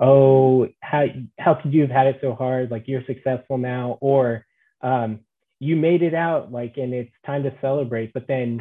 oh, 0.00 0.68
how 0.80 1.04
how 1.38 1.54
could 1.54 1.74
you 1.74 1.82
have 1.82 1.90
had 1.90 2.06
it 2.06 2.18
so 2.20 2.34
hard? 2.34 2.70
Like 2.70 2.84
you're 2.86 3.04
successful 3.06 3.58
now, 3.58 3.98
or 4.00 4.46
um, 4.80 5.20
you 5.58 5.76
made 5.76 6.02
it 6.02 6.14
out. 6.14 6.52
Like, 6.52 6.74
and 6.76 6.92
it's 6.92 7.12
time 7.24 7.42
to 7.44 7.54
celebrate. 7.60 8.12
But 8.12 8.26
then 8.28 8.60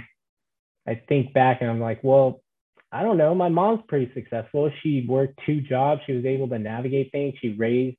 I 0.88 1.02
think 1.08 1.34
back 1.34 1.62
and 1.62 1.70
I'm 1.70 1.82
like, 1.82 2.04
well, 2.04 2.42
I 2.92 3.04
don't 3.04 3.18
know. 3.18 3.36
My 3.36 3.50
mom's 3.50 3.82
pretty 3.88 4.12
successful. 4.14 4.72
She 4.82 5.06
worked 5.08 5.40
two 5.46 5.62
jobs. 5.62 6.02
She 6.06 6.14
was 6.14 6.26
able 6.26 6.48
to 6.50 6.60
navigate 6.60 7.12
things. 7.12 7.34
She 7.42 7.50
raised 7.50 7.98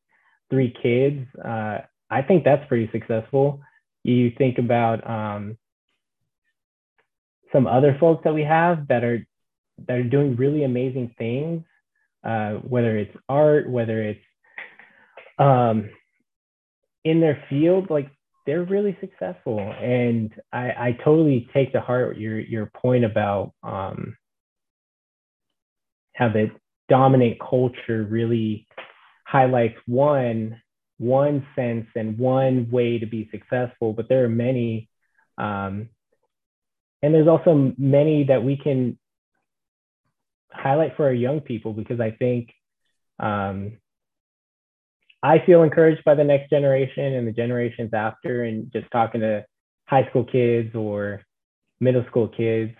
three 0.48 0.74
kids. 0.82 1.26
Uh, 1.42 1.78
I 2.08 2.22
think 2.22 2.44
that's 2.44 2.66
pretty 2.68 2.88
successful. 2.92 3.60
You 4.04 4.32
think 4.38 4.58
about 4.58 5.08
um, 5.08 5.58
some 7.52 7.66
other 7.66 7.96
folks 7.98 8.22
that 8.24 8.34
we 8.34 8.42
have 8.42 8.88
that 8.88 9.04
are 9.04 9.26
that 9.86 9.98
are 9.98 10.04
doing 10.04 10.36
really 10.36 10.64
amazing 10.64 11.14
things, 11.18 11.62
uh, 12.24 12.52
whether 12.52 12.96
it's 12.96 13.14
art, 13.28 13.68
whether 13.68 14.02
it's 14.02 14.20
um, 15.38 15.90
in 17.04 17.20
their 17.20 17.44
field, 17.50 17.90
like 17.90 18.08
they're 18.46 18.64
really 18.64 18.96
successful. 19.00 19.58
And 19.58 20.32
I, 20.52 20.66
I 20.68 20.98
totally 21.04 21.48
take 21.52 21.72
to 21.72 21.80
heart 21.80 22.16
your 22.16 22.38
your 22.38 22.66
point 22.66 23.04
about 23.04 23.52
um, 23.62 24.16
how 26.14 26.28
the 26.28 26.50
dominant 26.88 27.38
culture 27.40 28.06
really 28.08 28.66
highlights 29.26 29.76
one 29.86 30.60
one 30.98 31.46
sense 31.54 31.86
and 31.94 32.18
one 32.18 32.70
way 32.70 32.98
to 32.98 33.06
be 33.06 33.28
successful, 33.30 33.92
but 33.92 34.08
there 34.08 34.24
are 34.24 34.30
many 34.30 34.88
um, 35.36 35.90
and 37.02 37.14
there's 37.14 37.28
also 37.28 37.74
many 37.76 38.24
that 38.24 38.42
we 38.42 38.56
can 38.56 38.98
highlight 40.50 40.96
for 40.96 41.04
our 41.04 41.12
young 41.12 41.40
people 41.40 41.72
because 41.74 42.00
I 42.00 42.12
think 42.12 42.50
um, 43.20 43.78
I 45.26 45.44
feel 45.44 45.64
encouraged 45.64 46.04
by 46.04 46.14
the 46.14 46.22
next 46.22 46.50
generation 46.50 47.14
and 47.14 47.26
the 47.26 47.32
generations 47.32 47.90
after, 47.92 48.44
and 48.44 48.72
just 48.72 48.86
talking 48.92 49.22
to 49.22 49.44
high 49.86 50.08
school 50.08 50.22
kids 50.22 50.72
or 50.76 51.20
middle 51.80 52.04
school 52.08 52.28
kids. 52.28 52.72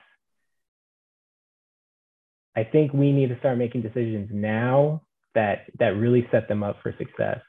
I 2.54 2.62
think 2.62 2.92
we 2.92 3.10
need 3.10 3.30
to 3.30 3.38
start 3.40 3.58
making 3.58 3.82
decisions 3.82 4.30
now 4.32 5.02
that 5.34 5.66
that 5.80 5.96
really 5.96 6.28
set 6.30 6.46
them 6.46 6.62
up 6.62 6.76
for 6.84 6.94
success. 6.96 7.40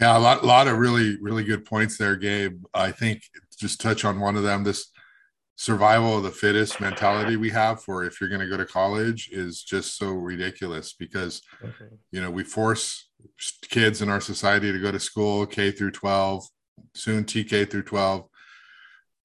Yeah, 0.00 0.16
a 0.16 0.20
lot, 0.20 0.44
lot 0.44 0.68
of 0.68 0.78
really, 0.78 1.18
really 1.20 1.42
good 1.42 1.64
points 1.64 1.98
there, 1.98 2.14
Gabe. 2.14 2.62
I 2.72 2.92
think 2.92 3.22
just 3.58 3.80
touch 3.80 4.04
on 4.04 4.20
one 4.20 4.36
of 4.36 4.44
them. 4.44 4.62
This 4.62 4.86
survival 5.60 6.16
of 6.16 6.22
the 6.22 6.30
fittest 6.30 6.80
mentality 6.80 7.36
we 7.36 7.50
have 7.50 7.82
for 7.82 8.02
if 8.02 8.18
you're 8.18 8.30
going 8.30 8.40
to 8.40 8.48
go 8.48 8.56
to 8.56 8.64
college 8.64 9.28
is 9.30 9.62
just 9.62 9.98
so 9.98 10.08
ridiculous 10.10 10.94
because 10.94 11.42
okay. 11.62 11.94
you 12.12 12.18
know 12.18 12.30
we 12.30 12.42
force 12.42 13.10
kids 13.68 14.00
in 14.00 14.08
our 14.08 14.22
society 14.22 14.72
to 14.72 14.78
go 14.78 14.90
to 14.90 14.98
school 14.98 15.44
K 15.44 15.70
through 15.70 15.90
12, 15.90 16.46
soon 16.94 17.24
TK 17.24 17.70
through 17.70 17.82
12, 17.82 18.26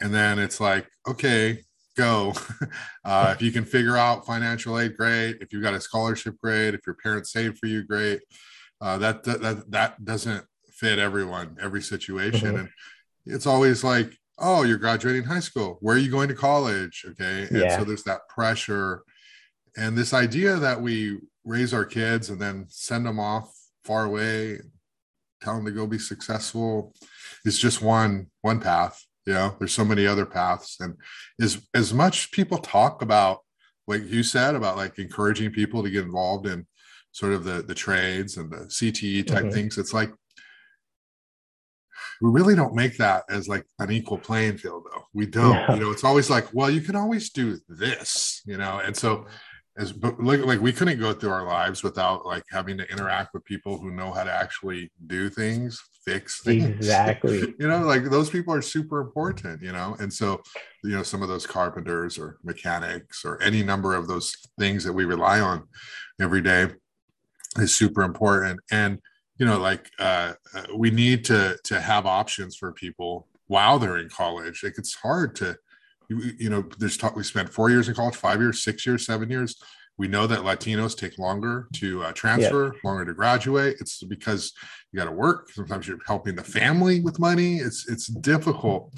and 0.01 0.13
then 0.13 0.37
it's 0.37 0.59
like 0.59 0.85
okay, 1.07 1.61
go. 1.95 2.33
uh, 3.05 3.33
if 3.33 3.41
you 3.41 3.53
can 3.53 3.63
figure 3.63 3.95
out 3.95 4.25
financial 4.25 4.77
aid, 4.77 4.97
great. 4.97 5.37
If 5.39 5.53
you've 5.53 5.63
got 5.63 5.73
a 5.73 5.79
scholarship, 5.79 6.35
great. 6.43 6.73
If 6.73 6.81
your 6.85 6.97
parents 7.01 7.31
save 7.31 7.57
for 7.57 7.67
you, 7.67 7.83
great. 7.83 8.19
Uh, 8.81 8.97
that, 8.97 9.23
that 9.23 9.71
that 9.71 10.03
doesn't 10.03 10.43
fit 10.69 10.99
everyone, 10.99 11.55
every 11.61 11.81
situation, 11.81 12.49
mm-hmm. 12.49 12.57
and 12.57 12.69
it's 13.25 13.47
always 13.47 13.85
like, 13.85 14.11
oh, 14.37 14.63
you're 14.63 14.77
graduating 14.77 15.23
high 15.23 15.39
school. 15.39 15.77
Where 15.81 15.95
are 15.95 15.99
you 15.99 16.11
going 16.11 16.27
to 16.29 16.35
college? 16.35 17.05
Okay, 17.09 17.47
and 17.49 17.57
yeah. 17.57 17.77
so 17.77 17.83
there's 17.83 18.03
that 18.03 18.27
pressure, 18.29 19.03
and 19.77 19.97
this 19.97 20.13
idea 20.13 20.55
that 20.57 20.81
we 20.81 21.19
raise 21.43 21.73
our 21.73 21.85
kids 21.85 22.29
and 22.29 22.41
then 22.41 22.65
send 22.69 23.05
them 23.05 23.19
off 23.19 23.53
far 23.83 24.05
away, 24.05 24.59
tell 25.41 25.55
them 25.55 25.65
to 25.65 25.71
go 25.71 25.85
be 25.87 25.99
successful, 25.99 26.93
is 27.45 27.59
just 27.59 27.81
one 27.81 28.27
one 28.41 28.59
path. 28.59 29.03
You 29.25 29.33
know, 29.33 29.55
there's 29.57 29.73
so 29.73 29.85
many 29.85 30.05
other 30.05 30.25
paths, 30.25 30.77
and 30.79 30.95
as 31.41 31.65
as 31.73 31.93
much 31.93 32.31
people 32.31 32.57
talk 32.57 33.01
about 33.01 33.39
what 33.85 34.03
you 34.03 34.23
said 34.23 34.55
about 34.55 34.77
like 34.77 34.97
encouraging 34.99 35.51
people 35.51 35.83
to 35.83 35.89
get 35.89 36.05
involved 36.05 36.47
in 36.47 36.65
sort 37.11 37.33
of 37.33 37.43
the 37.43 37.61
the 37.61 37.75
trades 37.75 38.37
and 38.37 38.51
the 38.51 38.65
CTE 38.65 39.25
type 39.25 39.45
mm-hmm. 39.45 39.51
things. 39.51 39.77
It's 39.77 39.93
like 39.93 40.11
we 42.21 42.31
really 42.31 42.55
don't 42.55 42.75
make 42.75 42.97
that 42.97 43.23
as 43.29 43.47
like 43.47 43.65
an 43.79 43.91
equal 43.91 44.17
playing 44.17 44.57
field 44.57 44.85
though. 44.91 45.03
We 45.13 45.25
don't 45.25 45.53
yeah. 45.53 45.73
you 45.73 45.81
know 45.81 45.91
it's 45.91 46.03
always 46.03 46.29
like 46.29 46.53
well 46.53 46.69
you 46.69 46.81
can 46.81 46.95
always 46.95 47.29
do 47.29 47.59
this 47.67 48.41
you 48.45 48.57
know? 48.57 48.79
And 48.83 48.95
so 48.95 49.25
as 49.77 49.91
but 49.91 50.21
like, 50.23 50.39
like 50.45 50.61
we 50.61 50.71
couldn't 50.71 50.99
go 50.99 51.13
through 51.13 51.31
our 51.31 51.45
lives 51.45 51.83
without 51.83 52.25
like 52.25 52.43
having 52.49 52.77
to 52.77 52.89
interact 52.89 53.33
with 53.33 53.43
people 53.43 53.77
who 53.77 53.91
know 53.91 54.11
how 54.11 54.23
to 54.23 54.31
actually 54.31 54.91
do 55.07 55.29
things 55.29 55.81
fix 56.05 56.41
things. 56.41 56.63
Exactly. 56.65 57.53
You 57.59 57.67
know 57.67 57.79
like 57.79 58.05
those 58.05 58.29
people 58.29 58.53
are 58.53 58.61
super 58.61 59.01
important 59.01 59.61
you 59.61 59.71
know? 59.71 59.95
And 59.99 60.11
so 60.11 60.41
you 60.83 60.91
know 60.91 61.03
some 61.03 61.21
of 61.21 61.29
those 61.29 61.45
carpenters 61.45 62.17
or 62.17 62.37
mechanics 62.43 63.25
or 63.25 63.41
any 63.41 63.63
number 63.63 63.95
of 63.95 64.07
those 64.07 64.35
things 64.59 64.83
that 64.83 64.93
we 64.93 65.05
rely 65.05 65.39
on 65.39 65.67
every 66.21 66.41
day 66.41 66.67
is 67.57 67.75
super 67.75 68.03
important. 68.03 68.59
And 68.71 68.99
you 69.37 69.45
know 69.45 69.59
like 69.59 69.89
uh, 69.99 70.33
uh 70.53 70.63
we 70.75 70.89
need 70.89 71.25
to 71.25 71.57
to 71.63 71.79
have 71.79 72.05
options 72.05 72.55
for 72.55 72.71
people 72.71 73.27
while 73.47 73.77
they're 73.77 73.97
in 73.97 74.09
college 74.09 74.63
like 74.63 74.77
it's 74.77 74.95
hard 74.95 75.35
to 75.35 75.55
you, 76.09 76.33
you 76.37 76.49
know, 76.49 76.63
there's 76.77 76.97
talk, 76.97 77.15
we 77.15 77.23
spent 77.23 77.49
four 77.49 77.69
years 77.69 77.87
in 77.87 77.95
college, 77.95 78.15
five 78.15 78.39
years, 78.39 78.63
six 78.63 78.85
years, 78.85 79.05
seven 79.05 79.29
years. 79.29 79.55
We 79.97 80.07
know 80.07 80.27
that 80.27 80.39
Latinos 80.39 80.97
take 80.97 81.17
longer 81.17 81.67
to 81.75 82.03
uh, 82.03 82.11
transfer, 82.11 82.73
yeah. 82.73 82.79
longer 82.83 83.05
to 83.05 83.13
graduate. 83.13 83.77
It's 83.79 84.03
because 84.03 84.51
you 84.91 84.99
got 84.99 85.05
to 85.05 85.11
work. 85.11 85.49
Sometimes 85.51 85.87
you're 85.87 85.99
helping 86.05 86.35
the 86.35 86.43
family 86.43 86.99
with 86.99 87.17
money. 87.17 87.57
It's 87.57 87.87
it's 87.87 88.07
difficult. 88.07 88.93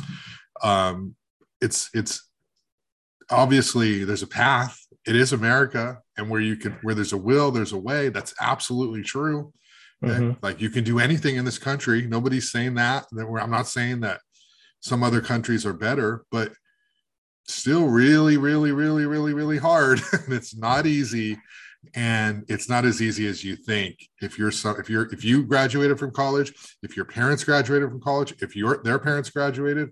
Um, 0.63 1.15
it's 1.61 1.91
it's 1.93 2.27
obviously 3.29 4.05
there's 4.05 4.23
a 4.23 4.27
path. 4.27 4.79
It 5.05 5.15
is 5.15 5.33
America, 5.33 5.99
and 6.17 6.31
where 6.31 6.41
you 6.41 6.55
can 6.55 6.79
where 6.81 6.95
there's 6.95 7.13
a 7.13 7.17
will, 7.17 7.51
there's 7.51 7.73
a 7.73 7.77
way. 7.77 8.09
That's 8.09 8.33
absolutely 8.41 9.03
true. 9.03 9.53
Mm-hmm. 10.03 10.33
Like 10.41 10.61
you 10.61 10.69
can 10.69 10.83
do 10.83 10.99
anything 10.99 11.37
in 11.37 11.45
this 11.45 11.57
country. 11.57 12.05
Nobody's 12.05 12.51
saying 12.51 12.75
that. 12.75 13.05
That 13.11 13.25
I'm 13.25 13.51
not 13.51 13.67
saying 13.67 14.01
that 14.01 14.19
some 14.79 15.03
other 15.03 15.21
countries 15.21 15.65
are 15.65 15.73
better, 15.73 16.23
but 16.31 16.51
still 17.47 17.87
really, 17.87 18.37
really, 18.37 18.71
really, 18.71 19.05
really, 19.05 19.33
really 19.33 19.57
hard. 19.57 19.99
and 20.13 20.33
it's 20.33 20.55
not 20.55 20.85
easy. 20.85 21.37
And 21.95 22.43
it's 22.49 22.67
not 22.67 22.85
as 22.85 23.01
easy 23.01 23.27
as 23.27 23.43
you 23.43 23.55
think. 23.55 24.07
If 24.21 24.37
you're 24.37 24.51
so, 24.51 24.71
if 24.71 24.89
you're 24.89 25.11
if 25.13 25.23
you 25.23 25.45
graduated 25.45 25.97
from 25.97 26.11
college, 26.11 26.53
if 26.83 26.95
your 26.95 27.05
parents 27.05 27.43
graduated 27.43 27.89
from 27.89 28.01
college, 28.01 28.33
if 28.41 28.55
your 28.55 28.81
their 28.83 28.99
parents 28.99 29.29
graduated, 29.29 29.91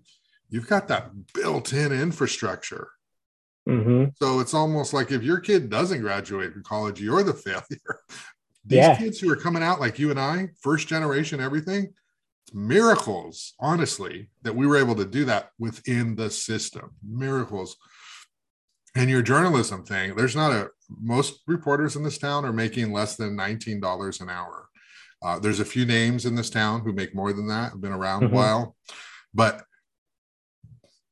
you've 0.50 0.68
got 0.68 0.88
that 0.90 1.12
built-in 1.34 1.94
infrastructure. 1.94 2.90
Mm-hmm. 3.68 4.10
So 4.18 4.40
it's 4.40 4.54
almost 4.54 4.94
like 4.94 5.12
if 5.12 5.24
your 5.24 5.40
kid 5.40 5.70
doesn't 5.70 6.02
graduate 6.02 6.54
from 6.54 6.64
college, 6.64 7.02
you're 7.02 7.24
the 7.24 7.34
failure. 7.46 8.00
These 8.66 8.78
yeah. 8.78 8.96
kids 8.96 9.20
who 9.20 9.32
are 9.32 9.36
coming 9.36 9.64
out 9.64 9.80
like 9.80 10.00
you 10.00 10.10
and 10.10 10.20
I, 10.20 10.50
first 10.62 10.88
generation, 10.88 11.40
everything, 11.40 11.94
miracles, 12.54 13.54
honestly, 13.60 14.30
that 14.42 14.56
we 14.56 14.66
were 14.66 14.78
able 14.78 14.96
to 14.96 15.06
do 15.06 15.26
that 15.26 15.52
within 15.60 16.16
the 16.16 16.30
system. 16.30 16.92
Miracles. 17.08 17.78
And 18.96 19.10
your 19.10 19.22
journalism 19.22 19.84
thing, 19.84 20.16
there's 20.16 20.36
not 20.36 20.52
a 20.52 20.70
most 21.02 21.42
reporters 21.48 21.96
in 21.96 22.04
this 22.04 22.18
town 22.18 22.46
are 22.46 22.54
making 22.54 22.92
less 22.92 23.16
than 23.16 23.36
$19 23.36 24.22
an 24.22 24.30
hour. 24.30 24.70
Uh, 25.24 25.40
there's 25.40 25.60
a 25.60 25.66
few 25.66 25.86
names 25.86 26.26
in 26.26 26.36
this 26.36 26.50
town 26.50 26.82
who 26.82 26.94
make 26.94 27.16
more 27.16 27.34
than 27.34 27.48
that, 27.48 27.72
have 27.72 27.82
been 27.82 27.92
around 27.92 28.22
mm-hmm. 28.22 28.34
a 28.34 28.38
while, 28.38 28.76
but 29.34 29.64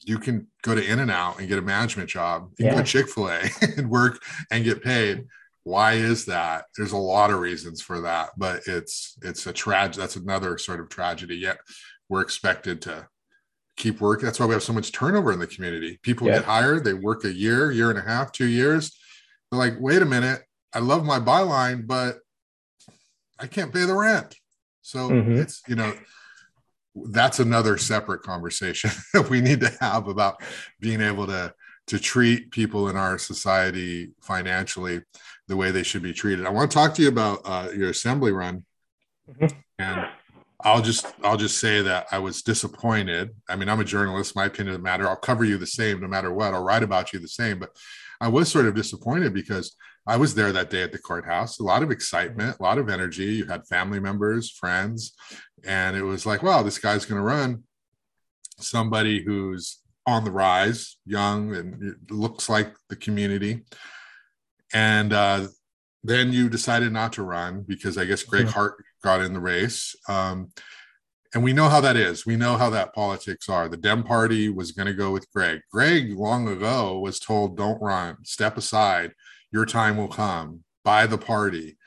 you 0.02 0.20
can 0.20 0.48
go 0.62 0.76
to 0.76 0.86
In 0.86 1.00
and 1.00 1.10
Out 1.10 1.40
and 1.40 1.48
get 1.48 1.58
a 1.58 1.64
management 1.64 2.10
job. 2.10 2.52
You 2.58 2.66
yeah. 2.66 2.72
can 2.72 2.80
go 2.80 2.84
to 2.84 2.92
Chick 2.92 3.10
fil 3.10 3.30
A 3.30 3.50
and 3.78 3.90
work 3.90 4.22
and 4.52 4.64
get 4.64 4.84
paid 4.84 5.26
why 5.64 5.94
is 5.94 6.26
that? 6.26 6.66
There's 6.78 6.92
a 6.92 6.98
lot 6.98 7.32
of 7.32 7.40
reasons 7.40 7.82
for 7.82 8.02
that 8.02 8.32
but 8.38 8.62
it's 8.68 9.18
it's 9.22 9.46
a 9.48 9.54
tragedy 9.54 10.00
that's 10.00 10.16
another 10.16 10.58
sort 10.58 10.80
of 10.80 10.90
tragedy 10.90 11.36
yet 11.36 11.60
we're 12.10 12.22
expected 12.22 12.82
to 12.84 13.08
keep 13.76 14.02
working 14.02 14.26
that's 14.26 14.40
why 14.40 14.46
we 14.46 14.54
have 14.54 14.64
so 14.64 14.74
much 14.74 14.92
turnover 14.92 15.32
in 15.32 15.40
the 15.40 15.48
community. 15.48 16.00
People 16.04 16.28
yeah. 16.28 16.34
get 16.36 16.46
hired 16.46 16.84
they 16.84 16.94
work 16.94 17.24
a 17.24 17.34
year 17.34 17.72
year 17.72 17.90
and 17.90 18.00
a 18.00 18.04
half 18.04 18.32
two 18.32 18.48
years. 18.48 18.98
They're 19.52 19.60
like 19.60 19.76
wait 19.80 20.02
a 20.02 20.06
minute 20.06 20.42
i 20.74 20.80
love 20.80 21.06
my 21.06 21.20
byline 21.20 21.86
but 21.86 22.18
i 23.40 23.48
can't 23.48 23.74
pay 23.74 23.86
the 23.86 23.96
rent. 23.96 24.36
So 24.82 25.10
mm-hmm. 25.10 25.34
it's 25.34 25.62
you 25.68 25.76
know 25.76 25.94
that's 26.96 27.40
another 27.40 27.78
separate 27.78 28.22
conversation 28.22 28.92
that 29.14 29.30
we 29.30 29.42
need 29.42 29.62
to 29.62 29.72
have 29.80 30.08
about 30.08 30.42
being 30.80 31.02
able 31.02 31.28
to 31.28 31.54
to 31.88 32.00
treat 32.00 32.52
people 32.52 32.88
in 32.90 32.96
our 32.96 33.18
society 33.18 34.12
financially 34.22 35.02
the 35.54 35.58
way 35.58 35.70
they 35.70 35.84
should 35.84 36.02
be 36.02 36.14
treated. 36.14 36.48
I 36.48 36.50
want 36.50 36.72
to 36.72 36.76
talk 36.76 36.96
to 36.96 37.04
you 37.04 37.10
about 37.10 37.42
uh, 37.46 37.70
your 37.76 37.92
assembly 37.92 38.32
run, 38.32 38.66
mm-hmm. 39.30 39.56
and 39.78 40.08
I'll 40.62 40.82
just 40.82 41.06
I'll 41.24 41.38
just 41.38 41.60
say 41.60 41.84
that 41.84 42.08
I 42.12 42.18
was 42.18 42.42
disappointed. 42.42 43.30
I 43.48 43.56
mean, 43.56 43.70
I'm 43.70 43.80
a 43.80 43.86
journalist; 43.86 44.36
my 44.36 44.46
opinion 44.46 44.74
doesn't 44.74 44.82
matter. 44.82 45.08
I'll 45.08 45.16
cover 45.16 45.46
you 45.46 45.60
the 45.60 45.68
same, 45.68 46.02
no 46.02 46.08
matter 46.08 46.34
what. 46.34 46.56
I'll 46.56 46.64
write 46.64 46.82
about 46.82 47.14
you 47.14 47.20
the 47.20 47.28
same. 47.28 47.60
But 47.60 47.70
I 48.20 48.30
was 48.30 48.52
sort 48.52 48.66
of 48.66 48.74
disappointed 48.74 49.32
because 49.32 49.76
I 50.08 50.18
was 50.18 50.34
there 50.34 50.52
that 50.52 50.72
day 50.72 50.82
at 50.82 50.92
the 50.92 50.98
courthouse. 50.98 51.60
A 51.60 51.64
lot 51.64 51.84
of 51.84 51.92
excitement, 51.92 52.58
a 52.60 52.64
lot 52.64 52.80
of 52.80 52.90
energy. 52.90 53.26
You 53.26 53.46
had 53.46 53.68
family 53.68 54.00
members, 54.00 54.50
friends, 54.50 55.14
and 55.64 55.96
it 55.96 56.04
was 56.04 56.26
like, 56.26 56.42
wow, 56.42 56.64
this 56.64 56.80
guy's 56.80 57.06
going 57.06 57.22
to 57.22 57.28
run 57.28 57.62
somebody 58.58 59.24
who's 59.24 59.84
on 60.08 60.24
the 60.24 60.32
rise, 60.32 60.98
young, 61.06 61.56
and 61.56 61.96
looks 62.10 62.50
like 62.50 62.74
the 62.90 62.96
community 62.96 63.66
and 64.74 65.14
uh, 65.14 65.48
then 66.04 66.34
you 66.34 66.50
decided 66.50 66.92
not 66.92 67.14
to 67.14 67.24
run 67.24 67.64
because 67.68 67.98
I 67.98 68.06
guess 68.06 68.24
Gregg 68.24 68.48
Hart 68.48 68.84
got 69.04 69.22
in 69.22 69.34
the 69.34 69.40
race. 69.40 69.96
Um, 70.10 70.50
and 71.34 71.44
we 71.44 71.54
know 71.54 71.70
how 71.70 71.82
that 71.82 71.96
is. 71.96 72.26
We 72.26 72.36
know 72.36 72.58
how 72.58 72.70
that 72.72 72.94
politics 72.94 73.50
are. 73.50 73.68
The 73.68 73.78
Dem 73.78 74.04
Party 74.04 74.50
was 74.50 74.72
going 74.72 74.88
to 74.88 74.94
go 74.94 75.12
with 75.12 75.32
Gregg. 75.32 75.62
Gregg, 75.72 76.14
long 76.16 76.48
ago, 76.48 77.00
was 77.00 77.20
told, 77.20 77.58
"Don't 77.58 77.82
run. 77.82 78.18
Step 78.24 78.58
aside. 78.58 79.14
Your 79.52 79.66
time 79.66 79.98
will 79.98 80.10
come." 80.10 80.64
By 80.84 81.08
the 81.08 81.18
party, 81.18 81.78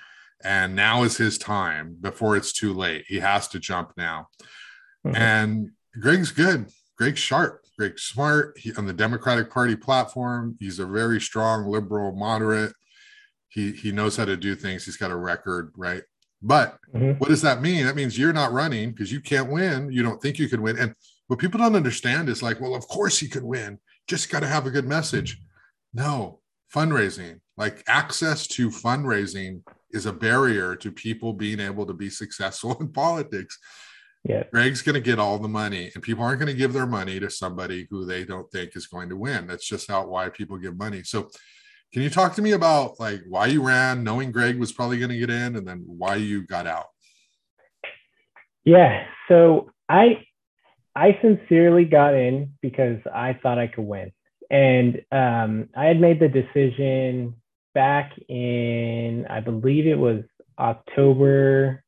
and 0.42 0.74
now 0.74 1.02
is 1.02 1.18
his 1.18 1.36
time 1.36 1.98
before 2.00 2.34
it's 2.34 2.50
too 2.50 2.72
late. 2.72 3.04
He 3.06 3.18
has 3.18 3.46
to 3.48 3.58
jump 3.58 3.92
now. 3.98 4.28
Mm-hmm. 5.06 5.16
And 5.16 5.70
Gregg's 6.00 6.30
good. 6.30 6.70
Gregg's 6.96 7.20
sharp. 7.20 7.62
Gregg's 7.78 8.04
smart. 8.04 8.58
He, 8.58 8.72
on 8.74 8.86
the 8.86 8.94
Democratic 8.94 9.50
Party 9.50 9.76
platform, 9.76 10.56
he's 10.58 10.78
a 10.78 10.86
very 10.86 11.20
strong 11.20 11.66
liberal, 11.66 12.12
moderate. 12.12 12.72
He 13.56 13.72
he 13.72 13.90
knows 13.90 14.18
how 14.18 14.26
to 14.26 14.36
do 14.36 14.54
things. 14.54 14.84
He's 14.84 14.98
got 14.98 15.10
a 15.10 15.16
record, 15.16 15.72
right? 15.78 16.02
But 16.42 16.76
mm-hmm. 16.94 17.12
what 17.12 17.30
does 17.30 17.40
that 17.40 17.62
mean? 17.62 17.86
That 17.86 17.96
means 17.96 18.18
you're 18.18 18.34
not 18.34 18.52
running 18.52 18.90
because 18.90 19.10
you 19.10 19.22
can't 19.22 19.50
win. 19.50 19.90
You 19.90 20.02
don't 20.02 20.20
think 20.20 20.38
you 20.38 20.46
can 20.46 20.60
win. 20.60 20.78
And 20.78 20.94
what 21.28 21.38
people 21.38 21.58
don't 21.58 21.74
understand 21.74 22.28
is 22.28 22.42
like, 22.42 22.60
well, 22.60 22.74
of 22.74 22.86
course 22.86 23.18
he 23.18 23.28
can 23.28 23.46
win. 23.46 23.78
Just 24.06 24.30
got 24.30 24.40
to 24.40 24.46
have 24.46 24.66
a 24.66 24.70
good 24.70 24.84
message. 24.84 25.40
No, 25.94 26.40
fundraising, 26.74 27.40
like 27.56 27.82
access 27.88 28.46
to 28.48 28.68
fundraising 28.68 29.62
is 29.90 30.04
a 30.04 30.12
barrier 30.12 30.76
to 30.76 30.92
people 30.92 31.32
being 31.32 31.58
able 31.58 31.86
to 31.86 31.94
be 31.94 32.10
successful 32.10 32.76
in 32.80 32.88
politics. 32.88 33.58
Yeah. 34.28 34.42
Gregg's 34.52 34.82
going 34.82 34.96
to 34.96 35.00
get 35.00 35.18
all 35.18 35.38
the 35.38 35.48
money, 35.48 35.90
and 35.94 36.02
people 36.02 36.24
aren't 36.24 36.40
going 36.40 36.52
to 36.52 36.58
give 36.58 36.74
their 36.74 36.86
money 36.86 37.18
to 37.20 37.30
somebody 37.30 37.86
who 37.90 38.04
they 38.04 38.24
don't 38.24 38.50
think 38.50 38.76
is 38.76 38.86
going 38.86 39.08
to 39.08 39.16
win. 39.16 39.46
That's 39.46 39.66
just 39.66 39.88
how 39.88 40.06
why 40.06 40.28
people 40.28 40.58
give 40.58 40.76
money. 40.76 41.02
So, 41.04 41.30
can 41.92 42.02
you 42.02 42.10
talk 42.10 42.34
to 42.34 42.42
me 42.42 42.52
about 42.52 42.98
like 43.00 43.22
why 43.28 43.46
you 43.46 43.66
ran, 43.66 44.04
knowing 44.04 44.32
Gregg 44.32 44.58
was 44.58 44.72
probably 44.72 44.98
going 44.98 45.10
to 45.10 45.18
get 45.18 45.30
in, 45.30 45.56
and 45.56 45.66
then 45.66 45.84
why 45.86 46.16
you 46.16 46.46
got 46.46 46.66
out? 46.66 46.86
Yeah. 48.64 49.04
So 49.28 49.70
I 49.88 50.24
I 50.94 51.18
sincerely 51.22 51.84
got 51.84 52.14
in 52.14 52.54
because 52.60 52.98
I 53.12 53.38
thought 53.42 53.58
I 53.58 53.68
could 53.68 53.84
win, 53.84 54.12
and 54.50 55.02
um, 55.12 55.68
I 55.76 55.86
had 55.86 56.00
made 56.00 56.20
the 56.20 56.28
decision 56.28 57.34
back 57.74 58.12
in 58.28 59.26
I 59.28 59.40
believe 59.40 59.86
it 59.86 59.98
was 59.98 60.24
October 60.58 61.84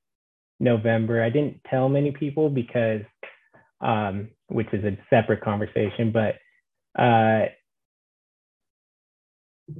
November. 0.60 1.22
I 1.22 1.30
didn't 1.30 1.60
tell 1.68 1.88
many 1.88 2.12
people 2.12 2.50
because, 2.50 3.02
um, 3.80 4.28
which 4.48 4.68
is 4.72 4.84
a 4.84 4.98
separate 5.10 5.40
conversation, 5.40 6.12
but 6.12 6.36
uh, 7.00 7.46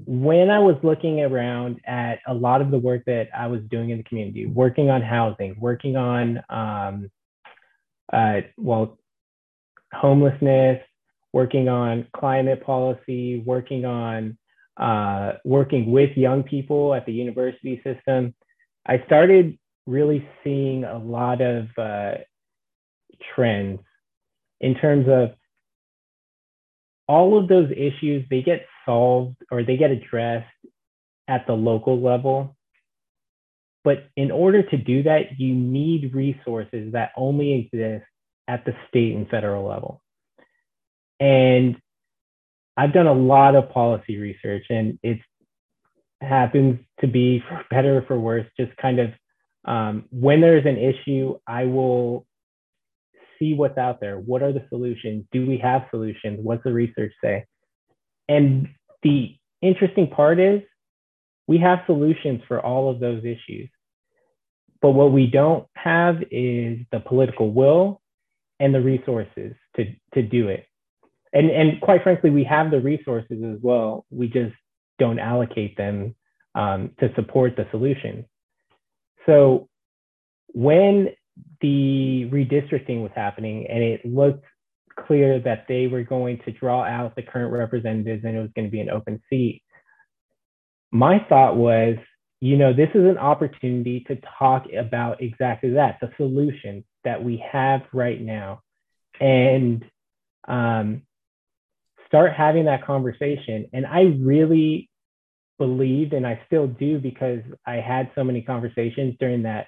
when 0.07 0.51
I 0.51 0.59
was 0.59 0.77
looking 0.83 1.21
around 1.21 1.81
at 1.87 2.19
a 2.27 2.35
lot 2.35 2.61
of 2.61 2.71
the 2.71 2.79
work 2.79 3.05
that 3.07 3.29
I 3.37 3.47
was 3.47 3.61
doing 3.71 3.91
in 3.91 3.99
the 3.99 4.05
community, 4.05 4.47
working 4.47 4.91
on 4.91 5.01
housing, 5.01 5.57
working 5.59 5.97
on, 5.97 6.43
um, 6.51 7.11
uh, 8.13 8.41
well, 8.57 8.99
homelessness, 9.93 10.81
working 11.33 11.69
on 11.69 12.07
climate 12.15 12.63
policy, 12.63 13.43
working 13.45 13.85
on 13.85 14.37
uh, 14.77 15.33
working 15.45 15.91
with 15.91 16.17
young 16.17 16.45
people 16.45 16.95
at 16.95 17.05
the 17.05 17.13
university 17.13 17.83
system, 17.83 18.33
I 18.87 19.03
started 19.07 19.59
really 19.87 20.27
seeing 20.45 20.85
a 20.85 20.99
lot 20.99 21.41
of 21.41 21.67
uh, 21.77 22.13
trends 23.35 23.81
in 24.61 24.75
terms 24.75 25.07
of 25.09 25.31
all 27.09 27.39
of 27.39 27.49
those 27.49 27.71
issues, 27.71 28.25
they 28.31 28.43
get 28.43 28.67
solved 28.89 29.37
or 29.51 29.63
they 29.63 29.77
get 29.77 29.91
addressed 29.91 30.47
at 31.29 31.47
the 31.47 31.53
local 31.53 32.01
level. 32.01 32.57
But 33.85 34.09
in 34.17 34.31
order 34.31 34.63
to 34.63 34.77
do 34.77 35.03
that, 35.05 35.39
you 35.39 35.55
need 35.55 36.15
resources 36.15 36.93
that 36.93 37.13
only 37.17 37.53
exist 37.53 38.05
at 38.49 38.65
the 38.65 38.73
state 38.89 39.15
and 39.15 39.29
federal 39.29 39.69
level. 39.69 40.03
And 41.21 41.77
I've 42.77 42.93
done 42.93 43.07
a 43.07 43.13
lot 43.13 43.55
of 43.55 43.71
policy 43.71 44.19
research, 44.19 44.65
and 44.71 44.99
it 45.03 45.19
happens 46.21 46.81
to 47.01 47.07
be 47.07 47.43
for 47.49 47.65
better 47.71 47.99
or 47.99 48.03
for 48.03 48.19
worse, 48.19 48.47
just 48.59 48.77
kind 48.77 48.99
of 48.99 49.11
um, 49.65 50.05
when 50.11 50.41
there's 50.41 50.65
an 50.65 50.79
issue, 50.79 51.39
I 51.47 51.65
will 51.65 52.27
see 53.39 53.55
what's 53.55 53.77
out 53.77 54.01
there. 54.01 54.17
What 54.17 54.43
are 54.43 54.53
the 54.53 54.65
solutions? 54.71 55.25
Do 55.31 55.47
we 55.47 55.59
have 55.59 55.83
solutions? 55.91 56.39
What's 56.43 56.65
the 56.65 56.73
research 56.73 57.13
say? 57.23 57.45
And 58.29 58.69
the 59.03 59.37
interesting 59.63 60.09
part 60.09 60.41
is 60.41 60.63
we 61.47 61.59
have 61.59 61.81
solutions 61.87 62.43
for 62.47 62.65
all 62.65 62.91
of 62.91 63.01
those 63.01 63.25
issues. 63.25 63.69
But 64.81 64.93
what 64.93 65.13
we 65.13 65.27
don't 65.27 65.67
have 65.75 66.23
is 66.31 66.79
the 66.93 67.01
political 67.01 67.51
will 67.51 68.01
and 68.61 68.75
the 68.75 68.81
resources 68.81 69.55
to, 69.77 69.87
to 70.15 70.23
do 70.23 70.49
it. 70.49 70.67
And, 71.33 71.51
and 71.51 71.81
quite 71.81 72.03
frankly, 72.03 72.31
we 72.31 72.45
have 72.45 72.71
the 72.71 72.81
resources 72.81 73.43
as 73.45 73.59
well. 73.61 74.07
We 74.11 74.29
just 74.29 74.55
don't 74.99 75.19
allocate 75.19 75.77
them 75.77 76.15
um, 76.55 76.91
to 77.01 77.13
support 77.15 77.57
the 77.57 77.67
solution. 77.71 78.25
So 79.27 79.69
when 80.49 81.11
the 81.61 82.29
redistricting 82.33 83.03
was 83.03 83.13
happening 83.15 83.67
and 83.69 83.83
it 83.83 84.05
looked 84.05 84.45
clear 85.07 85.41
that 85.41 85.67
they 85.69 85.87
were 85.87 86.03
going 86.03 86.39
to 86.45 86.53
draw 86.53 86.85
out 86.85 87.15
the 87.17 87.23
current 87.23 87.53
representatives 87.53 88.25
and 88.25 88.37
it 88.37 88.41
was 88.41 88.51
going 88.55 88.67
to 88.67 88.73
be 88.73 88.81
an 88.81 88.91
open 88.91 89.21
seat, 89.31 89.63
my 90.91 91.25
thought 91.29 91.57
was, 91.57 91.97
you 92.41 92.57
know, 92.57 92.73
this 92.73 92.91
is 92.95 93.05
an 93.05 93.19
opportunity 93.19 94.05
to 94.09 94.19
talk 94.39 94.67
about 94.73 95.23
exactly 95.23 95.71
that, 95.71 95.99
the 96.01 96.11
solution 96.17 96.85
that 97.05 97.23
we 97.23 97.43
have 97.53 97.83
right 97.93 98.21
now, 98.21 98.61
and 99.21 99.85
um, 100.47 101.03
start 102.07 102.33
having 102.33 102.67
that 102.67 102.85
conversation. 102.87 103.67
And 103.73 103.87
I 103.87 104.03
really 104.21 104.89
believed, 105.59 106.13
and 106.13 106.27
I 106.27 106.41
still 106.47 106.67
do 106.67 106.99
because 106.99 107.41
I 107.67 107.77
had 107.77 108.11
so 108.15 108.23
many 108.25 108.43
conversations 108.43 109.17
during 109.19 109.43
that 109.43 109.67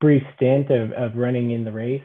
brief 0.00 0.22
stint 0.36 0.70
of, 0.70 0.92
of 0.92 1.16
running 1.16 1.50
in 1.50 1.64
the 1.64 1.72
race, 1.72 2.02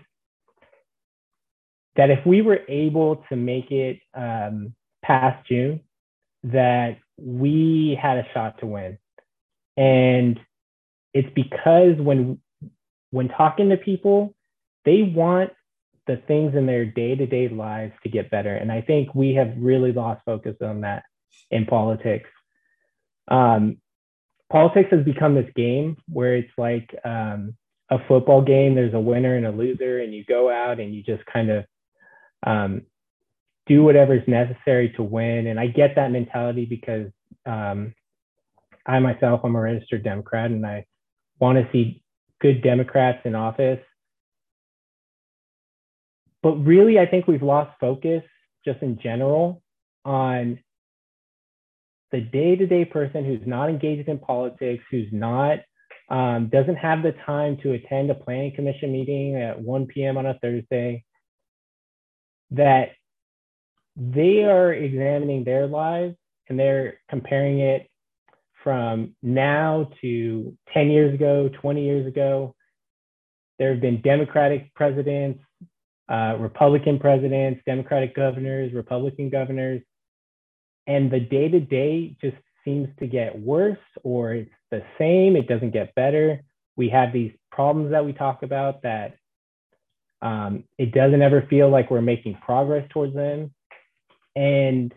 that 1.95 2.09
if 2.09 2.25
we 2.25 2.41
were 2.41 2.61
able 2.67 3.23
to 3.29 3.35
make 3.35 3.71
it 3.71 3.99
um, 4.13 4.73
past 5.03 5.47
June, 5.47 5.81
that 6.43 6.97
we 7.17 7.97
had 8.01 8.17
a 8.17 8.27
shot 8.33 8.59
to 8.59 8.65
win. 8.65 8.97
And 9.77 10.39
it's 11.13 11.29
because 11.35 11.97
when 11.97 12.39
when 13.11 13.27
talking 13.27 13.69
to 13.69 13.77
people, 13.77 14.33
they 14.85 15.03
want 15.03 15.51
the 16.07 16.17
things 16.27 16.55
in 16.55 16.65
their 16.65 16.85
day-to-day 16.85 17.49
lives 17.49 17.93
to 18.03 18.09
get 18.09 18.31
better. 18.31 18.55
And 18.55 18.71
I 18.71 18.81
think 18.81 19.13
we 19.13 19.35
have 19.35 19.53
really 19.57 19.91
lost 19.91 20.21
focus 20.25 20.55
on 20.61 20.81
that 20.81 21.03
in 21.51 21.65
politics. 21.65 22.29
Um, 23.27 23.77
politics 24.51 24.89
has 24.91 25.03
become 25.03 25.35
this 25.35 25.51
game 25.55 25.97
where 26.07 26.35
it's 26.35 26.51
like 26.57 26.95
um, 27.03 27.55
a 27.89 27.97
football 28.07 28.41
game. 28.41 28.75
There's 28.75 28.93
a 28.93 28.99
winner 28.99 29.35
and 29.35 29.45
a 29.45 29.51
loser, 29.51 29.99
and 29.99 30.13
you 30.13 30.23
go 30.25 30.49
out 30.49 30.79
and 30.79 30.95
you 30.95 31.03
just 31.03 31.25
kind 31.25 31.51
of 31.51 31.65
um, 32.45 32.83
do 33.67 33.89
is 33.89 34.27
necessary 34.27 34.93
to 34.95 35.03
win. 35.03 35.47
And 35.47 35.59
I 35.59 35.67
get 35.67 35.95
that 35.95 36.11
mentality 36.11 36.65
because 36.65 37.07
um, 37.45 37.93
I 38.85 38.99
myself, 38.99 39.41
I'm 39.43 39.55
a 39.55 39.61
registered 39.61 40.03
Democrat 40.03 40.51
and 40.51 40.65
I 40.65 40.85
want 41.39 41.57
to 41.57 41.71
see 41.71 42.03
good 42.39 42.61
Democrats 42.63 43.19
in 43.25 43.35
office. 43.35 43.79
But 46.43 46.55
really, 46.55 46.99
I 46.99 47.05
think 47.05 47.27
we've 47.27 47.43
lost 47.43 47.71
focus 47.79 48.23
just 48.65 48.81
in 48.81 48.99
general 49.01 49.61
on 50.05 50.59
the 52.11 52.21
day 52.21 52.55
to 52.55 52.67
day 52.67 52.83
person 52.83 53.23
who's 53.23 53.45
not 53.45 53.69
engaged 53.69 54.09
in 54.09 54.19
politics, 54.19 54.83
who's 54.89 55.07
not, 55.11 55.59
um, 56.09 56.49
doesn't 56.49 56.75
have 56.75 57.03
the 57.03 57.13
time 57.25 57.57
to 57.63 57.73
attend 57.73 58.09
a 58.09 58.15
planning 58.15 58.53
commission 58.55 58.91
meeting 58.91 59.35
at 59.35 59.61
1 59.61 59.85
p.m. 59.85 60.17
on 60.17 60.25
a 60.25 60.37
Thursday, 60.39 61.05
that 62.51 62.89
they 63.95 64.43
are 64.43 64.73
examining 64.73 65.43
their 65.43 65.67
lives 65.67 66.15
and 66.49 66.59
they're 66.59 66.99
comparing 67.09 67.59
it 67.59 67.89
from 68.63 69.15
now 69.21 69.89
to 70.01 70.55
10 70.73 70.91
years 70.91 71.13
ago, 71.13 71.49
20 71.61 71.83
years 71.83 72.07
ago. 72.07 72.55
There 73.57 73.71
have 73.71 73.81
been 73.81 74.01
Democratic 74.01 74.73
presidents, 74.73 75.39
uh, 76.09 76.35
Republican 76.39 76.99
presidents, 76.99 77.61
Democratic 77.65 78.15
governors, 78.15 78.73
Republican 78.73 79.29
governors, 79.29 79.81
and 80.87 81.11
the 81.11 81.19
day 81.19 81.47
to 81.47 81.59
day 81.59 82.15
just 82.21 82.37
seems 82.65 82.89
to 82.99 83.07
get 83.07 83.39
worse 83.39 83.77
or 84.03 84.33
it's 84.33 84.51
the 84.71 84.83
same, 84.97 85.35
it 85.35 85.47
doesn't 85.47 85.71
get 85.71 85.93
better. 85.95 86.41
We 86.75 86.89
have 86.89 87.13
these 87.13 87.31
problems 87.51 87.91
that 87.91 88.05
we 88.05 88.13
talk 88.13 88.43
about 88.43 88.81
that 88.83 89.15
um, 90.21 90.63
it 90.77 90.93
doesn't 90.93 91.21
ever 91.21 91.45
feel 91.49 91.69
like 91.69 91.89
we're 91.89 92.01
making 92.01 92.37
progress 92.45 92.87
towards 92.91 93.15
them. 93.15 93.53
And 94.35 94.93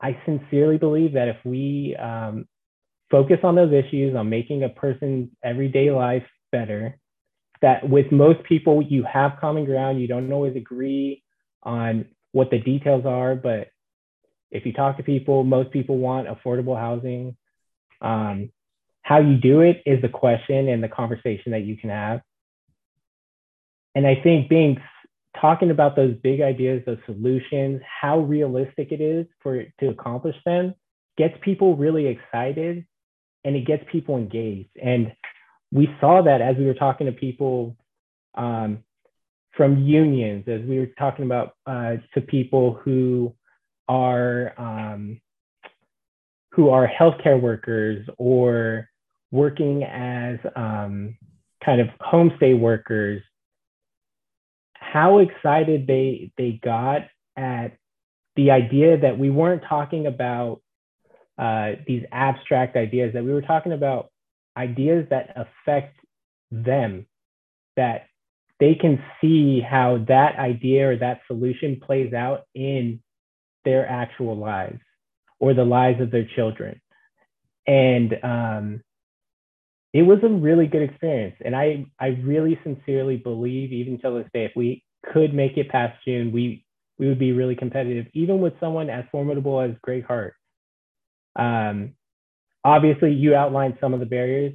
I 0.00 0.18
sincerely 0.24 0.78
believe 0.78 1.12
that 1.12 1.28
if 1.28 1.36
we 1.44 1.96
um, 1.96 2.46
focus 3.10 3.38
on 3.42 3.54
those 3.54 3.72
issues, 3.72 4.16
on 4.16 4.30
making 4.30 4.64
a 4.64 4.68
person's 4.68 5.28
everyday 5.44 5.90
life 5.90 6.24
better, 6.52 6.98
that 7.60 7.88
with 7.88 8.10
most 8.10 8.42
people, 8.44 8.82
you 8.82 9.04
have 9.04 9.32
common 9.40 9.66
ground. 9.66 10.00
You 10.00 10.08
don't 10.08 10.32
always 10.32 10.56
agree 10.56 11.22
on 11.62 12.06
what 12.32 12.50
the 12.50 12.58
details 12.58 13.04
are, 13.04 13.34
but 13.34 13.68
if 14.50 14.64
you 14.64 14.72
talk 14.72 14.96
to 14.96 15.02
people, 15.02 15.44
most 15.44 15.70
people 15.70 15.98
want 15.98 16.28
affordable 16.28 16.78
housing. 16.78 17.36
Um, 18.00 18.50
how 19.02 19.20
you 19.20 19.36
do 19.36 19.60
it 19.60 19.82
is 19.84 20.00
the 20.00 20.08
question 20.08 20.68
and 20.68 20.82
the 20.82 20.88
conversation 20.88 21.52
that 21.52 21.64
you 21.64 21.76
can 21.76 21.90
have. 21.90 22.20
And 23.94 24.06
I 24.06 24.14
think 24.22 24.48
being 24.48 24.80
talking 25.40 25.70
about 25.70 25.96
those 25.96 26.14
big 26.22 26.40
ideas, 26.40 26.82
those 26.86 26.98
solutions, 27.06 27.80
how 27.84 28.20
realistic 28.20 28.92
it 28.92 29.00
is 29.00 29.26
for 29.42 29.64
to 29.80 29.88
accomplish 29.88 30.36
them 30.44 30.74
gets 31.16 31.34
people 31.42 31.76
really 31.76 32.06
excited 32.06 32.86
and 33.44 33.56
it 33.56 33.66
gets 33.66 33.84
people 33.90 34.16
engaged. 34.16 34.70
And 34.82 35.12
we 35.72 35.88
saw 36.00 36.22
that 36.22 36.40
as 36.40 36.56
we 36.56 36.66
were 36.66 36.74
talking 36.74 37.06
to 37.06 37.12
people 37.12 37.76
um, 38.34 38.84
from 39.56 39.84
unions, 39.84 40.44
as 40.48 40.62
we 40.62 40.78
were 40.78 40.90
talking 40.98 41.24
about 41.24 41.54
uh, 41.66 41.96
to 42.14 42.20
people 42.20 42.74
who 42.84 43.34
are 43.88 44.54
um, 44.58 45.20
who 46.52 46.70
are 46.70 46.88
healthcare 46.88 47.40
workers 47.40 48.06
or 48.18 48.88
working 49.30 49.84
as 49.84 50.38
um, 50.56 51.16
kind 51.64 51.80
of 51.80 51.88
homestay 52.00 52.58
workers 52.58 53.22
how 54.92 55.18
excited 55.18 55.86
they 55.86 56.32
they 56.36 56.60
got 56.62 57.02
at 57.36 57.76
the 58.36 58.50
idea 58.50 58.98
that 58.98 59.18
we 59.18 59.30
weren't 59.30 59.62
talking 59.68 60.06
about 60.06 60.60
uh, 61.38 61.72
these 61.86 62.04
abstract 62.12 62.76
ideas 62.76 63.12
that 63.14 63.24
we 63.24 63.32
were 63.32 63.42
talking 63.42 63.72
about 63.72 64.10
ideas 64.56 65.06
that 65.10 65.34
affect 65.36 65.96
them 66.50 67.06
that 67.76 68.06
they 68.58 68.74
can 68.74 69.02
see 69.20 69.60
how 69.60 70.04
that 70.08 70.36
idea 70.38 70.90
or 70.90 70.96
that 70.96 71.20
solution 71.26 71.80
plays 71.80 72.12
out 72.12 72.42
in 72.54 73.00
their 73.64 73.88
actual 73.88 74.36
lives 74.36 74.80
or 75.38 75.54
the 75.54 75.64
lives 75.64 76.00
of 76.00 76.10
their 76.10 76.28
children. 76.36 76.80
And 77.66 78.18
um, 78.22 78.82
it 79.92 80.02
was 80.02 80.18
a 80.22 80.28
really 80.28 80.66
good 80.66 80.82
experience. 80.82 81.36
And 81.44 81.56
I, 81.56 81.86
I 81.98 82.08
really 82.22 82.58
sincerely 82.62 83.16
believe, 83.16 83.72
even 83.72 83.98
till 83.98 84.16
this 84.16 84.28
day, 84.32 84.44
if 84.44 84.52
we 84.54 84.84
could 85.12 85.34
make 85.34 85.56
it 85.56 85.68
past 85.68 85.98
June, 86.04 86.30
we, 86.30 86.64
we 86.98 87.08
would 87.08 87.18
be 87.18 87.32
really 87.32 87.56
competitive, 87.56 88.06
even 88.12 88.40
with 88.40 88.52
someone 88.60 88.88
as 88.88 89.04
formidable 89.10 89.60
as 89.60 89.72
Gregg 89.82 90.04
Hart. 90.06 90.34
Um, 91.34 91.94
obviously, 92.64 93.12
you 93.12 93.34
outlined 93.34 93.78
some 93.80 93.94
of 93.94 94.00
the 94.00 94.06
barriers. 94.06 94.52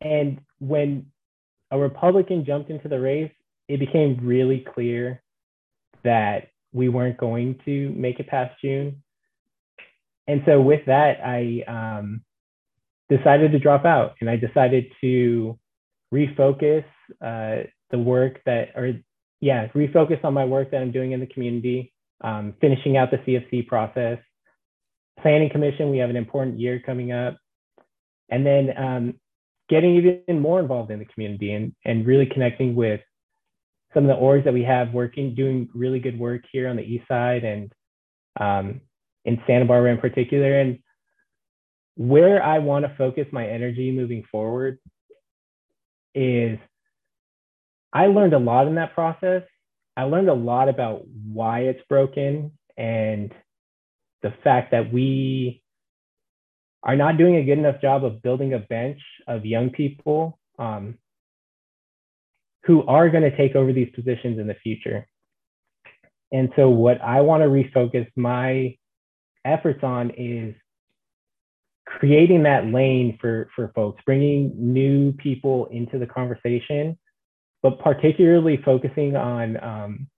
And 0.00 0.40
when 0.60 1.06
a 1.70 1.78
Republican 1.78 2.44
jumped 2.44 2.70
into 2.70 2.88
the 2.88 3.00
race, 3.00 3.32
it 3.68 3.80
became 3.80 4.20
really 4.22 4.64
clear 4.74 5.22
that 6.04 6.48
we 6.72 6.88
weren't 6.88 7.18
going 7.18 7.58
to 7.64 7.90
make 7.90 8.20
it 8.20 8.28
past 8.28 8.60
June. 8.60 9.02
And 10.28 10.42
so, 10.46 10.60
with 10.60 10.86
that, 10.86 11.18
I, 11.24 11.62
um, 11.66 12.22
decided 13.16 13.52
to 13.52 13.58
drop 13.58 13.84
out 13.84 14.14
and 14.20 14.30
I 14.30 14.36
decided 14.36 14.86
to 15.00 15.58
refocus 16.12 16.84
uh, 17.24 17.68
the 17.90 17.98
work 17.98 18.40
that, 18.46 18.70
or 18.76 18.94
yeah, 19.40 19.68
refocus 19.68 20.24
on 20.24 20.34
my 20.34 20.44
work 20.44 20.70
that 20.70 20.80
I'm 20.80 20.92
doing 20.92 21.12
in 21.12 21.20
the 21.20 21.26
community, 21.26 21.92
um, 22.22 22.54
finishing 22.60 22.96
out 22.96 23.10
the 23.10 23.18
CFC 23.18 23.66
process. 23.66 24.18
Planning 25.20 25.50
Commission, 25.50 25.90
we 25.90 25.98
have 25.98 26.10
an 26.10 26.16
important 26.16 26.58
year 26.58 26.80
coming 26.84 27.12
up. 27.12 27.36
And 28.30 28.46
then 28.46 28.70
um, 28.76 29.14
getting 29.68 29.96
even 29.96 30.40
more 30.40 30.60
involved 30.60 30.90
in 30.90 30.98
the 30.98 31.04
community 31.04 31.52
and, 31.52 31.74
and 31.84 32.06
really 32.06 32.26
connecting 32.26 32.74
with 32.74 33.00
some 33.92 34.08
of 34.08 34.08
the 34.08 34.22
orgs 34.22 34.44
that 34.44 34.54
we 34.54 34.62
have 34.62 34.92
working, 34.92 35.34
doing 35.34 35.68
really 35.74 35.98
good 35.98 36.18
work 36.18 36.42
here 36.50 36.68
on 36.68 36.76
the 36.76 36.82
east 36.82 37.06
side 37.08 37.44
and 37.44 37.72
um, 38.40 38.80
in 39.24 39.38
Santa 39.46 39.66
Barbara 39.66 39.92
in 39.92 39.98
particular. 39.98 40.60
And 40.60 40.78
where 41.96 42.42
I 42.42 42.58
want 42.58 42.84
to 42.84 42.94
focus 42.96 43.26
my 43.32 43.46
energy 43.46 43.90
moving 43.92 44.24
forward 44.30 44.78
is 46.14 46.58
I 47.92 48.06
learned 48.06 48.34
a 48.34 48.38
lot 48.38 48.66
in 48.66 48.76
that 48.76 48.94
process. 48.94 49.42
I 49.96 50.04
learned 50.04 50.30
a 50.30 50.34
lot 50.34 50.68
about 50.68 51.02
why 51.06 51.60
it's 51.60 51.82
broken 51.88 52.52
and 52.76 53.32
the 54.22 54.32
fact 54.42 54.70
that 54.70 54.92
we 54.92 55.62
are 56.82 56.96
not 56.96 57.18
doing 57.18 57.36
a 57.36 57.44
good 57.44 57.58
enough 57.58 57.80
job 57.80 58.04
of 58.04 58.22
building 58.22 58.54
a 58.54 58.58
bench 58.58 59.00
of 59.28 59.44
young 59.44 59.70
people 59.70 60.38
um, 60.58 60.96
who 62.64 62.84
are 62.86 63.10
going 63.10 63.22
to 63.22 63.36
take 63.36 63.54
over 63.54 63.72
these 63.72 63.90
positions 63.94 64.38
in 64.38 64.46
the 64.46 64.54
future. 64.54 65.06
And 66.32 66.50
so, 66.56 66.70
what 66.70 67.00
I 67.02 67.20
want 67.20 67.42
to 67.42 67.48
refocus 67.48 68.06
my 68.16 68.76
efforts 69.44 69.82
on 69.82 70.10
is 70.16 70.54
creating 71.98 72.42
that 72.44 72.66
lane 72.66 73.18
for, 73.20 73.48
for 73.54 73.70
folks, 73.74 74.02
bringing 74.04 74.52
new 74.56 75.12
people 75.12 75.66
into 75.66 75.98
the 75.98 76.06
conversation, 76.06 76.98
but 77.62 77.78
particularly 77.78 78.60
focusing 78.64 79.16
on 79.16 79.62
um, 79.62 80.08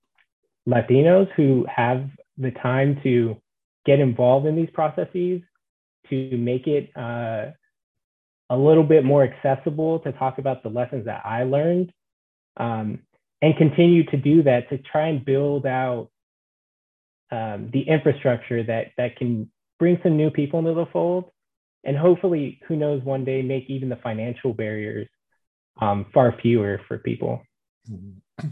Latinos 0.68 1.30
who 1.36 1.66
have 1.74 2.08
the 2.38 2.50
time 2.52 3.00
to 3.02 3.36
get 3.84 4.00
involved 4.00 4.46
in 4.46 4.56
these 4.56 4.70
processes 4.72 5.42
to 6.10 6.36
make 6.36 6.66
it 6.66 6.90
uh, 6.96 7.50
a 8.50 8.56
little 8.56 8.84
bit 8.84 9.04
more 9.04 9.24
accessible 9.24 9.98
to 10.00 10.12
talk 10.12 10.38
about 10.38 10.62
the 10.62 10.68
lessons 10.68 11.06
that 11.06 11.22
I 11.24 11.44
learned 11.44 11.92
um, 12.56 13.00
and 13.42 13.56
continue 13.56 14.04
to 14.06 14.16
do 14.16 14.42
that 14.44 14.68
to 14.70 14.78
try 14.78 15.08
and 15.08 15.24
build 15.24 15.66
out 15.66 16.08
um, 17.30 17.70
the 17.72 17.80
infrastructure 17.80 18.62
that 18.62 18.92
that 18.96 19.16
can 19.16 19.50
bring 19.78 19.98
some 20.02 20.16
new 20.16 20.30
people 20.30 20.60
into 20.60 20.74
the 20.74 20.86
fold 20.92 21.30
and 21.84 21.96
hopefully 21.96 22.60
who 22.66 22.76
knows 22.76 23.02
one 23.02 23.24
day 23.24 23.42
make 23.42 23.68
even 23.68 23.88
the 23.88 23.96
financial 23.96 24.52
barriers 24.52 25.08
um, 25.80 26.06
far 26.14 26.34
fewer 26.40 26.80
for 26.88 26.98
people. 26.98 27.42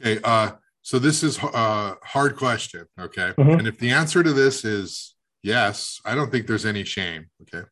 Okay 0.00 0.18
uh, 0.24 0.50
so 0.82 0.98
this 0.98 1.22
is 1.22 1.38
a 1.38 1.46
uh, 1.46 1.94
hard 2.02 2.36
question 2.36 2.84
okay? 2.98 3.32
Mm-hmm. 3.38 3.60
and 3.60 3.68
if 3.68 3.78
the 3.78 3.90
answer 3.90 4.24
to 4.24 4.32
this 4.32 4.64
is 4.64 5.14
yes 5.42 6.00
i 6.04 6.16
don't 6.16 6.32
think 6.32 6.48
there's 6.48 6.66
any 6.66 6.82
shame 6.82 7.26
okay? 7.42 7.66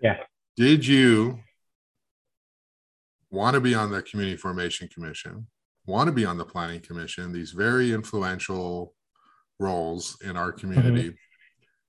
Yeah. 0.00 0.16
Did 0.56 0.86
you 0.86 1.40
want 3.30 3.54
to 3.54 3.60
be 3.60 3.74
on 3.74 3.90
the 3.90 4.02
community 4.02 4.36
formation 4.36 4.88
commission 4.88 5.48
want 5.86 6.06
to 6.06 6.12
be 6.12 6.24
on 6.24 6.38
the 6.38 6.44
planning 6.44 6.80
commission 6.80 7.32
these 7.32 7.50
very 7.50 7.92
influential 7.92 8.94
roles 9.58 10.16
in 10.22 10.36
our 10.36 10.52
community? 10.52 11.08
mm-hmm. 11.10 11.29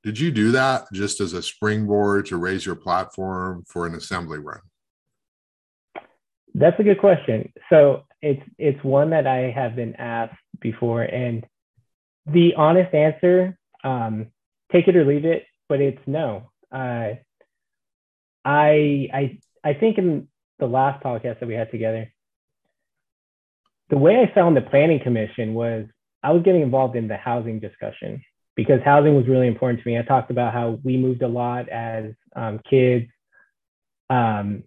Did 0.03 0.19
you 0.19 0.31
do 0.31 0.51
that 0.51 0.85
just 0.93 1.21
as 1.21 1.33
a 1.33 1.41
springboard 1.41 2.25
to 2.27 2.37
raise 2.37 2.65
your 2.65 2.75
platform 2.75 3.63
for 3.67 3.85
an 3.85 3.95
assembly 3.95 4.39
run? 4.39 4.61
That's 6.53 6.79
a 6.79 6.83
good 6.83 6.99
question. 6.99 7.53
So 7.69 8.03
it's 8.21 8.41
it's 8.59 8.83
one 8.83 9.09
that 9.09 9.25
i 9.25 9.49
have 9.49 9.75
been 9.75 9.95
asked 9.95 10.37
before 10.59 11.01
and 11.01 11.43
the 12.27 12.53
honest 12.55 12.93
answer 12.93 13.57
um, 13.83 14.27
take 14.71 14.87
it 14.87 14.95
or 14.95 15.03
leave 15.05 15.25
it 15.25 15.45
but 15.71 15.79
it's 15.79 16.01
no. 16.05 16.51
Uh, 16.69 17.15
I 18.43 19.07
I 19.13 19.39
I 19.63 19.73
think 19.73 19.97
in 19.97 20.27
the 20.59 20.65
last 20.65 21.01
podcast 21.01 21.39
that 21.39 21.47
we 21.47 21.53
had 21.53 21.71
together, 21.71 22.11
the 23.89 23.97
way 23.97 24.17
I 24.19 24.33
found 24.35 24.57
the 24.57 24.61
planning 24.61 24.99
commission 25.01 25.53
was 25.53 25.85
I 26.21 26.33
was 26.33 26.43
getting 26.43 26.61
involved 26.61 26.97
in 26.97 27.07
the 27.07 27.15
housing 27.15 27.61
discussion 27.61 28.21
because 28.55 28.81
housing 28.83 29.15
was 29.15 29.27
really 29.27 29.47
important 29.47 29.81
to 29.81 29.87
me. 29.87 29.97
I 29.97 30.03
talked 30.03 30.31
about 30.31 30.53
how 30.53 30.79
we 30.83 30.97
moved 30.97 31.21
a 31.21 31.27
lot 31.27 31.69
as 31.69 32.11
um, 32.35 32.59
kids. 32.69 33.07
Um, 34.09 34.63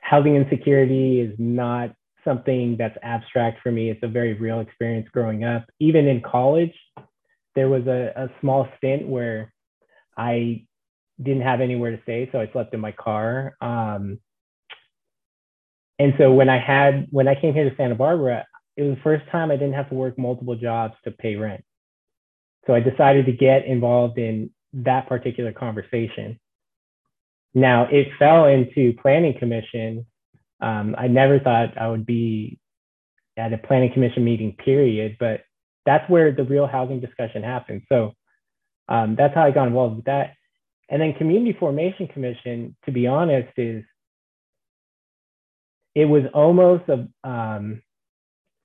housing 0.00 0.36
insecurity 0.36 1.20
is 1.20 1.34
not 1.38 1.94
something 2.24 2.76
that's 2.78 2.96
abstract 3.02 3.60
for 3.62 3.70
me. 3.70 3.90
It's 3.90 4.02
a 4.02 4.08
very 4.08 4.34
real 4.34 4.60
experience 4.60 5.08
growing 5.12 5.44
up. 5.44 5.66
Even 5.80 6.06
in 6.06 6.20
college, 6.20 6.74
there 7.54 7.68
was 7.68 7.86
a, 7.86 8.12
a 8.16 8.28
small 8.40 8.68
stint 8.76 9.06
where 9.06 9.52
I 10.16 10.66
didn't 11.22 11.42
have 11.42 11.60
anywhere 11.60 11.92
to 11.94 12.02
stay, 12.02 12.28
so 12.32 12.40
I 12.40 12.50
slept 12.52 12.74
in 12.74 12.80
my 12.80 12.92
car. 12.92 13.56
Um, 13.60 14.18
and 15.98 16.14
so 16.18 16.32
when 16.32 16.48
I 16.48 16.58
had 16.58 17.06
when 17.10 17.28
I 17.28 17.40
came 17.40 17.54
here 17.54 17.68
to 17.68 17.76
Santa 17.76 17.94
Barbara, 17.94 18.44
it 18.76 18.82
was 18.82 18.96
the 18.96 19.02
first 19.02 19.24
time 19.30 19.50
I 19.50 19.56
didn't 19.56 19.74
have 19.74 19.88
to 19.90 19.94
work 19.94 20.18
multiple 20.18 20.56
jobs 20.56 20.94
to 21.04 21.12
pay 21.12 21.36
rent. 21.36 21.64
So 22.66 22.74
I 22.74 22.80
decided 22.80 23.26
to 23.26 23.32
get 23.32 23.66
involved 23.66 24.18
in 24.18 24.50
that 24.72 25.08
particular 25.08 25.52
conversation. 25.52 26.38
Now 27.54 27.88
it 27.90 28.08
fell 28.18 28.46
into 28.46 28.94
planning 29.00 29.38
commission. 29.38 30.06
Um, 30.60 30.94
I 30.98 31.08
never 31.08 31.38
thought 31.38 31.78
I 31.78 31.88
would 31.88 32.06
be 32.06 32.58
at 33.36 33.52
a 33.52 33.58
planning 33.58 33.92
commission 33.92 34.24
meeting, 34.24 34.56
period. 34.56 35.16
But 35.18 35.42
that's 35.86 36.08
where 36.08 36.32
the 36.32 36.44
real 36.44 36.66
housing 36.66 37.00
discussion 37.00 37.42
happened. 37.42 37.82
So 37.88 38.12
um, 38.88 39.16
that's 39.16 39.34
how 39.34 39.44
I 39.44 39.50
got 39.50 39.68
involved 39.68 39.96
with 39.96 40.04
that. 40.06 40.34
And 40.88 41.00
then 41.00 41.14
Community 41.14 41.56
Formation 41.58 42.08
Commission, 42.08 42.76
to 42.84 42.92
be 42.92 43.06
honest, 43.06 43.52
is 43.56 43.84
it 45.94 46.04
was 46.04 46.24
almost 46.34 46.84
a 46.88 47.08
um, 47.28 47.82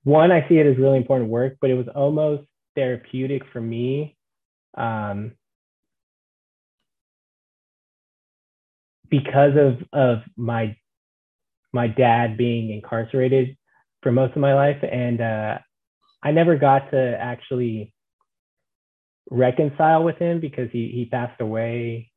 one. 0.04 0.32
I 0.32 0.46
see 0.48 0.56
it 0.56 0.66
as 0.66 0.76
really 0.76 0.98
important 0.98 1.30
work, 1.30 1.56
but 1.60 1.70
it 1.70 1.74
was 1.74 1.88
almost 1.94 2.44
therapeutic 2.80 3.42
for 3.52 3.60
me 3.60 4.16
um, 4.78 5.32
because 9.10 9.52
of 9.56 9.86
of 9.92 10.18
my 10.36 10.74
my 11.74 11.86
dad 11.88 12.38
being 12.38 12.70
incarcerated 12.70 13.56
for 14.02 14.10
most 14.10 14.30
of 14.30 14.38
my 14.38 14.54
life, 14.54 14.82
and 14.82 15.20
uh, 15.20 15.58
I 16.22 16.32
never 16.32 16.56
got 16.56 16.90
to 16.90 17.16
actually 17.20 17.92
reconcile 19.30 20.02
with 20.04 20.16
him 20.16 20.40
because 20.40 20.70
he 20.72 20.90
he 20.94 21.04
passed 21.04 21.38
away 21.40 22.10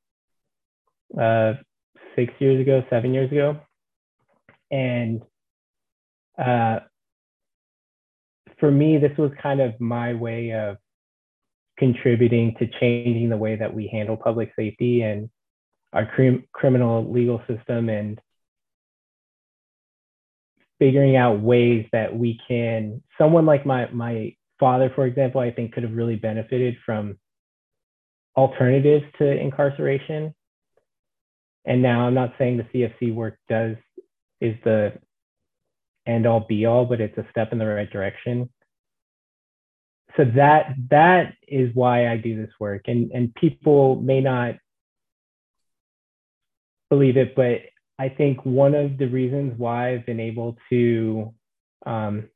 uh, 1.20 1.54
six 2.16 2.34
years 2.40 2.62
ago, 2.62 2.84
seven 2.90 3.14
years 3.14 3.32
ago, 3.32 3.60
and 4.72 5.22
uh, 6.40 6.80
for 8.64 8.72
me, 8.72 8.98
this 8.98 9.18
was 9.18 9.30
kind 9.42 9.60
of 9.60 9.78
my 9.82 10.14
way 10.14 10.54
of 10.54 10.78
contributing 11.78 12.56
to 12.60 12.68
changing 12.80 13.28
the 13.28 13.36
way 13.36 13.58
that 13.58 13.74
we 13.74 13.90
handle 13.92 14.16
public 14.16 14.54
safety 14.56 15.02
and 15.02 15.30
our 15.92 16.06
crim- 16.06 16.46
criminal 16.54 17.12
legal 17.12 17.42
system 17.46 17.90
and 17.90 18.22
figuring 20.80 21.18
out 21.18 21.42
ways 21.42 21.86
that 21.92 22.16
we 22.16 22.40
can 22.48 23.02
someone 23.18 23.46
like 23.46 23.66
my 23.66 23.90
my 23.92 24.34
father 24.60 24.92
for 24.96 25.06
example 25.06 25.40
i 25.40 25.52
think 25.52 25.74
could 25.74 25.84
have 25.84 25.94
really 25.94 26.16
benefited 26.16 26.76
from 26.86 27.18
alternatives 28.36 29.06
to 29.18 29.26
incarceration. 29.26 30.34
And 31.66 31.82
now 31.82 32.08
I'm 32.08 32.14
not 32.14 32.34
saying 32.38 32.58
the 32.58 32.64
CFC 32.64 33.14
work 33.14 33.38
does 33.48 33.76
is 34.42 34.56
the 34.64 34.94
end 36.06 36.26
all 36.26 36.42
be 36.48 36.66
all, 36.66 36.86
but 36.86 37.02
it's 37.02 37.18
a 37.18 37.26
step 37.32 37.52
in 37.52 37.58
the 37.58 37.66
right 37.66 37.90
direction. 37.90 38.50
So 40.18 40.26
that 40.36 40.76
that 40.90 41.34
is 41.48 41.74
why 41.74 42.08
I 42.08 42.18
do 42.18 42.40
this 42.40 42.54
work. 42.60 42.84
And 42.88 43.12
and 43.12 43.34
people 43.36 43.96
may 43.96 44.22
not 44.22 44.56
believe 46.90 47.18
it, 47.18 47.36
but 47.36 47.62
I 47.98 48.10
think 48.10 48.46
one 48.46 48.76
of 48.76 48.98
the 48.98 49.08
reasons 49.08 49.54
why 49.58 49.94
I've 49.94 50.06
been 50.06 50.20
able 50.20 50.58
to 50.70 51.34
um, 51.86 52.30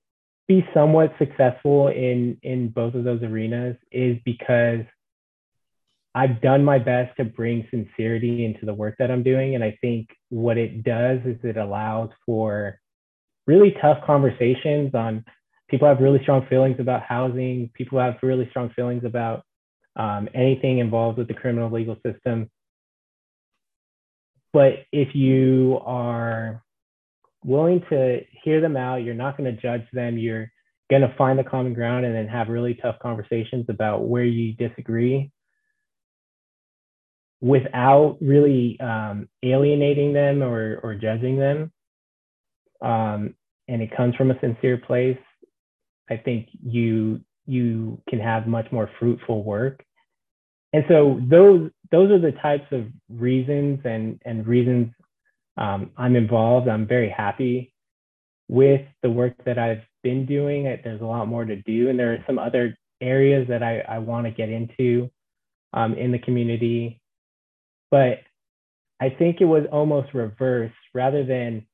be 0.48 0.66
somewhat 0.74 1.14
successful 1.20 1.90
in 1.90 2.38
in 2.42 2.70
both 2.70 2.96
of 2.96 3.04
those 3.04 3.22
arenas 3.22 3.76
is 3.92 4.18
because 4.26 4.82
I've 6.16 6.42
done 6.42 6.64
my 6.64 6.80
best 6.80 7.16
to 7.18 7.26
bring 7.26 7.68
sincerity 7.70 8.44
into 8.44 8.66
the 8.66 8.74
work 8.74 8.96
that 8.98 9.12
I'm 9.12 9.22
doing. 9.22 9.54
And 9.54 9.64
I 9.64 9.78
think 9.82 10.10
what 10.30 10.58
it 10.58 10.84
does 10.84 11.20
is 11.26 11.38
it 11.44 11.58
allows 11.58 12.10
for 12.26 12.80
really 13.48 13.76
tough 13.82 14.00
conversations 14.06 14.94
on 14.94 15.26
people 15.70 15.88
have 15.88 16.00
really 16.00 16.20
strong 16.22 16.46
feelings 16.48 16.78
about 16.80 17.02
housing, 17.02 17.70
people 17.74 18.00
have 18.00 18.16
really 18.22 18.48
strong 18.50 18.70
feelings 18.76 19.04
about 19.04 19.44
um, 19.96 20.30
anything 20.36 20.80
involved 20.80 21.18
with 21.18 21.28
the 21.28 21.34
criminal 21.34 21.72
legal 21.72 21.98
system. 22.06 22.50
But 24.54 24.86
if 24.92 25.16
you 25.16 25.80
are 25.86 26.64
willing 27.44 27.84
to 27.90 28.22
hear 28.44 28.62
them 28.62 28.78
out, 28.78 28.98
you're 28.98 29.14
not 29.14 29.38
going 29.38 29.54
to 29.54 29.62
judge 29.62 29.86
them, 29.94 30.18
you're 30.18 30.52
going 30.90 31.02
to 31.02 31.14
find 31.18 31.38
the 31.38 31.44
common 31.44 31.74
ground 31.74 32.06
and 32.06 32.16
then 32.16 32.28
have 32.28 32.48
really 32.48 32.76
tough 32.76 32.98
conversations 33.02 33.66
about 33.70 34.08
where 34.08 34.24
you 34.24 34.54
disagree 34.54 35.32
without 37.42 38.18
really 38.22 38.80
um, 38.80 39.28
alienating 39.44 40.14
them 40.14 40.42
or, 40.42 40.80
or 40.84 40.96
judging 40.96 41.38
them. 41.38 41.72
Um, 42.82 43.36
and 43.68 43.82
it 43.82 43.96
comes 43.96 44.16
from 44.16 44.32
a 44.32 44.40
sincere 44.40 44.78
place. 44.78 45.18
I 46.10 46.18
think 46.18 46.48
you 46.64 47.22
you 47.46 48.02
can 48.10 48.20
have 48.20 48.48
much 48.48 48.72
more 48.72 48.90
fruitful 49.00 49.44
work. 49.44 49.84
And 50.74 50.84
so 50.88 51.20
those 51.30 51.72
those 51.92 52.12
are 52.12 52.20
the 52.20 52.34
types 52.34 52.66
of 52.72 52.86
reasons 53.10 53.80
and 53.86 54.22
and 54.26 54.46
reasons 54.46 54.92
um, 55.58 55.92
I'm 55.98 56.16
involved. 56.16 56.68
I'm 56.68 56.88
very 56.88 57.10
happy 57.10 57.74
with 58.48 58.82
the 59.02 59.10
work 59.10 59.34
that 59.46 59.58
I've 59.58 59.82
been 60.04 60.26
doing. 60.26 60.64
There's 60.64 61.02
a 61.02 61.06
lot 61.06 61.28
more 61.28 61.46
to 61.46 61.56
do, 61.56 61.90
and 61.90 61.98
there 61.98 62.14
are 62.14 62.24
some 62.28 62.38
other 62.38 62.78
areas 63.02 63.48
that 63.50 63.64
I, 63.64 63.80
I 63.80 64.00
want 64.00 64.26
to 64.26 64.32
get 64.32 64.50
into 64.50 65.10
um, 65.74 65.96
in 65.96 66.12
the 66.12 66.20
community. 66.20 67.02
But 67.90 68.20
I 69.02 69.10
think 69.10 69.42
it 69.42 69.46
was 69.46 69.64
almost 69.72 70.14
reversed 70.14 70.76
rather 70.94 71.24
than 71.26 71.66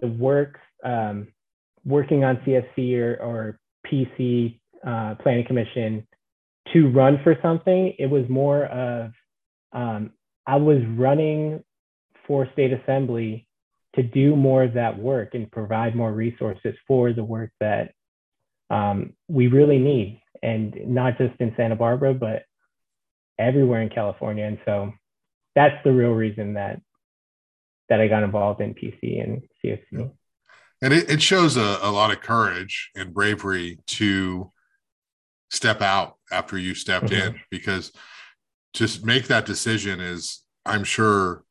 the 0.00 0.08
work 0.08 0.58
um, 0.82 1.28
working 1.84 2.24
on 2.24 2.36
CFC 2.38 2.96
or, 2.98 3.16
or 3.22 3.58
PC 3.86 4.60
uh, 4.86 5.14
Planning 5.16 5.46
Commission 5.46 6.06
to 6.72 6.88
run 6.90 7.20
for 7.22 7.36
something. 7.42 7.94
It 7.98 8.06
was 8.06 8.28
more 8.28 8.66
of 8.66 9.12
um, 9.72 10.12
I 10.46 10.56
was 10.56 10.82
running 10.96 11.62
for 12.26 12.48
state 12.52 12.72
assembly 12.72 13.46
to 13.94 14.02
do 14.02 14.36
more 14.36 14.64
of 14.64 14.74
that 14.74 14.98
work 14.98 15.34
and 15.34 15.50
provide 15.50 15.94
more 15.94 16.12
resources 16.12 16.74
for 16.86 17.12
the 17.12 17.24
work 17.24 17.50
that 17.60 17.92
um, 18.70 19.12
we 19.28 19.48
really 19.48 19.78
need, 19.78 20.22
and 20.42 20.74
not 20.86 21.18
just 21.18 21.38
in 21.40 21.52
Santa 21.56 21.76
Barbara, 21.76 22.14
but 22.14 22.44
everywhere 23.38 23.82
in 23.82 23.90
California. 23.90 24.44
And 24.44 24.58
so 24.64 24.92
that's 25.54 25.76
the 25.84 25.92
real 25.92 26.12
reason 26.12 26.54
that 26.54 26.80
that 27.88 28.00
I 28.00 28.08
got 28.08 28.22
involved 28.22 28.62
in 28.62 28.74
PC 28.74 29.22
and 29.22 29.42
CFC. 29.62 30.10
And 30.82 30.92
it, 30.92 31.08
it 31.08 31.22
shows 31.22 31.56
a, 31.56 31.78
a 31.80 31.90
lot 31.90 32.10
of 32.10 32.20
courage 32.20 32.90
and 32.94 33.14
bravery 33.14 33.78
to 33.86 34.52
step 35.50 35.80
out 35.80 36.16
after 36.30 36.58
you 36.58 36.74
stepped 36.74 37.06
mm-hmm. 37.06 37.34
in 37.36 37.40
because 37.50 37.92
just 38.74 39.04
make 39.04 39.26
that 39.26 39.44
decision 39.44 40.00
is 40.00 40.44
i'm 40.64 40.82
sure 40.82 41.44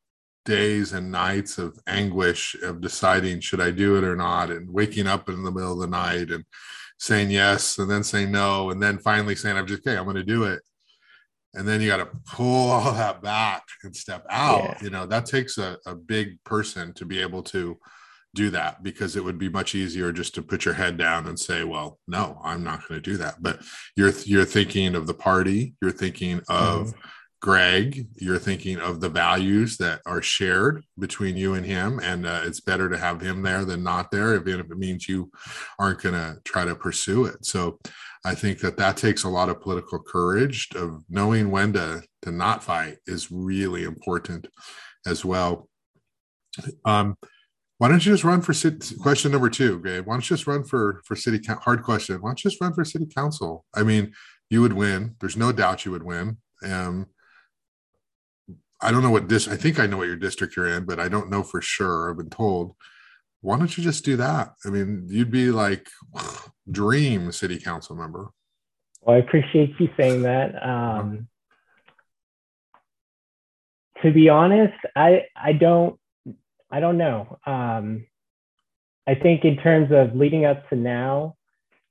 days 0.44 0.92
and 0.92 1.10
nights 1.10 1.58
of 1.58 1.78
anguish 1.86 2.56
of 2.62 2.80
deciding 2.80 3.40
should 3.40 3.60
I 3.60 3.70
do 3.70 3.96
it 3.96 4.04
or 4.04 4.16
not, 4.16 4.50
and 4.50 4.72
waking 4.72 5.06
up 5.06 5.28
in 5.28 5.42
the 5.42 5.50
middle 5.50 5.72
of 5.72 5.78
the 5.78 5.86
night 5.86 6.30
and 6.30 6.44
saying 6.98 7.30
yes 7.30 7.78
and 7.78 7.90
then 7.90 8.02
saying 8.02 8.30
no, 8.30 8.70
and 8.70 8.82
then 8.82 8.98
finally 8.98 9.34
saying 9.34 9.56
I'm 9.56 9.66
just 9.66 9.86
okay, 9.86 9.96
I'm 9.96 10.04
going 10.04 10.16
to 10.16 10.22
do 10.22 10.44
it. 10.44 10.60
And 11.54 11.68
then 11.68 11.80
you 11.80 11.88
got 11.88 11.98
to 11.98 12.08
pull 12.26 12.70
all 12.70 12.92
that 12.92 13.22
back 13.22 13.62
and 13.82 13.94
step 13.94 14.24
out. 14.30 14.62
Yeah. 14.62 14.78
You 14.80 14.90
know, 14.90 15.06
that 15.06 15.26
takes 15.26 15.58
a, 15.58 15.76
a 15.84 15.94
big 15.94 16.42
person 16.44 16.94
to 16.94 17.04
be 17.04 17.20
able 17.20 17.42
to 17.44 17.78
do 18.34 18.50
that 18.50 18.82
because 18.82 19.16
it 19.16 19.24
would 19.24 19.38
be 19.38 19.48
much 19.48 19.74
easier 19.74 20.12
just 20.12 20.34
to 20.34 20.42
put 20.42 20.64
your 20.64 20.74
head 20.74 20.96
down 20.96 21.26
and 21.26 21.38
say, 21.38 21.64
well, 21.64 21.98
no, 22.08 22.40
I'm 22.42 22.64
not 22.64 22.86
going 22.88 23.00
to 23.00 23.10
do 23.10 23.16
that. 23.18 23.42
But 23.42 23.60
you're 23.96 24.12
you're 24.24 24.44
thinking 24.44 24.94
of 24.94 25.06
the 25.06 25.14
party, 25.14 25.74
you're 25.80 25.92
thinking 25.92 26.40
of 26.48 26.88
mm-hmm 26.88 27.08
Gregg, 27.42 28.06
you're 28.14 28.38
thinking 28.38 28.78
of 28.78 29.00
the 29.00 29.08
values 29.08 29.76
that 29.78 30.00
are 30.06 30.22
shared 30.22 30.84
between 30.96 31.36
you 31.36 31.54
and 31.54 31.66
him, 31.66 31.98
and 31.98 32.24
uh, 32.24 32.42
it's 32.44 32.60
better 32.60 32.88
to 32.88 32.96
have 32.96 33.20
him 33.20 33.42
there 33.42 33.64
than 33.64 33.82
not 33.82 34.12
there, 34.12 34.36
even 34.36 34.60
if 34.60 34.70
it 34.70 34.78
means 34.78 35.08
you 35.08 35.28
aren't 35.76 36.00
going 36.00 36.14
to 36.14 36.38
try 36.44 36.64
to 36.64 36.76
pursue 36.76 37.24
it. 37.24 37.44
So, 37.44 37.80
I 38.24 38.36
think 38.36 38.60
that 38.60 38.76
that 38.76 38.96
takes 38.96 39.24
a 39.24 39.28
lot 39.28 39.48
of 39.48 39.60
political 39.60 39.98
courage 39.98 40.68
of 40.76 41.02
knowing 41.10 41.50
when 41.50 41.72
to 41.72 42.04
to 42.22 42.30
not 42.30 42.62
fight 42.62 42.98
is 43.08 43.32
really 43.32 43.82
important 43.82 44.46
as 45.04 45.24
well. 45.24 45.68
Um, 46.84 47.16
why 47.82 47.88
don't 47.88 48.06
you 48.06 48.12
just 48.12 48.22
run 48.22 48.42
for 48.42 48.52
city, 48.52 48.94
question 48.94 49.32
number 49.32 49.50
two, 49.50 49.80
Gabe? 49.80 50.06
Why 50.06 50.14
don't 50.14 50.30
you 50.30 50.36
just 50.36 50.46
run 50.46 50.62
for 50.62 51.02
for 51.04 51.16
city 51.16 51.44
hard 51.48 51.82
question? 51.82 52.22
Why 52.22 52.28
don't 52.28 52.44
you 52.44 52.48
just 52.48 52.60
run 52.60 52.72
for 52.72 52.84
city 52.84 53.06
council? 53.06 53.64
I 53.74 53.82
mean, 53.82 54.12
you 54.50 54.60
would 54.60 54.72
win. 54.72 55.16
There's 55.18 55.36
no 55.36 55.50
doubt 55.50 55.84
you 55.84 55.90
would 55.90 56.04
win. 56.04 56.36
Um, 56.64 57.08
I 58.80 58.92
don't 58.92 59.02
know 59.02 59.10
what 59.10 59.28
this. 59.28 59.48
I 59.48 59.56
think 59.56 59.80
I 59.80 59.86
know 59.86 59.96
what 59.96 60.06
your 60.06 60.14
district 60.14 60.54
you're 60.54 60.68
in, 60.68 60.84
but 60.84 61.00
I 61.00 61.08
don't 61.08 61.28
know 61.28 61.42
for 61.42 61.60
sure. 61.60 62.08
I've 62.08 62.18
been 62.18 62.30
told. 62.30 62.76
Why 63.40 63.58
don't 63.58 63.76
you 63.76 63.82
just 63.82 64.04
do 64.04 64.16
that? 64.16 64.52
I 64.64 64.68
mean, 64.68 65.08
you'd 65.08 65.32
be 65.32 65.50
like 65.50 65.88
dream 66.70 67.32
city 67.32 67.58
council 67.58 67.96
member. 67.96 68.28
Well, 69.00 69.16
I 69.16 69.18
appreciate 69.18 69.74
you 69.80 69.88
saying 69.96 70.22
that. 70.22 70.54
Um, 70.64 71.26
to 74.02 74.12
be 74.12 74.28
honest, 74.28 74.78
I 74.94 75.22
I 75.34 75.52
don't 75.52 75.98
I 76.72 76.80
don't 76.80 76.96
know. 76.96 77.38
Um, 77.46 78.06
I 79.06 79.14
think 79.14 79.44
in 79.44 79.58
terms 79.58 79.90
of 79.92 80.16
leading 80.16 80.46
up 80.46 80.68
to 80.70 80.76
now, 80.76 81.36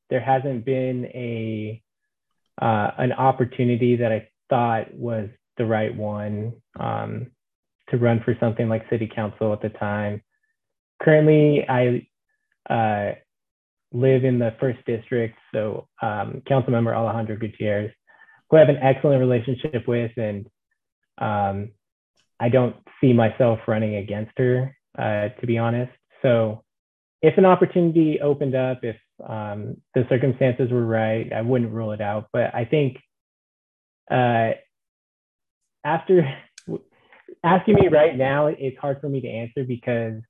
there 0.10 0.20
hasn't 0.20 0.66
been 0.66 1.06
a 1.06 1.82
uh, 2.62 2.92
an 2.98 3.14
opportunity 3.14 3.96
that 3.98 4.12
I 4.12 4.30
thought 4.50 4.94
was 4.94 5.30
the 5.58 5.66
right 5.66 5.96
one 5.96 6.54
um, 6.80 7.28
to 7.90 7.98
run 7.98 8.22
for 8.26 8.36
something 8.40 8.68
like 8.68 8.90
city 8.90 9.10
council 9.14 9.54
at 9.54 9.62
the 9.62 9.70
time. 9.70 10.22
Currently, 11.02 11.66
I 11.68 12.08
uh, 12.72 13.16
live 13.94 14.24
in 14.24 14.40
the 14.40 14.56
first 14.60 14.80
district, 14.86 15.38
so 15.54 15.88
um, 16.02 16.42
council 16.48 16.72
member 16.72 16.92
Alejandra 16.92 17.40
Gutierrez, 17.40 17.92
who 18.50 18.58
I 18.58 18.60
have 18.60 18.70
an 18.70 18.78
excellent 18.78 19.20
relationship 19.20 19.88
with, 19.88 20.12
and 20.18 20.48
um, 21.18 21.72
I 22.42 22.50
don't 22.50 22.76
see 23.00 23.14
myself 23.14 23.60
running 23.68 23.96
against 23.96 24.32
her, 24.38 24.76
uh, 24.98 25.30
to 25.40 25.48
be 25.48 25.60
honest. 25.60 25.92
So, 26.24 26.64
if 27.22 27.38
an 27.38 27.46
opportunity 27.46 28.20
opened 28.20 28.56
up, 28.56 28.80
if 28.84 28.96
um, 29.28 29.78
the 29.94 30.06
circumstances 30.10 30.72
were 30.72 30.86
right, 30.86 31.32
I 31.32 31.42
wouldn't 31.42 31.72
rule 31.72 31.92
it 31.92 32.02
out. 32.02 32.30
But 32.34 32.56
I 32.56 32.66
think 32.66 32.98
uh, 34.10 34.54
after 35.86 36.28
asking 37.44 37.76
me 37.76 37.90
right 37.90 38.18
now, 38.18 38.48
it's 38.48 38.78
hard 38.80 39.00
for 39.02 39.08
me 39.08 39.22
to 39.22 39.28
answer 39.28 39.64
because 39.64 40.22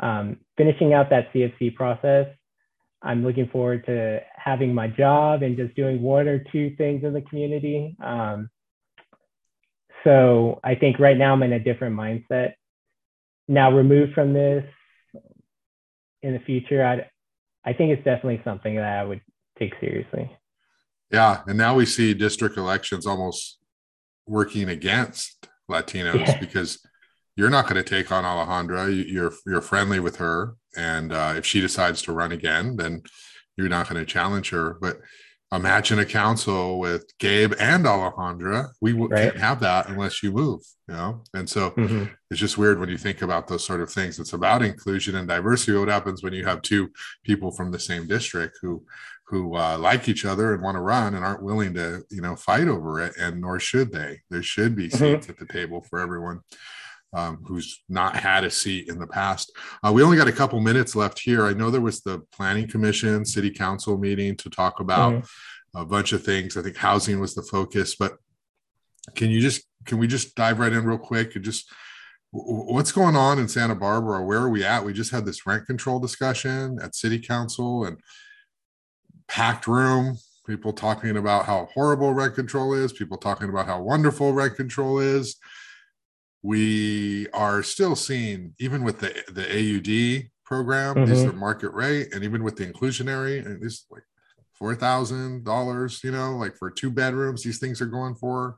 um, 0.00 0.36
finishing 0.56 0.94
out 0.94 1.10
that 1.10 1.32
CFC 1.32 1.74
process, 1.74 2.28
I'm 3.02 3.24
looking 3.24 3.48
forward 3.48 3.84
to 3.86 4.20
having 4.36 4.72
my 4.72 4.86
job 4.86 5.42
and 5.42 5.56
just 5.56 5.74
doing 5.74 6.02
one 6.02 6.28
or 6.28 6.44
two 6.52 6.74
things 6.76 7.02
in 7.02 7.12
the 7.12 7.22
community. 7.22 7.96
Um, 8.00 8.48
so 10.04 10.60
I 10.64 10.74
think 10.74 10.98
right 10.98 11.16
now 11.16 11.32
I'm 11.32 11.42
in 11.42 11.52
a 11.52 11.60
different 11.60 11.96
mindset. 11.96 12.54
Now 13.46 13.72
removed 13.72 14.14
from 14.14 14.32
this 14.32 14.64
in 16.22 16.32
the 16.32 16.40
future, 16.40 16.84
I 16.84 17.08
I 17.68 17.72
think 17.72 17.92
it's 17.92 18.04
definitely 18.04 18.40
something 18.44 18.76
that 18.76 18.98
I 18.98 19.04
would 19.04 19.20
take 19.58 19.74
seriously. 19.80 20.30
Yeah, 21.10 21.42
and 21.46 21.58
now 21.58 21.74
we 21.74 21.86
see 21.86 22.14
district 22.14 22.56
elections 22.56 23.06
almost 23.06 23.58
working 24.26 24.68
against 24.68 25.48
Latinos 25.70 26.26
yeah. 26.26 26.38
because 26.38 26.86
you're 27.36 27.50
not 27.50 27.68
going 27.68 27.82
to 27.82 27.88
take 27.88 28.10
on 28.10 28.24
Alejandra. 28.24 28.88
You're 29.10 29.32
you're 29.46 29.60
friendly 29.60 30.00
with 30.00 30.16
her, 30.16 30.56
and 30.76 31.12
uh, 31.12 31.34
if 31.36 31.46
she 31.46 31.60
decides 31.60 32.02
to 32.02 32.12
run 32.12 32.32
again, 32.32 32.76
then 32.76 33.02
you're 33.56 33.68
not 33.68 33.88
going 33.88 34.04
to 34.04 34.10
challenge 34.10 34.50
her. 34.50 34.76
But 34.80 34.98
imagine 35.52 35.98
a 35.98 36.04
council 36.04 36.78
with 36.78 37.06
Gabe 37.18 37.54
and 37.58 37.84
Alejandra. 37.84 38.68
We 38.80 38.92
right. 38.92 39.10
can't 39.10 39.38
have 39.38 39.60
that 39.60 39.88
unless 39.88 40.22
you 40.22 40.30
move, 40.30 40.60
you 40.86 40.94
know. 40.94 41.22
And 41.34 41.48
so 41.48 41.70
mm-hmm. 41.70 42.04
it's 42.30 42.40
just 42.40 42.58
weird 42.58 42.78
when 42.78 42.90
you 42.90 42.98
think 42.98 43.22
about 43.22 43.48
those 43.48 43.64
sort 43.64 43.80
of 43.80 43.90
things. 43.90 44.18
It's 44.18 44.34
about 44.34 44.62
inclusion 44.62 45.16
and 45.16 45.26
diversity. 45.26 45.76
What 45.78 45.88
happens 45.88 46.22
when 46.22 46.34
you 46.34 46.44
have 46.44 46.62
two 46.62 46.90
people 47.24 47.50
from 47.50 47.70
the 47.70 47.78
same 47.78 48.06
district 48.06 48.58
who 48.60 48.84
who 49.28 49.56
uh, 49.56 49.76
like 49.78 50.08
each 50.08 50.24
other 50.24 50.54
and 50.54 50.62
want 50.62 50.76
to 50.76 50.80
run 50.80 51.14
and 51.14 51.24
aren't 51.24 51.42
willing 51.42 51.74
to 51.74 52.02
you 52.10 52.22
know 52.22 52.34
fight 52.34 52.68
over 52.68 53.00
it 53.00 53.14
and 53.18 53.40
nor 53.40 53.60
should 53.60 53.92
they 53.92 54.20
there 54.30 54.42
should 54.42 54.74
be 54.74 54.88
mm-hmm. 54.88 54.96
seats 54.96 55.26
mm-hmm. 55.26 55.32
at 55.32 55.38
the 55.38 55.52
table 55.52 55.82
for 55.82 55.98
everyone 55.98 56.40
um, 57.12 57.42
who's 57.46 57.82
not 57.88 58.16
had 58.16 58.44
a 58.44 58.50
seat 58.50 58.88
in 58.88 58.98
the 58.98 59.06
past. 59.06 59.52
Uh, 59.82 59.92
we 59.92 60.02
only 60.02 60.16
got 60.16 60.28
a 60.28 60.32
couple 60.32 60.60
minutes 60.60 60.94
left 60.94 61.18
here. 61.18 61.46
I 61.46 61.54
know 61.54 61.70
there 61.70 61.80
was 61.80 62.00
the 62.00 62.20
planning 62.32 62.68
commission 62.68 63.24
city 63.24 63.50
council 63.50 63.96
meeting 63.96 64.36
to 64.36 64.50
talk 64.50 64.80
about 64.80 65.14
mm-hmm. 65.14 65.80
a 65.80 65.86
bunch 65.86 66.12
of 66.12 66.22
things. 66.22 66.56
I 66.56 66.62
think 66.62 66.76
housing 66.76 67.20
was 67.20 67.34
the 67.34 67.42
focus 67.42 67.96
but 67.96 68.18
can 69.14 69.30
you 69.30 69.40
just 69.40 69.62
can 69.84 69.98
we 69.98 70.06
just 70.06 70.34
dive 70.34 70.58
right 70.58 70.72
in 70.72 70.84
real 70.84 70.98
quick 70.98 71.34
and 71.34 71.44
just 71.44 71.70
what's 72.30 72.92
going 72.92 73.16
on 73.16 73.38
in 73.38 73.48
santa 73.48 73.74
barbara? 73.74 74.22
Where 74.22 74.40
are 74.40 74.50
we 74.50 74.64
at? 74.64 74.84
We 74.84 74.92
just 74.92 75.10
had 75.10 75.24
this 75.24 75.46
rent 75.46 75.66
control 75.66 75.98
discussion 75.98 76.78
at 76.82 76.94
city 76.94 77.18
council 77.18 77.84
and 77.84 77.98
packed 79.28 79.66
room, 79.66 80.18
people 80.46 80.72
talking 80.72 81.16
about 81.16 81.46
how 81.46 81.68
horrible 81.72 82.12
rent 82.12 82.34
control 82.34 82.74
is, 82.74 82.92
people 82.92 83.16
talking 83.16 83.48
about 83.48 83.66
how 83.66 83.80
wonderful 83.80 84.32
rent 84.32 84.56
control 84.56 84.98
is. 84.98 85.36
We 86.42 87.28
are 87.30 87.62
still 87.62 87.96
seeing, 87.96 88.54
even 88.58 88.84
with 88.84 89.00
the, 89.00 89.12
the 89.32 89.44
AUD 89.44 90.30
program, 90.44 90.96
mm-hmm. 90.96 91.10
these 91.10 91.24
are 91.24 91.32
market 91.32 91.70
rate, 91.70 92.14
and 92.14 92.24
even 92.24 92.42
with 92.42 92.56
the 92.56 92.66
inclusionary, 92.66 93.44
and 93.44 93.60
this 93.60 93.86
like 93.90 94.04
four 94.54 94.74
thousand 94.74 95.44
dollars, 95.44 96.02
you 96.02 96.10
know, 96.10 96.36
like 96.36 96.56
for 96.56 96.70
two 96.70 96.90
bedrooms, 96.90 97.42
these 97.42 97.58
things 97.58 97.80
are 97.80 97.86
going 97.86 98.14
for. 98.14 98.56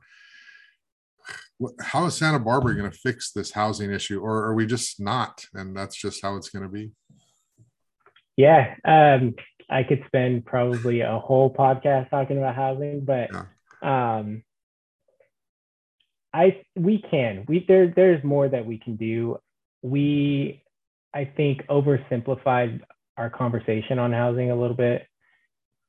How 1.79 2.05
is 2.05 2.15
Santa 2.15 2.39
Barbara 2.39 2.75
going 2.75 2.89
to 2.89 2.97
fix 2.97 3.31
this 3.31 3.51
housing 3.51 3.91
issue, 3.91 4.19
or 4.19 4.45
are 4.45 4.55
we 4.55 4.65
just 4.65 4.99
not, 4.99 5.45
and 5.53 5.75
that's 5.75 5.95
just 5.95 6.21
how 6.23 6.35
it's 6.35 6.49
going 6.49 6.63
to 6.63 6.69
be? 6.69 6.91
Yeah, 8.35 8.73
um, 8.85 9.35
I 9.69 9.83
could 9.83 10.03
spend 10.07 10.45
probably 10.45 11.01
a 11.01 11.19
whole 11.19 11.53
podcast 11.53 12.09
talking 12.09 12.37
about 12.37 12.55
housing, 12.55 13.05
but 13.05 13.29
yeah. 13.31 14.17
um, 14.17 14.43
I 16.33 16.61
we 16.75 17.03
can. 17.09 17.45
We 17.47 17.65
there 17.67 17.93
there's 17.95 18.23
more 18.23 18.47
that 18.47 18.65
we 18.65 18.77
can 18.77 18.95
do. 18.95 19.37
We 19.81 20.63
I 21.13 21.25
think 21.25 21.65
oversimplified 21.67 22.81
our 23.17 23.29
conversation 23.29 23.99
on 23.99 24.13
housing 24.13 24.51
a 24.51 24.55
little 24.55 24.75
bit 24.75 25.05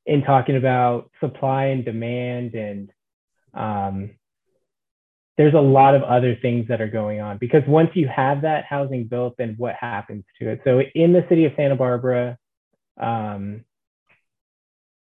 in 0.05 0.23
talking 0.23 0.57
about 0.57 1.09
supply 1.19 1.65
and 1.65 1.85
demand 1.85 2.53
and 2.55 2.91
um, 3.53 4.11
there's 5.37 5.53
a 5.53 5.59
lot 5.59 5.95
of 5.95 6.03
other 6.03 6.37
things 6.41 6.67
that 6.67 6.81
are 6.81 6.89
going 6.89 7.21
on 7.21 7.37
because 7.37 7.63
once 7.67 7.89
you 7.93 8.07
have 8.07 8.41
that 8.41 8.65
housing 8.65 9.05
built 9.05 9.35
then 9.37 9.55
what 9.57 9.75
happens 9.75 10.23
to 10.39 10.49
it 10.49 10.61
so 10.63 10.81
in 10.93 11.13
the 11.13 11.25
city 11.29 11.45
of 11.45 11.53
santa 11.55 11.75
barbara 11.75 12.37
um, 12.99 13.63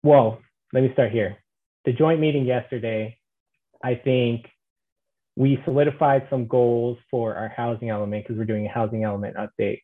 well 0.02 0.38
let 0.72 0.82
me 0.82 0.92
start 0.92 1.10
here 1.10 1.38
the 1.84 1.92
joint 1.92 2.20
meeting 2.20 2.44
yesterday 2.44 3.16
i 3.82 3.94
think 3.94 4.46
we 5.36 5.58
solidified 5.64 6.26
some 6.28 6.46
goals 6.46 6.98
for 7.10 7.34
our 7.34 7.48
housing 7.48 7.88
element 7.88 8.24
because 8.24 8.38
we're 8.38 8.44
doing 8.44 8.66
a 8.66 8.68
housing 8.68 9.04
element 9.04 9.36
update 9.36 9.80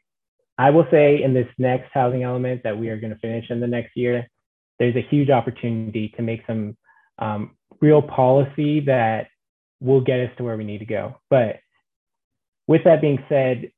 I 0.58 0.70
will 0.70 0.86
say 0.90 1.22
in 1.22 1.32
this 1.32 1.46
next 1.56 1.90
housing 1.94 2.24
element 2.24 2.62
that 2.64 2.76
we 2.76 2.88
are 2.88 2.98
going 2.98 3.12
to 3.12 3.18
finish 3.20 3.48
in 3.48 3.60
the 3.60 3.66
next 3.68 3.96
year, 3.96 4.28
there's 4.80 4.96
a 4.96 5.06
huge 5.08 5.30
opportunity 5.30 6.12
to 6.16 6.22
make 6.22 6.42
some 6.46 6.76
um, 7.20 7.56
real 7.80 8.02
policy 8.02 8.80
that 8.80 9.28
will 9.80 10.00
get 10.00 10.18
us 10.18 10.30
to 10.36 10.42
where 10.42 10.56
we 10.56 10.64
need 10.64 10.78
to 10.78 10.84
go. 10.84 11.14
But 11.30 11.60
with 12.66 12.82
that 12.84 13.00
being 13.00 13.22
said, 13.28 13.70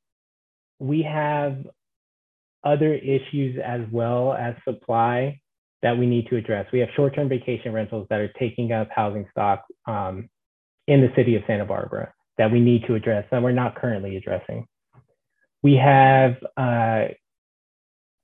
we 0.79 1.03
have 1.03 1.67
other 2.65 2.95
issues 2.95 3.61
as 3.63 3.83
well 3.93 4.33
as 4.33 4.55
supply 4.65 5.41
that 5.83 5.99
we 5.99 6.07
need 6.07 6.29
to 6.29 6.37
address. 6.37 6.67
We 6.73 6.81
have 6.81 6.89
short-term 6.97 7.29
vacation 7.29 7.73
rentals 7.73 8.07
that 8.09 8.21
are 8.21 8.33
taking 8.39 8.73
up 8.73 8.89
housing 8.95 9.27
stock 9.31 9.65
um, 9.87 10.31
in 10.91 11.01
the 11.01 11.13
city 11.17 11.37
of 11.37 11.43
Santa 11.47 11.65
Barbara 11.65 12.13
that 12.39 12.51
we 12.51 12.61
need 12.61 12.85
to 12.87 12.95
address 12.95 13.25
that 13.31 13.43
we're 13.43 13.53
not 13.53 13.77
currently 13.77 14.17
addressing 14.17 14.67
we 15.63 15.75
have 15.77 16.37
uh, 16.57 17.09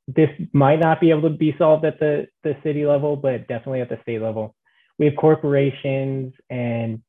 this 0.09 0.31
might 0.53 0.79
not 0.79 1.01
be 1.01 1.11
able 1.11 1.23
to 1.23 1.31
be 1.31 1.55
solved 1.59 1.85
at 1.85 1.99
the, 1.99 2.29
the 2.45 2.57
city 2.62 2.87
level, 2.87 3.17
but 3.17 3.49
definitely 3.49 3.81
at 3.81 3.89
the 3.89 3.99
state 4.03 4.23
level. 4.23 4.55
We 4.99 5.07
have 5.07 5.17
corporations 5.17 6.33
and 6.49 7.03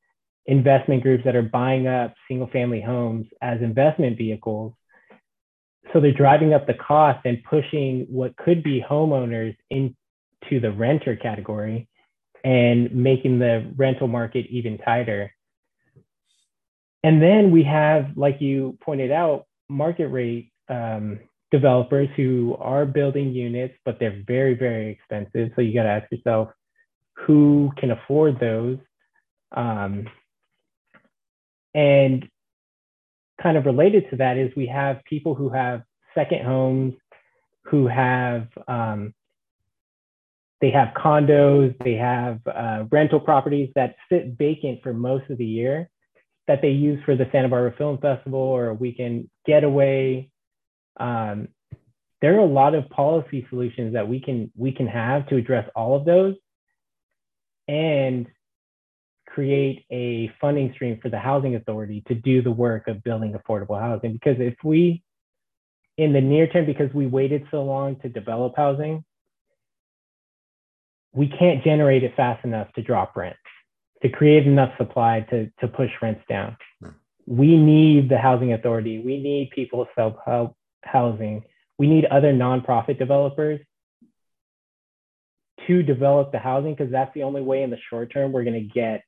investment 0.45 1.03
groups 1.03 1.24
that 1.26 1.36
are 1.36 1.43
buying 1.43 1.88
up 1.88 2.16
single 2.28 2.47
family 2.47 2.82
homes 2.82 3.28
as 3.41 3.62
investment 3.62 4.18
vehicles. 4.18 4.74
So 5.93 6.01
they're 6.01 6.12
driving 6.12 6.53
up 6.53 6.68
the 6.68 6.74
cost 6.74 7.20
and 7.26 7.43
pushing 7.43 8.08
what 8.10 8.36
could 8.36 8.64
be 8.64 8.84
homeowners 8.88 9.55
into 9.70 10.60
the 10.60 10.72
renter 10.72 11.16
category 11.16 11.88
and 12.43 12.93
making 12.93 13.39
the 13.39 13.72
rental 13.76 14.08
market 14.08 14.47
even 14.49 14.78
tighter. 14.80 15.32
And 17.08 17.22
then 17.22 17.51
we 17.51 17.64
have, 17.64 18.18
like 18.18 18.41
you 18.41 18.78
pointed 18.82 19.14
out, 19.14 19.45
market 19.70 20.08
rate 20.08 20.51
um, 20.68 21.22
developers 21.51 22.10
who 22.18 22.58
are 22.60 22.86
building 22.86 23.32
units, 23.34 23.76
but 23.86 23.97
they're 23.97 24.22
very, 24.28 24.55
very 24.55 24.89
expensive. 24.89 25.53
So 25.55 25.62
you 25.62 25.74
got 25.74 25.84
to 25.84 25.89
ask 25.89 26.12
yourself 26.12 26.49
who 27.14 27.72
can 27.78 27.91
afford 27.91 28.41
those. 28.41 28.78
Um, 29.55 30.10
and 31.74 32.28
kind 33.41 33.55
of 33.55 33.66
related 33.66 34.10
to 34.10 34.18
that 34.18 34.36
is 34.36 34.51
we 34.58 34.68
have 34.68 35.01
people 35.05 35.34
who 35.34 35.47
have 35.47 35.84
second 36.14 36.43
homes, 36.43 36.93
who 37.68 37.88
have 37.88 38.49
um, 38.68 39.14
they 40.60 40.72
have 40.72 40.89
condos, 40.93 41.74
they 41.86 41.93
have 41.93 42.41
uh, 42.45 42.84
rental 42.91 43.22
properties 43.22 43.70
that 43.76 43.95
sit 44.12 44.36
vacant 44.38 44.84
for 44.84 44.91
most 44.91 45.30
of 45.30 45.38
the 45.38 45.45
year 45.45 45.89
that 46.48 46.62
they 46.62 46.70
use 46.70 47.04
for 47.06 47.16
the 47.16 47.28
Santa 47.32 47.50
Barbara 47.50 47.74
Film 47.78 47.98
Festival 47.98 48.39
or 48.39 48.68
a 48.68 48.74
weekend 48.74 49.30
getaway. 49.45 50.30
Um, 50.98 51.50
there 52.22 52.36
are 52.36 52.39
a 52.39 52.45
lot 52.45 52.74
of 52.74 52.89
policy 52.89 53.45
solutions 53.50 53.93
that 53.93 54.08
we 54.08 54.20
can 54.20 54.52
we 54.56 54.72
can 54.72 54.88
have 54.88 55.28
to 55.28 55.36
address 55.36 55.70
all 55.76 55.95
of 55.95 56.06
those 56.06 56.36
and 57.68 58.28
create 59.28 59.86
a 59.91 60.32
funding 60.41 60.72
stream 60.74 61.00
for 61.02 61.10
the 61.10 61.20
housing 61.20 61.56
authority 61.56 62.02
to 62.08 62.16
do 62.16 62.41
the 62.41 62.52
work 62.52 62.88
of 62.88 63.04
building 63.04 63.34
affordable 63.34 63.80
housing 63.80 64.14
because 64.14 64.38
if 64.39 64.56
we 64.64 65.04
in 65.98 66.14
the 66.14 66.22
near 66.22 66.48
term 66.48 66.66
because 66.66 66.91
we 66.93 67.06
waited 67.06 67.43
so 67.52 67.64
long 67.64 67.98
to 67.98 68.10
develop 68.10 68.54
housing 68.56 69.04
we 71.14 71.28
can't 71.28 71.64
generate 71.64 72.04
it 72.04 72.16
fast 72.16 72.43
enough 72.45 72.72
to 72.74 72.82
drop 72.82 73.16
rent 73.16 73.36
to 74.02 74.10
create 74.10 74.45
enough 74.45 74.72
supply 74.78 75.26
to, 75.30 75.52
to 75.60 75.68
push 75.68 75.89
rents 76.02 76.22
down. 76.30 76.58
Hmm. 76.82 76.89
We 77.26 77.58
need 77.58 78.10
the 78.10 78.18
housing 78.18 78.54
authority. 78.54 79.00
We 79.00 79.22
need 79.22 79.50
people 79.54 79.88
self-help 79.95 80.56
housing. 80.84 81.43
We 81.78 81.88
need 81.88 82.06
other 82.06 82.34
nonprofit 82.34 82.98
developers 82.98 83.60
to 85.68 85.84
develop 85.84 86.32
the 86.32 86.39
housing 86.39 86.74
because 86.74 86.91
that's 86.91 87.14
the 87.14 87.24
only 87.24 87.41
way 87.41 87.64
in 87.64 87.70
the 87.70 87.78
short 87.89 88.14
term 88.14 88.32
we're 88.32 88.43
going 88.43 88.54
to 88.54 88.74
get 88.74 89.04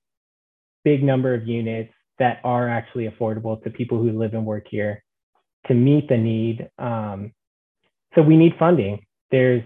big 0.84 1.04
number 1.04 1.34
of 1.34 1.48
units 1.48 1.94
that 2.20 2.40
are 2.44 2.68
actually 2.68 3.08
affordable 3.08 3.62
to 3.64 3.70
people 3.70 3.98
who 3.98 4.18
live 4.18 4.34
and 4.34 4.46
work 4.46 4.66
here 4.70 5.04
to 5.68 5.74
meet 5.74 6.08
the 6.10 6.18
need. 6.18 6.70
Um, 6.78 7.34
so 8.16 8.22
we 8.22 8.38
need 8.38 8.54
funding. 8.60 9.06
There's 9.32 9.64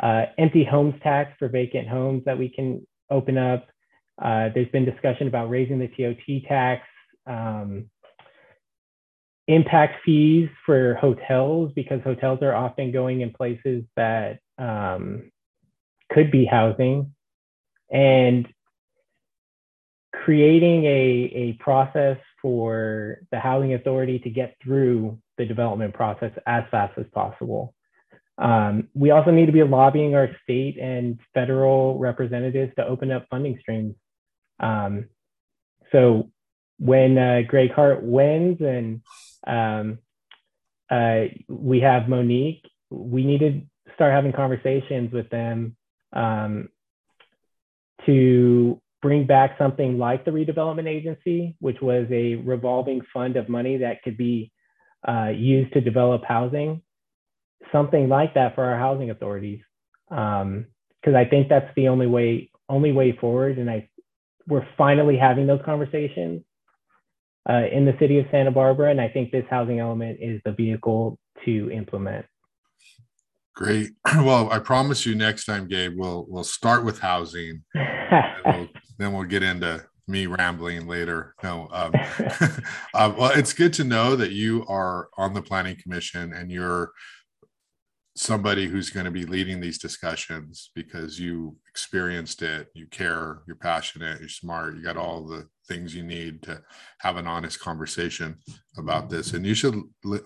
uh, 0.00 0.26
empty 0.36 0.64
homes 0.64 0.94
tax 1.02 1.32
for 1.38 1.48
vacant 1.48 1.88
homes 1.88 2.24
that 2.24 2.38
we 2.38 2.48
can 2.48 2.86
open 3.10 3.38
up. 3.38 3.68
Uh, 4.20 4.48
there's 4.54 4.68
been 4.68 4.84
discussion 4.84 5.28
about 5.28 5.48
raising 5.48 5.78
the 5.78 5.88
TOT 5.88 6.48
tax, 6.48 6.82
um, 7.26 7.88
impact 9.46 9.96
fees 10.04 10.48
for 10.66 10.94
hotels 10.94 11.72
because 11.74 12.02
hotels 12.02 12.40
are 12.42 12.54
often 12.54 12.92
going 12.92 13.20
in 13.20 13.32
places 13.32 13.84
that 13.96 14.40
um, 14.58 15.30
could 16.10 16.30
be 16.30 16.44
housing, 16.44 17.14
and 17.90 18.48
creating 20.12 20.84
a, 20.84 21.32
a 21.34 21.52
process 21.60 22.18
for 22.42 23.18
the 23.30 23.38
housing 23.38 23.74
authority 23.74 24.18
to 24.18 24.30
get 24.30 24.56
through 24.62 25.18
the 25.38 25.46
development 25.46 25.94
process 25.94 26.32
as 26.46 26.64
fast 26.70 26.98
as 26.98 27.06
possible. 27.12 27.74
Um, 28.36 28.88
we 28.94 29.10
also 29.10 29.30
need 29.30 29.46
to 29.46 29.52
be 29.52 29.62
lobbying 29.62 30.14
our 30.14 30.28
state 30.42 30.78
and 30.78 31.18
federal 31.34 31.98
representatives 31.98 32.72
to 32.76 32.86
open 32.86 33.10
up 33.10 33.26
funding 33.30 33.58
streams 33.60 33.94
um, 34.60 35.08
so 35.92 36.30
when 36.78 37.18
uh, 37.18 37.40
Gregg 37.46 37.72
Hart 37.72 38.02
wins 38.02 38.58
and 38.60 39.02
um, 39.46 39.98
uh, 40.90 41.24
we 41.48 41.80
have 41.80 42.08
Monique, 42.08 42.64
we 42.90 43.24
need 43.24 43.40
to 43.40 43.62
start 43.94 44.12
having 44.12 44.32
conversations 44.32 45.12
with 45.12 45.28
them 45.30 45.76
um, 46.12 46.68
to 48.06 48.80
bring 49.02 49.26
back 49.26 49.56
something 49.58 49.98
like 49.98 50.24
the 50.24 50.30
redevelopment 50.30 50.86
agency, 50.86 51.56
which 51.60 51.80
was 51.80 52.06
a 52.10 52.36
revolving 52.36 53.00
fund 53.12 53.36
of 53.36 53.48
money 53.48 53.78
that 53.78 54.02
could 54.02 54.16
be 54.16 54.52
uh, 55.06 55.28
used 55.28 55.72
to 55.72 55.80
develop 55.80 56.22
housing, 56.24 56.82
something 57.70 58.08
like 58.08 58.34
that 58.34 58.54
for 58.54 58.64
our 58.64 58.78
housing 58.78 59.10
authorities. 59.10 59.60
Because 60.08 60.42
um, 60.42 61.16
I 61.16 61.24
think 61.24 61.48
that's 61.48 61.70
the 61.76 61.88
only 61.88 62.06
way 62.06 62.50
only 62.70 62.92
way 62.92 63.16
forward, 63.18 63.58
and 63.58 63.70
I 63.70 63.88
we're 64.48 64.66
finally 64.76 65.16
having 65.16 65.46
those 65.46 65.60
conversations 65.64 66.42
uh, 67.48 67.66
in 67.70 67.84
the 67.84 67.94
city 67.98 68.18
of 68.18 68.26
Santa 68.30 68.50
Barbara, 68.50 68.90
and 68.90 69.00
I 69.00 69.08
think 69.08 69.30
this 69.30 69.44
housing 69.48 69.78
element 69.78 70.18
is 70.20 70.40
the 70.44 70.52
vehicle 70.52 71.18
to 71.44 71.70
implement. 71.70 72.26
Great. 73.54 73.90
Well, 74.16 74.50
I 74.50 74.58
promise 74.58 75.04
you 75.06 75.14
next 75.14 75.44
time, 75.44 75.68
Gabe, 75.68 75.94
we'll 75.96 76.26
we'll 76.28 76.44
start 76.44 76.84
with 76.84 76.98
housing, 76.98 77.62
we'll, 77.74 78.68
then 78.98 79.12
we'll 79.12 79.24
get 79.24 79.42
into 79.42 79.84
me 80.06 80.26
rambling 80.26 80.86
later. 80.86 81.34
No, 81.42 81.68
um, 81.70 81.92
uh, 82.94 83.12
well, 83.18 83.32
it's 83.34 83.52
good 83.52 83.72
to 83.74 83.84
know 83.84 84.16
that 84.16 84.32
you 84.32 84.64
are 84.66 85.08
on 85.18 85.34
the 85.34 85.42
planning 85.42 85.76
commission 85.80 86.32
and 86.32 86.50
you're 86.50 86.92
somebody 88.16 88.66
who's 88.66 88.90
going 88.90 89.04
to 89.04 89.12
be 89.12 89.24
leading 89.24 89.60
these 89.60 89.78
discussions 89.78 90.70
because 90.74 91.20
you 91.20 91.56
experienced 91.78 92.42
it, 92.42 92.72
you 92.74 92.88
care, 92.88 93.42
you're 93.46 93.54
passionate, 93.54 94.18
you're 94.18 94.28
smart, 94.28 94.74
you 94.74 94.82
got 94.82 94.96
all 94.96 95.24
the 95.24 95.46
things 95.68 95.94
you 95.94 96.02
need 96.02 96.42
to 96.42 96.60
have 96.98 97.16
an 97.16 97.28
honest 97.28 97.60
conversation 97.60 98.38
about 98.76 99.10
this. 99.10 99.34
And 99.34 99.46
you 99.46 99.54
should, 99.54 99.76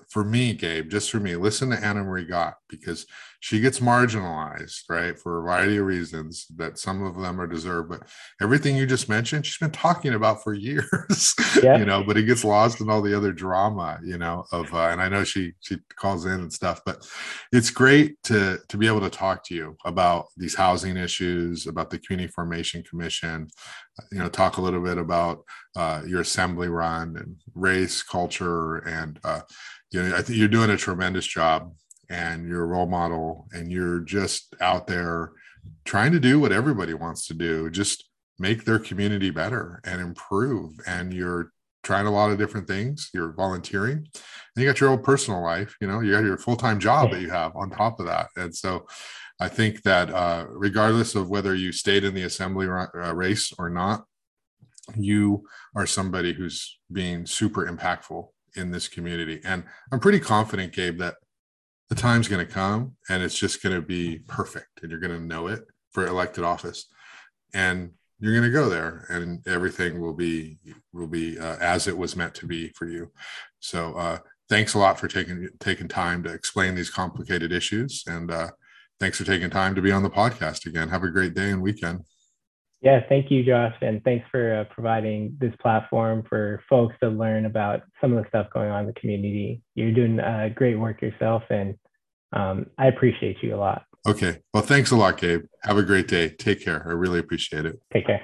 for 0.09 0.24
me, 0.24 0.55
Gabe, 0.55 0.88
just 0.88 1.11
for 1.11 1.18
me, 1.18 1.36
listen 1.36 1.70
to 1.70 1.84
Anna 1.84 2.05
Marie 2.05 2.24
Gott 2.24 2.55
because 2.68 3.07
she 3.40 3.61
gets 3.61 3.80
marginalized, 3.80 4.82
right, 4.88 5.18
for 5.18 5.38
a 5.38 5.42
variety 5.42 5.78
of 5.78 5.86
reasons 5.86 6.46
that 6.57 6.78
some 6.78 7.03
of 7.03 7.20
them 7.20 7.40
are 7.40 7.46
deserved. 7.46 7.88
But 7.88 8.03
everything 8.40 8.76
you 8.76 8.86
just 8.86 9.09
mentioned, 9.09 9.44
she's 9.44 9.59
been 9.59 9.70
talking 9.70 10.14
about 10.14 10.42
for 10.42 10.55
years, 10.68 11.34
yeah. 11.62 11.76
you 11.76 11.84
know, 11.84 12.05
but 12.05 12.16
it 12.16 12.22
gets 12.22 12.44
lost 12.44 12.80
in 12.80 12.88
all 12.88 13.03
the 13.03 13.16
other 13.16 13.32
drama, 13.32 13.98
you 14.05 14.16
know, 14.16 14.44
of, 14.53 14.72
uh, 14.72 14.88
and 14.88 15.03
I 15.03 15.09
know 15.09 15.24
she, 15.24 15.55
she 15.61 15.78
calls 15.96 16.24
in 16.24 16.32
and 16.40 16.53
stuff, 16.53 16.82
but 16.86 17.07
it's 17.53 17.70
great 17.70 18.22
to, 18.24 18.59
to 18.68 18.76
be 18.76 18.86
able 18.86 19.00
to 19.00 19.11
talk 19.11 19.44
to 19.46 19.55
you 19.55 19.76
about 19.84 20.26
these 20.36 20.55
housing 20.55 20.96
issues 20.96 21.41
issues 21.43 21.66
about 21.66 21.90
the 21.90 21.99
Community 21.99 22.30
Formation 22.30 22.82
Commission. 22.82 23.49
You 24.11 24.18
know, 24.18 24.28
talk 24.28 24.57
a 24.57 24.61
little 24.61 24.82
bit 24.82 24.99
about 24.99 25.45
uh, 25.76 26.03
your 26.07 26.20
assembly 26.20 26.68
run 26.68 27.16
and 27.16 27.36
race, 27.55 28.03
culture, 28.03 28.78
and 28.78 29.18
uh, 29.24 29.40
you 29.90 30.03
know, 30.03 30.16
I 30.16 30.22
think 30.22 30.38
you're 30.38 30.49
doing 30.49 30.70
a 30.70 30.76
tremendous 30.76 31.26
job, 31.26 31.72
and 32.09 32.49
you're 32.49 32.64
a 32.64 32.66
role 32.66 32.86
model, 32.86 33.47
and 33.53 33.70
you're 33.70 34.01
just 34.01 34.55
out 34.61 34.86
there 34.86 35.32
trying 35.84 36.12
to 36.12 36.20
do 36.20 36.40
what 36.40 36.53
everybody 36.53 36.95
wants 36.95 37.26
to 37.26 37.34
do, 37.34 37.70
just 37.70 38.09
make 38.38 38.64
their 38.64 38.78
community 38.78 39.30
better 39.30 39.80
and 39.84 40.01
improve. 40.01 40.72
And 40.86 41.12
you're 41.12 41.53
trying 41.82 42.07
a 42.07 42.11
lot 42.11 42.30
of 42.30 42.38
different 42.38 42.66
things. 42.66 43.11
You're 43.12 43.32
volunteering, 43.32 43.97
and 43.99 44.57
you 44.57 44.66
got 44.66 44.80
your 44.80 44.90
own 44.90 45.03
personal 45.03 45.43
life. 45.43 45.76
You 45.80 45.88
know, 45.88 46.01
you 46.01 46.12
got 46.12 46.24
your 46.24 46.38
full 46.38 46.57
time 46.57 46.78
job 46.78 47.11
that 47.11 47.20
you 47.20 47.30
have 47.30 47.55
on 47.57 47.70
top 47.70 48.01
of 48.01 48.07
that. 48.07 48.28
And 48.36 48.55
so, 48.55 48.86
I 49.43 49.49
think 49.49 49.82
that 49.82 50.09
uh, 50.09 50.47
regardless 50.49 51.16
of 51.16 51.28
whether 51.28 51.53
you 51.53 51.72
stayed 51.72 52.05
in 52.05 52.14
the 52.14 52.22
assembly 52.22 52.68
uh, 52.68 53.12
race 53.12 53.53
or 53.59 53.68
not, 53.68 54.05
you 54.95 55.45
are 55.74 55.84
somebody 55.84 56.32
who's 56.32 56.78
being 56.93 57.26
super 57.26 57.66
impactful 57.66 58.28
in 58.55 58.70
this 58.70 58.86
community. 58.86 59.40
And 59.45 59.64
I'm 59.90 59.99
pretty 59.99 60.20
confident, 60.20 60.72
Gabe, 60.72 60.99
that 60.99 61.16
the 61.88 61.97
time's 61.97 62.28
going 62.28 62.47
to 62.47 62.53
come 62.53 62.93
and 63.09 63.20
it's 63.20 63.36
just 63.36 63.64
going 63.64 63.74
to 63.74 63.82
be 63.82 64.20
perfect 64.28 64.80
and 64.80 64.93
you're 64.93 65.01
going 65.01 65.18
to 65.18 65.26
know 65.26 65.49
it 65.49 65.64
for 65.90 66.07
elected 66.07 66.45
office. 66.45 66.86
And 67.53 67.90
you're 68.20 68.32
going 68.38 68.45
to 68.45 68.57
go 68.57 68.68
there 68.68 69.07
and 69.11 69.45
everything 69.49 70.01
will 70.01 70.14
be 70.14 70.57
will 70.93 71.09
be 71.09 71.36
uh, 71.36 71.57
as 71.61 71.88
it 71.88 71.99
was 71.99 72.14
meant 72.14 72.32
to 72.36 72.47
be 72.47 72.68
for 72.68 72.86
you 72.86 73.11
so 73.59 73.95
uh, 73.95 74.18
thanks 74.49 74.74
a 74.74 74.78
lot 74.78 74.97
for 74.99 75.09
taking 75.09 75.49
taking 75.59 75.88
time 75.88 76.22
to 76.22 76.32
explain 76.32 76.76
these 76.76 76.88
complicated 76.88 77.51
issues 77.51 78.05
and 78.07 78.30
uh, 78.30 78.49
thanks 79.03 79.18
for 79.18 79.24
taking 79.24 79.50
time 79.50 79.74
to 79.74 79.82
be 79.82 79.90
on 79.90 80.03
the 80.03 80.11
podcast 80.11 80.64
again 80.66 80.88
have 80.88 81.03
a 81.03 81.11
great 81.11 81.34
day 81.34 81.50
and 81.50 81.61
weekend 81.61 82.00
yeah 82.80 83.00
thank 83.09 83.30
you 83.30 83.44
josh 83.44 83.74
and 83.82 84.03
thanks 84.05 84.24
for 84.30 84.61
uh, 84.61 84.64
providing 84.72 85.36
this 85.40 85.53
platform 85.61 86.22
for 86.28 86.62
folks 86.70 86.94
to 87.03 87.09
learn 87.09 87.46
about 87.46 87.82
some 88.00 88.12
of 88.12 88.22
the 88.22 88.28
stuff 88.28 88.46
going 88.55 88.70
on 88.70 88.82
in 88.82 88.86
the 88.86 89.00
community 89.00 89.61
you're 89.74 89.92
doing 89.92 90.20
uh, 90.20 90.48
great 90.55 90.76
work 90.76 91.03
yourself 91.03 91.42
and 91.50 91.74
um, 92.32 92.66
i 92.78 92.86
appreciate 92.86 93.36
you 93.42 93.55
a 93.55 93.59
lot 93.59 93.82
Okay. 94.07 94.38
Well, 94.53 94.62
thanks 94.62 94.90
a 94.90 94.96
lot, 94.96 95.18
Gabe. 95.18 95.44
Have 95.62 95.78
a 95.78 95.82
great 95.82 96.09
day. 96.09 96.30
Take 96.30 96.64
care. 96.64 96.82
I 96.86 96.92
really 96.92 97.20
appreciate 97.20 97.66
it. 97.66 97.80
Take 97.92 98.07
care. 98.07 98.22